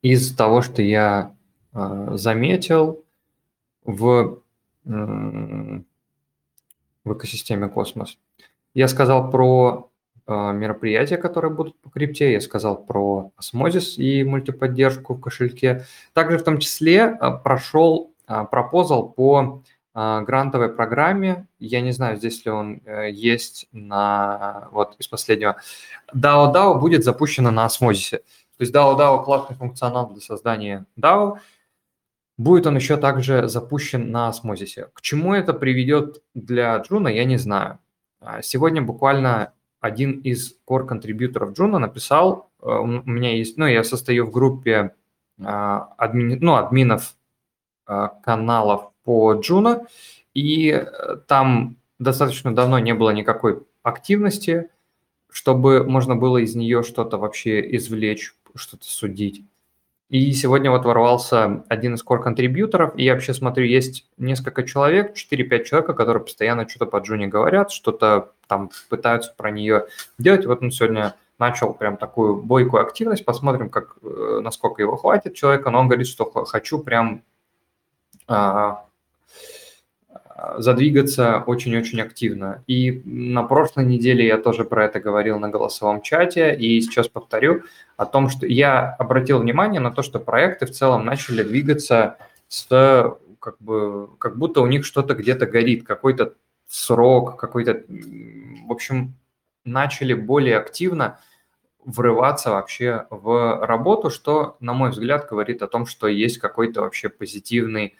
[0.00, 1.34] Из того, что я
[1.72, 3.03] а, заметил
[3.84, 4.40] в,
[4.84, 5.82] в
[7.04, 8.18] экосистеме Космос,
[8.74, 9.90] я сказал про
[10.26, 12.32] а, мероприятия, которые будут по крипте.
[12.32, 15.84] Я сказал про осмозис и мультиподдержку в кошельке.
[16.12, 19.62] Также в том числе а, прошел а, proposal по
[19.96, 21.46] грантовой программе.
[21.60, 25.54] Я не знаю, здесь ли он э, есть на вот из последнего.
[26.12, 28.16] DAO DAO будет запущено на осмозисе.
[28.18, 31.38] То есть DAO DAO классный функционал для создания DAO.
[32.36, 34.88] Будет он еще также запущен на осмозисе.
[34.92, 37.78] К чему это приведет для Juno, я не знаю.
[38.42, 39.52] Сегодня буквально
[39.84, 44.94] один из core-контрибьюторов Juno написал, э, у меня есть, ну, я состою в группе
[45.42, 47.14] а, админ, ну, админов
[47.84, 49.86] а, каналов по Juno,
[50.32, 54.70] и э, там достаточно давно не было никакой активности,
[55.30, 59.44] чтобы можно было из нее что-то вообще извлечь, что-то судить.
[60.14, 65.64] И сегодня вот ворвался один из core-контрибьюторов, и я вообще смотрю, есть несколько человек, 4-5
[65.64, 69.86] человек, которые постоянно что-то по Джуне говорят, что-то там пытаются про нее
[70.16, 70.46] делать.
[70.46, 75.70] Вот он сегодня начал прям такую бойкую активность, посмотрим, как, э, насколько его хватит человека,
[75.70, 77.24] но он говорит, что хочу прям
[78.28, 78.84] а,
[80.58, 82.64] задвигаться очень-очень активно.
[82.66, 87.62] И на прошлой неделе я тоже про это говорил на голосовом чате, и сейчас повторю
[87.96, 92.66] о том, что я обратил внимание на то, что проекты в целом начали двигаться с
[93.38, 96.34] как бы как будто у них что-то где-то горит, какой-то
[96.66, 97.84] срок, какой-то,
[98.66, 99.14] в общем,
[99.64, 101.20] начали более активно
[101.84, 107.08] врываться вообще в работу, что, на мой взгляд, говорит о том, что есть какой-то вообще
[107.10, 107.94] позитивный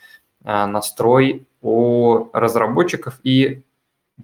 [0.45, 3.63] настрой у разработчиков и,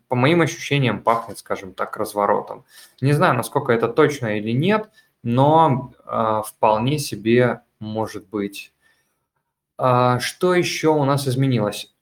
[0.09, 2.65] по моим ощущениям, пахнет, скажем так, разворотом.
[3.01, 4.91] Не знаю, насколько это точно или нет,
[5.23, 8.73] но э, вполне себе может быть.
[9.83, 11.95] А, что еще у нас изменилось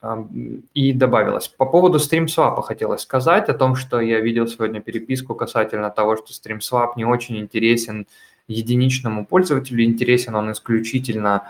[0.75, 1.47] и добавилось?
[1.47, 6.33] По поводу StreamSwap хотелось сказать о том, что я видел сегодня переписку касательно того, что
[6.33, 8.09] StreamSwap не очень интересен
[8.49, 11.45] единичному пользователю, интересен он исключительно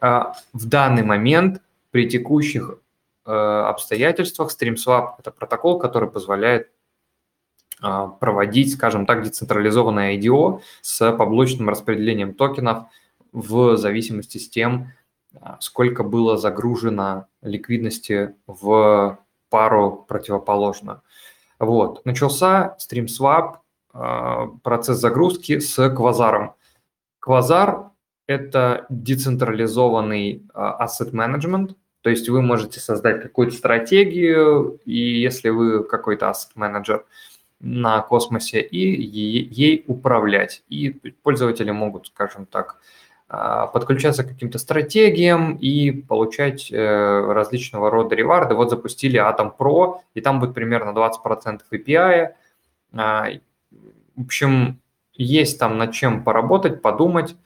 [0.00, 1.60] в данный момент
[1.92, 2.80] при текущих
[3.24, 6.72] э, обстоятельствах StreamSwap– это протокол, который позволяет
[7.80, 12.84] а, проводить, скажем так, децентрализованное IDO с поблочным распределением токенов
[13.32, 14.92] в зависимости с тем,
[15.40, 19.18] а, сколько было загружено ликвидности в
[19.50, 21.02] пару противоположную.
[21.58, 22.04] Вот.
[22.06, 23.56] Начался StreamSwap,
[23.92, 26.54] а, процесс загрузки с квазаром.
[27.18, 27.90] Квазар–
[28.26, 36.26] это децентрализованный asset management, то есть вы можете создать какую-то стратегию, и если вы какой-то
[36.26, 37.04] asset менеджер
[37.60, 40.64] на космосе, и ей управлять.
[40.68, 40.90] И
[41.22, 42.78] пользователи могут, скажем так,
[43.28, 48.54] а, подключаться к каким-то стратегиям и получать э, различного рода реварды.
[48.54, 52.34] Вот запустили Atom Pro, и там будет примерно 20% API.
[52.92, 53.28] А,
[54.16, 54.80] в общем,
[55.14, 57.36] есть там над чем поработать, подумать.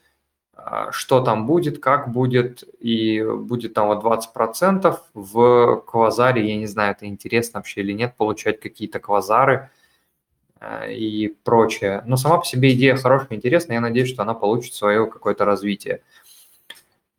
[0.69, 6.65] А, что там будет, как будет, и будет там вот 20% в квазаре, я не
[6.65, 9.69] знаю, это интересно вообще или нет, получать какие-то квазары
[10.59, 12.03] а, и прочее.
[12.05, 16.01] Но сама по себе идея хорошая, интересная, я надеюсь, что она получит свое какое-то развитие.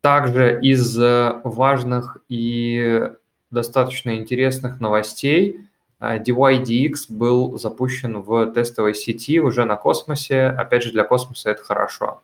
[0.01, 3.09] Также из э, важных и
[3.49, 5.61] достаточно интересных новостей
[5.97, 10.45] а, DYDX был запущен в тестовой сети уже на космосе.
[10.49, 12.21] Опять же, для космоса это хорошо.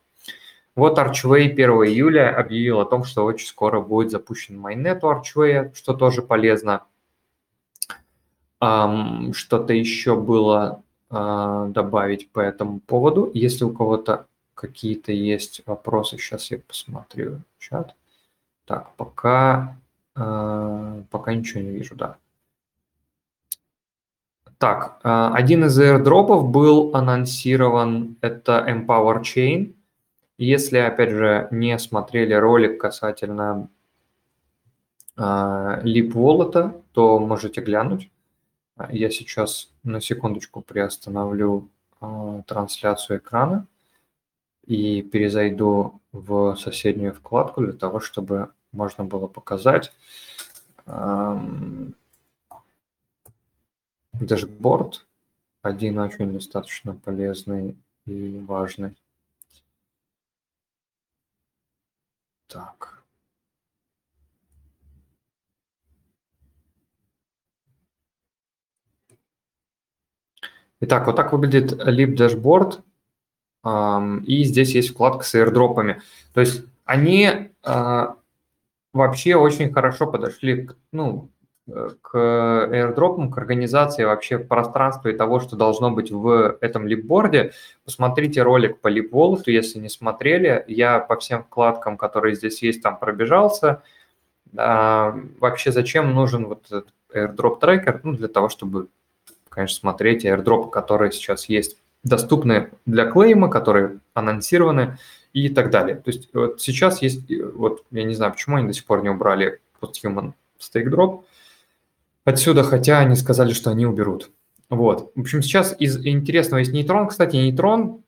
[0.76, 5.74] Вот Archway 1 июля объявил о том, что очень скоро будет запущен майнет у Archway,
[5.74, 6.84] что тоже полезно.
[8.60, 13.32] Ам, Что-то еще было а, добавить по этому поводу?
[13.34, 17.96] Если у кого-то какие-то есть вопросы, сейчас я посмотрю чат.
[18.66, 19.78] Так, пока,
[20.16, 22.18] а, пока ничего не вижу, да.
[24.58, 29.74] Так, а, один из airdropов был анонсирован, это Empower Chain.
[30.38, 33.70] Если, опять же, не смотрели ролик касательно
[35.16, 38.12] а, Leap Wallet, то можете глянуть.
[38.76, 41.70] А, я сейчас на секундочку приостановлю
[42.46, 43.66] трансляцию экрана
[44.68, 49.92] и перезайду в соседнюю вкладку для того, чтобы можно было показать
[54.14, 55.06] Дашборд
[55.62, 57.76] один очень достаточно полезный
[58.06, 58.96] и важный.
[62.56, 63.04] Так.
[70.80, 72.82] Итак, вот так выглядит Lib Dashboard.
[74.26, 76.02] И здесь есть вкладка с airdropами.
[76.34, 78.16] То есть они а,
[78.94, 81.30] вообще очень хорошо подошли к, ну,
[82.02, 87.54] к airdropам, к организации вообще пространства и того, что должно быть в этом липборде.
[87.84, 90.64] Посмотрите ролик по LibWallet, если не смотрели.
[90.68, 93.82] Я по всем вкладкам, которые здесь есть, там пробежался.
[94.56, 98.00] А, вообще зачем нужен вот этот airdrop трекер?
[98.04, 98.88] Ну, для того, чтобы,
[99.50, 104.98] конечно, смотреть airdropы, которые сейчас есть, доступны для клейма, которые анонсированы
[105.34, 105.96] и так далее.
[105.96, 107.26] То есть вот сейчас есть,
[107.56, 111.24] вот я не знаю, почему они до сих пор не убрали Posthuman Stake Drop,
[112.26, 114.32] отсюда, хотя они сказали, что они уберут.
[114.70, 115.12] Вот.
[115.16, 117.08] В общем, сейчас из интересного есть нейтрон.
[117.08, 118.04] Кстати, нейтрон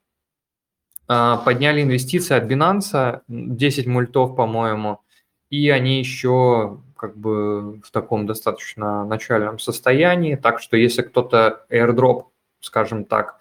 [1.07, 4.99] а, подняли инвестиции от Binance, 10 мультов, по-моему,
[5.49, 12.25] и они еще как бы в таком достаточно начальном состоянии, так что если кто-то airdrop,
[12.59, 13.37] скажем так,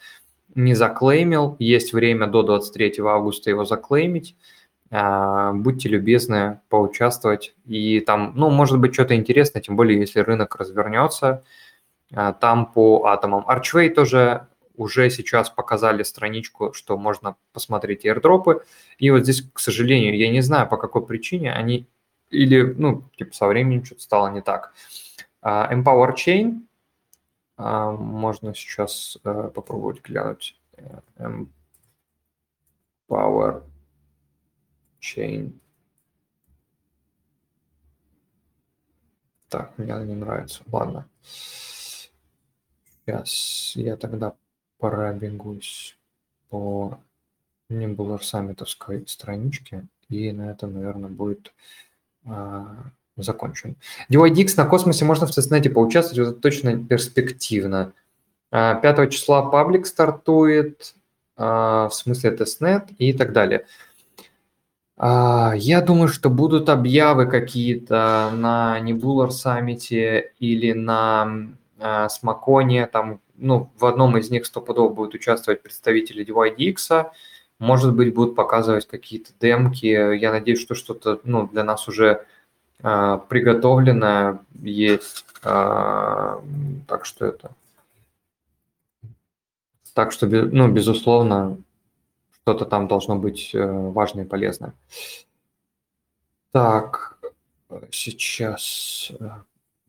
[0.55, 4.37] не заклеймил, есть время до 23 августа его заклеймить,
[4.91, 7.55] будьте любезны поучаствовать.
[7.65, 11.43] И там, ну, может быть, что-то интересное, тем более, если рынок развернется.
[12.15, 13.45] А, там по атомам.
[13.49, 14.47] Archway тоже
[14.77, 18.63] уже сейчас показали страничку, что можно посмотреть airdropы.
[18.99, 21.89] И вот здесь, к сожалению, я не знаю, по какой причине они
[22.31, 24.73] или, ну, типа, со временем что-то стало не так.
[25.43, 26.61] А, Empower Chain,
[27.59, 30.61] можно сейчас э, попробовать глянуть.
[33.09, 33.63] Empower
[35.07, 35.53] chain.
[39.49, 40.63] Так, мне не нравится.
[40.73, 41.09] Ладно.
[43.05, 44.35] Сейчас я тогда
[44.79, 45.97] пробегусь
[46.49, 46.99] по
[47.71, 51.53] Nebular саммитовской страничке, и на этом, наверное, будет
[52.25, 53.77] а, закончен.
[54.11, 57.93] DYDX на космосе можно в тестнете поучаствовать, это точно перспективно.
[58.51, 60.95] 5 а, числа public стартует,
[61.37, 63.67] а, в смысле testnet и так далее.
[64.99, 71.49] А, я думаю, что будут объявы какие-то на Nebular саммите или на
[71.79, 77.11] а, Смаконе, там, ну, в одном из них стопудово будут участвовать представители DYDX,
[77.59, 79.87] может быть, будут показывать какие-то демки.
[79.87, 82.27] Я надеюсь, что что-то ну, для нас уже
[82.83, 85.25] э, приготовлено есть.
[85.43, 86.39] Э,
[86.87, 87.51] так что это.
[89.95, 91.57] Так что, ну, безусловно,
[92.47, 93.61] что-то там должно быть э,
[93.91, 94.73] важное и полезное.
[96.53, 97.19] Так,
[97.91, 99.31] сейчас э,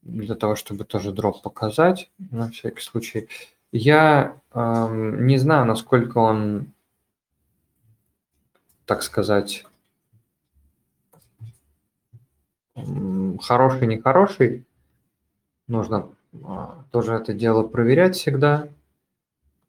[0.01, 3.29] для того, чтобы тоже дроп показать, на всякий случай.
[3.71, 4.87] Я э,
[5.19, 6.73] не знаю, насколько он,
[8.87, 9.63] так сказать,
[13.39, 14.65] хороший, нехороший.
[15.67, 16.09] Нужно
[16.43, 18.67] а, тоже это дело проверять всегда.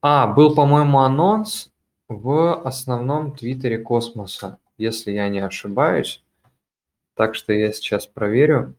[0.01, 1.71] А, был, по-моему, анонс
[2.09, 6.23] в основном твиттере космоса, если я не ошибаюсь.
[7.15, 8.75] Так что я сейчас проверю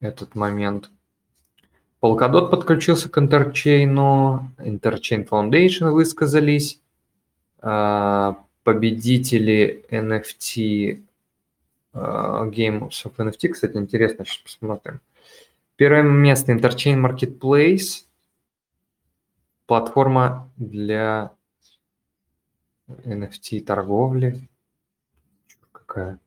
[0.00, 0.90] этот момент.
[2.00, 3.94] Polkadot подключился к Interchain,
[4.58, 6.80] Interchain Foundation высказались,
[7.60, 11.02] а, победители NFT
[11.92, 15.00] а, Games of NFT, кстати, интересно, сейчас посмотрим.
[15.76, 18.04] Первое место Interchain Marketplace,
[19.66, 21.32] платформа для
[23.04, 24.48] NFT торговли.
[25.72, 26.18] Какая?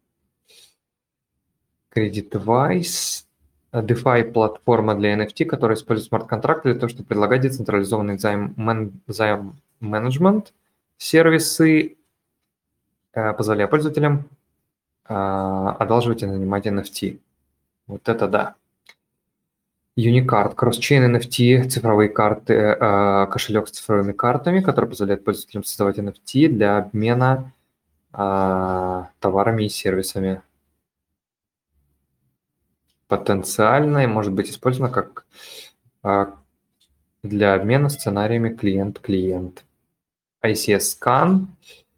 [1.93, 3.25] Creditwise.
[3.81, 9.59] DeFi платформа для NFT, которая использует смарт-контракты для того, чтобы предлагать децентрализованный займ, мен, займ
[9.79, 10.53] менеджмент,
[10.97, 11.97] сервисы,
[13.13, 14.29] э, позволяя пользователям
[15.09, 17.19] э, одалживать и нанимать NFT.
[17.87, 18.55] Вот это да.
[19.97, 26.49] Unicard, кросс-чейн NFT, цифровые карты, э, кошелек с цифровыми картами, который позволяет пользователям создавать NFT
[26.49, 27.53] для обмена
[28.11, 30.41] э, товарами и сервисами.
[33.07, 35.25] Потенциально и может быть использовано как
[36.03, 36.25] э,
[37.23, 39.63] для обмена сценариями клиент-клиент.
[40.43, 41.45] ICS Scan,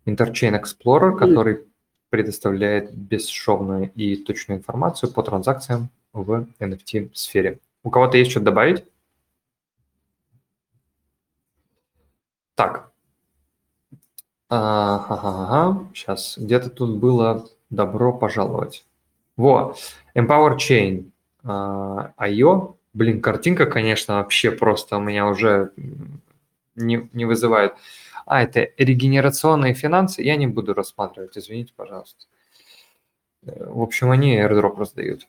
[0.06, 1.66] Interchain Explorer, который
[2.10, 7.60] предоставляет бесшовную и точную информацию по транзакциям в NFT-сфере.
[7.84, 8.86] У кого-то есть что добавить?
[12.56, 12.92] Так.
[14.50, 18.86] Ага, сейчас где-то тут было добро пожаловать.
[19.36, 19.76] Во,
[20.16, 21.12] Empower Chain.
[21.44, 22.76] IO.
[22.94, 25.72] Блин, картинка, конечно, вообще просто у меня уже
[26.76, 27.74] не, не вызывает.
[28.26, 30.22] А, это регенерационные финансы.
[30.22, 32.26] Я не буду рассматривать, извините, пожалуйста.
[33.46, 35.28] Э, в общем, они airdrop раздают.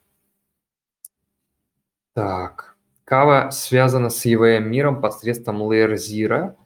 [2.19, 2.75] Так.
[3.05, 6.57] Кава связана с EVM миром посредством Layer Zero.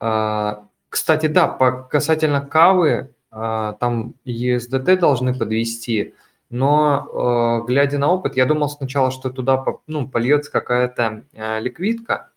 [0.00, 6.14] А, кстати, да, по касательно кавы, а, там ESDT должны подвести,
[6.48, 11.24] но а, глядя на опыт, я думал сначала, что туда ну, польется какая-то
[11.60, 12.30] ликвидка,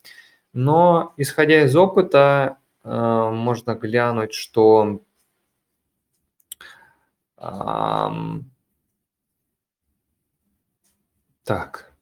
[0.52, 5.00] но исходя из опыта, можно глянуть, что
[11.46, 11.96] так,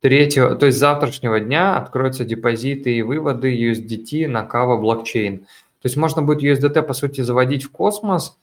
[0.00, 5.40] Третьего, то есть завтрашнего дня откроются депозиты и выводы USDT на Kava блокчейн.
[5.40, 8.38] То есть можно будет USDT, по сути, заводить в космос,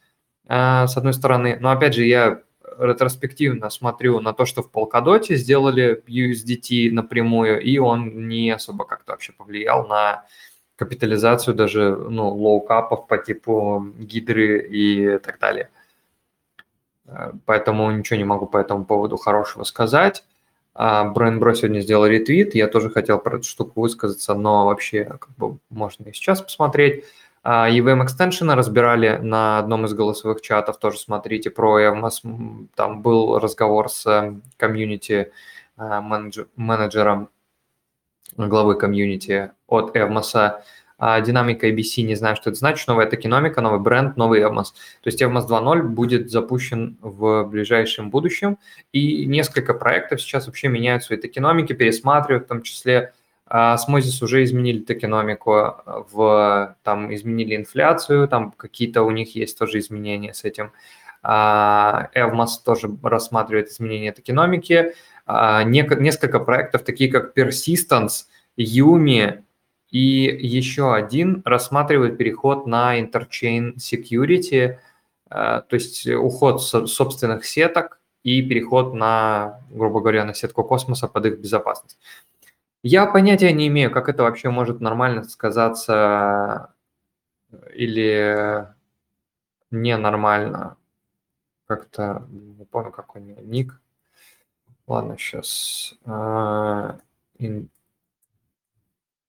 [0.48, 2.42] э, с одной стороны, но опять же я
[2.78, 9.14] ретроспективно смотрю на то, что в Polkadot сделали USDT напрямую, и он не особо как-то
[9.14, 10.26] вообще повлиял на
[10.80, 15.70] капитализацию даже ну, low-cap ов по типу гидры и так далее.
[17.06, 20.24] Э, поэтому ничего не могу по этому поводу хорошего сказать.
[20.76, 25.30] Брайан Бро сегодня сделал ретвит, я тоже хотел про эту штуку высказаться, но вообще как
[25.36, 27.04] бы можно и сейчас посмотреть.
[27.44, 32.68] EVM Extension разбирали на одном из голосовых чатов, тоже смотрите про Evmos.
[32.76, 35.32] Там был разговор с э, комьюнити
[35.78, 36.02] э,
[36.56, 37.30] менеджером
[38.38, 40.62] главы комьюнити от Evmos
[41.02, 44.74] а, динамика ABC, не знаю, что это значит, новая токеномика, новый бренд, новый Evmos.
[45.02, 48.58] То есть Evmos 2.0 будет запущен в ближайшем будущем,
[48.92, 53.14] и несколько проектов сейчас вообще меняют свои токеномики, пересматривают, в том числе
[53.78, 55.74] Osmosis уже изменили токеномику,
[56.12, 60.72] в, там изменили инфляцию, там какие-то у них есть тоже изменения с этим.
[61.24, 64.94] Evmos тоже рассматривает изменения токеномики.
[65.66, 68.26] Несколько проектов, такие как Persistence,
[68.58, 69.44] Yumi,
[69.92, 74.78] и еще один рассматривает переход на Interchain Security, э,
[75.30, 81.40] то есть уход собственных сеток и переход на, грубо говоря, на сетку космоса под их
[81.40, 81.98] безопасность.
[82.84, 86.74] Я понятия не имею, как это вообще может нормально сказаться
[87.74, 88.68] или
[89.72, 90.78] ненормально.
[91.66, 93.82] Как-то не помню, какой у него ник.
[94.90, 95.94] Ладно, сейчас.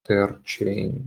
[0.08, 1.02] Interchain.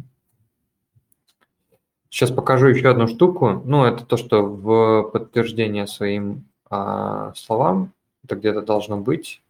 [2.09, 3.63] Сейчас покажу еще одну штуку.
[3.65, 7.93] Ну, это то, что в подтверждение своим а, словам,
[8.23, 9.41] это где-то должно быть.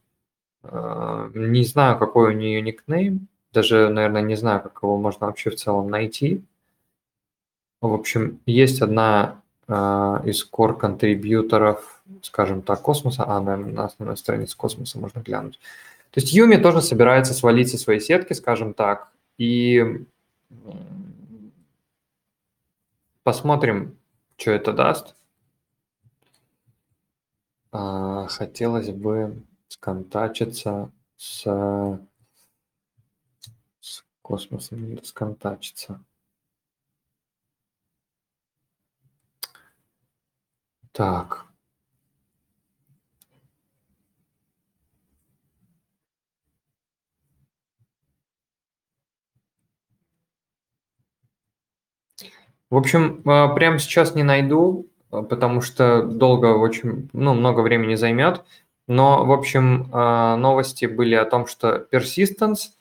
[0.64, 3.28] А, не знаю, какой у нее никнейм.
[3.52, 6.42] Даже, наверное, не знаю, как его можно вообще в целом найти.
[7.82, 13.24] В общем, есть одна из core контрибьюторов, скажем так, космоса.
[13.26, 15.60] А, наверное, на основной странице космоса можно глянуть.
[16.12, 20.06] То есть Юми тоже собирается свалить со своей сетки, скажем так, и
[23.24, 23.98] посмотрим,
[24.38, 25.16] что это даст.
[27.72, 31.44] А, хотелось бы сконтачиться с,
[33.80, 36.00] с космосом, сконтачиться.
[40.94, 41.46] Так.
[52.70, 57.96] В общем, а, прямо сейчас не найду, а, потому что долго очень, ну, много времени
[57.96, 58.44] займет.
[58.88, 62.72] Но, в общем, а, новости были о том, что Persistence...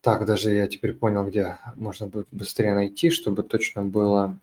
[0.00, 4.38] Так, даже я теперь понял, где можно будет быстрее найти, чтобы точно было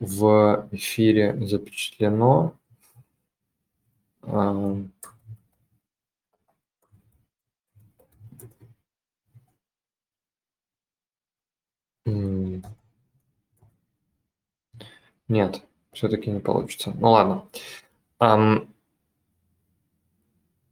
[0.00, 2.54] в эфире запечатлено.
[4.22, 4.92] М.
[15.28, 15.62] Нет,
[15.92, 16.92] все-таки не получится.
[16.98, 17.44] Ну ладно.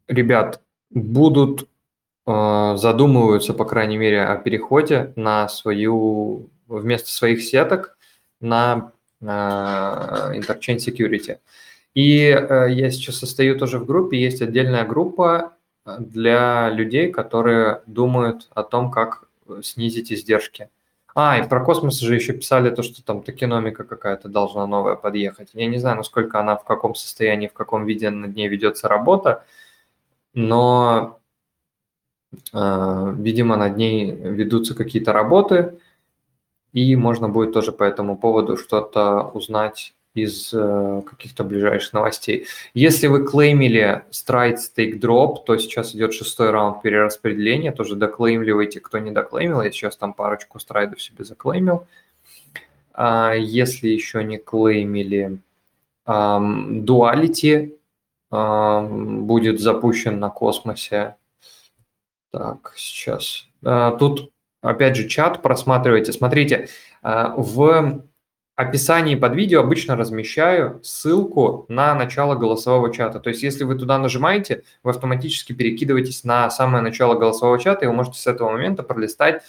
[0.09, 1.68] Ребят, будут
[2.26, 7.98] э, задумываются, по крайней мере, о переходе на свою вместо своих сеток
[8.40, 11.39] на э, Interchain Security.
[11.94, 15.55] И э, я сейчас состою тоже в группе, есть отдельная группа
[15.85, 19.28] э, для людей, которые думают о том, как
[19.62, 20.69] снизить издержки.
[21.15, 25.51] А, и про космос же еще писали то, что там токеномика какая-то должна новая подъехать.
[25.52, 29.44] Я не знаю, насколько она, в каком состоянии, в каком виде над ней ведется работа,
[30.35, 31.19] но,
[32.52, 35.81] э, видимо, над ней ведутся какие-то работы,
[36.73, 42.47] и можно будет тоже по этому поводу что-то узнать из э, каких-то ближайших новостей.
[42.74, 48.99] Если вы клеймили Stride Stake Drop, то сейчас идет шестой раунд перераспределения, тоже доклеймливайте, кто
[48.99, 51.86] не доклеймил, я сейчас там парочку страйдов себе заклеймил.
[52.93, 55.39] А если еще не клеймили,
[56.07, 57.78] Duality
[58.32, 61.16] um, будет запущен на космосе.
[62.32, 63.47] Так, сейчас.
[63.62, 64.31] Uh, тут
[64.62, 66.12] опять же чат просматривайте.
[66.12, 66.68] Смотрите,
[67.02, 68.02] uh, в
[68.59, 73.20] описании под видео обычно размещаю ссылку на начало голосового чата.
[73.20, 77.89] То есть если вы туда нажимаете, вы автоматически перекидываетесь на самое начало голосового чата, и
[77.89, 79.44] вы можете с этого момента пролистать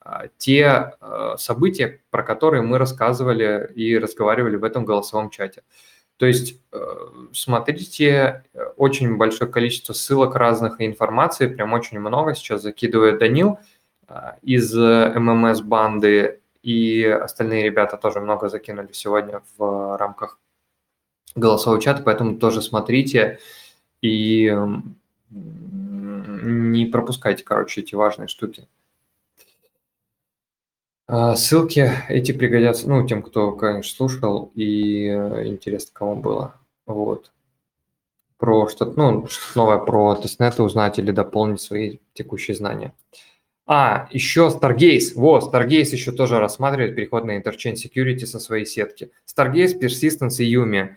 [0.00, 5.64] а, те а, события, про которые мы рассказывали и разговаривали в этом голосовом чате.
[6.16, 6.78] То есть э,
[7.32, 8.44] смотрите,
[8.76, 13.58] очень большое количество ссылок разных и информации, прям очень много сейчас закидывает Данил
[14.42, 20.38] из ММС банды и остальные ребята тоже много закинули сегодня в рамках
[21.34, 23.38] голосового чата, поэтому тоже смотрите
[24.00, 24.56] и
[25.30, 28.68] не пропускайте, короче, эти важные штуки.
[31.06, 36.54] А, ссылки эти пригодятся, ну, тем, кто, конечно, слушал, и э, интересно, кому было.
[36.86, 37.30] Вот.
[38.38, 42.94] Про что-то, ну, что новое про тестнеты узнать или дополнить свои текущие знания.
[43.66, 45.14] А, еще Stargaze.
[45.14, 49.10] Вот, Stargaze еще тоже рассматривает переход на Interchain Security со своей сетки.
[49.26, 50.90] Stargaze, Persistence и Yumi.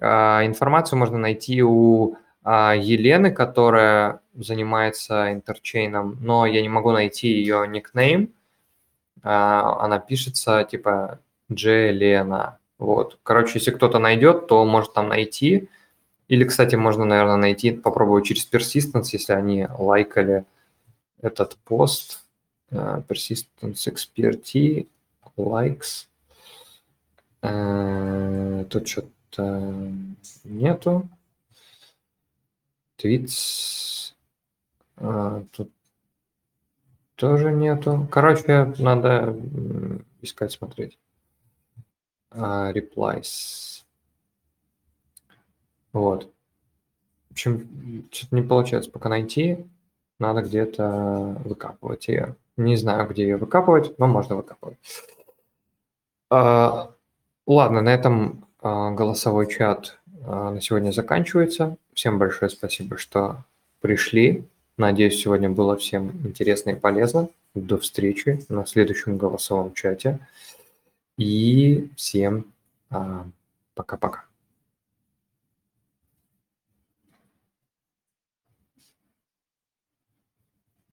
[0.00, 7.28] А, информацию можно найти у а, Елены, которая занимается интерчейном, но я не могу найти
[7.28, 8.34] ее никнейм.
[9.22, 11.20] А, она пишется типа
[11.50, 12.58] Джелена.
[12.78, 13.18] Вот.
[13.22, 15.70] Короче, если кто-то найдет, то может там найти.
[16.28, 20.44] Или, кстати, можно, наверное, найти, попробовать через Persistence, если они лайкали
[21.24, 22.22] этот пост
[22.70, 24.86] uh, persistence expertise
[25.36, 26.06] likes.
[27.42, 29.92] Uh, тут что-то
[30.44, 31.08] нету.
[32.98, 34.14] Tweets
[34.96, 35.70] uh, тут
[37.16, 38.06] тоже нету.
[38.10, 39.36] Короче надо
[40.20, 40.98] искать смотреть.
[42.30, 43.84] Replies.
[45.92, 46.32] Вот.
[47.28, 49.64] В общем что-то не получается пока найти
[50.18, 52.36] надо где-то выкапывать ее.
[52.56, 54.78] Не знаю, где ее выкапывать, но можно выкапывать.
[56.30, 56.90] А,
[57.46, 61.76] ладно, на этом а, голосовой чат а, на сегодня заканчивается.
[61.94, 63.44] Всем большое спасибо, что
[63.80, 64.44] пришли.
[64.76, 67.28] Надеюсь, сегодня было всем интересно и полезно.
[67.54, 70.18] До встречи на следующем голосовом чате.
[71.16, 72.46] И всем
[73.74, 74.33] пока-пока.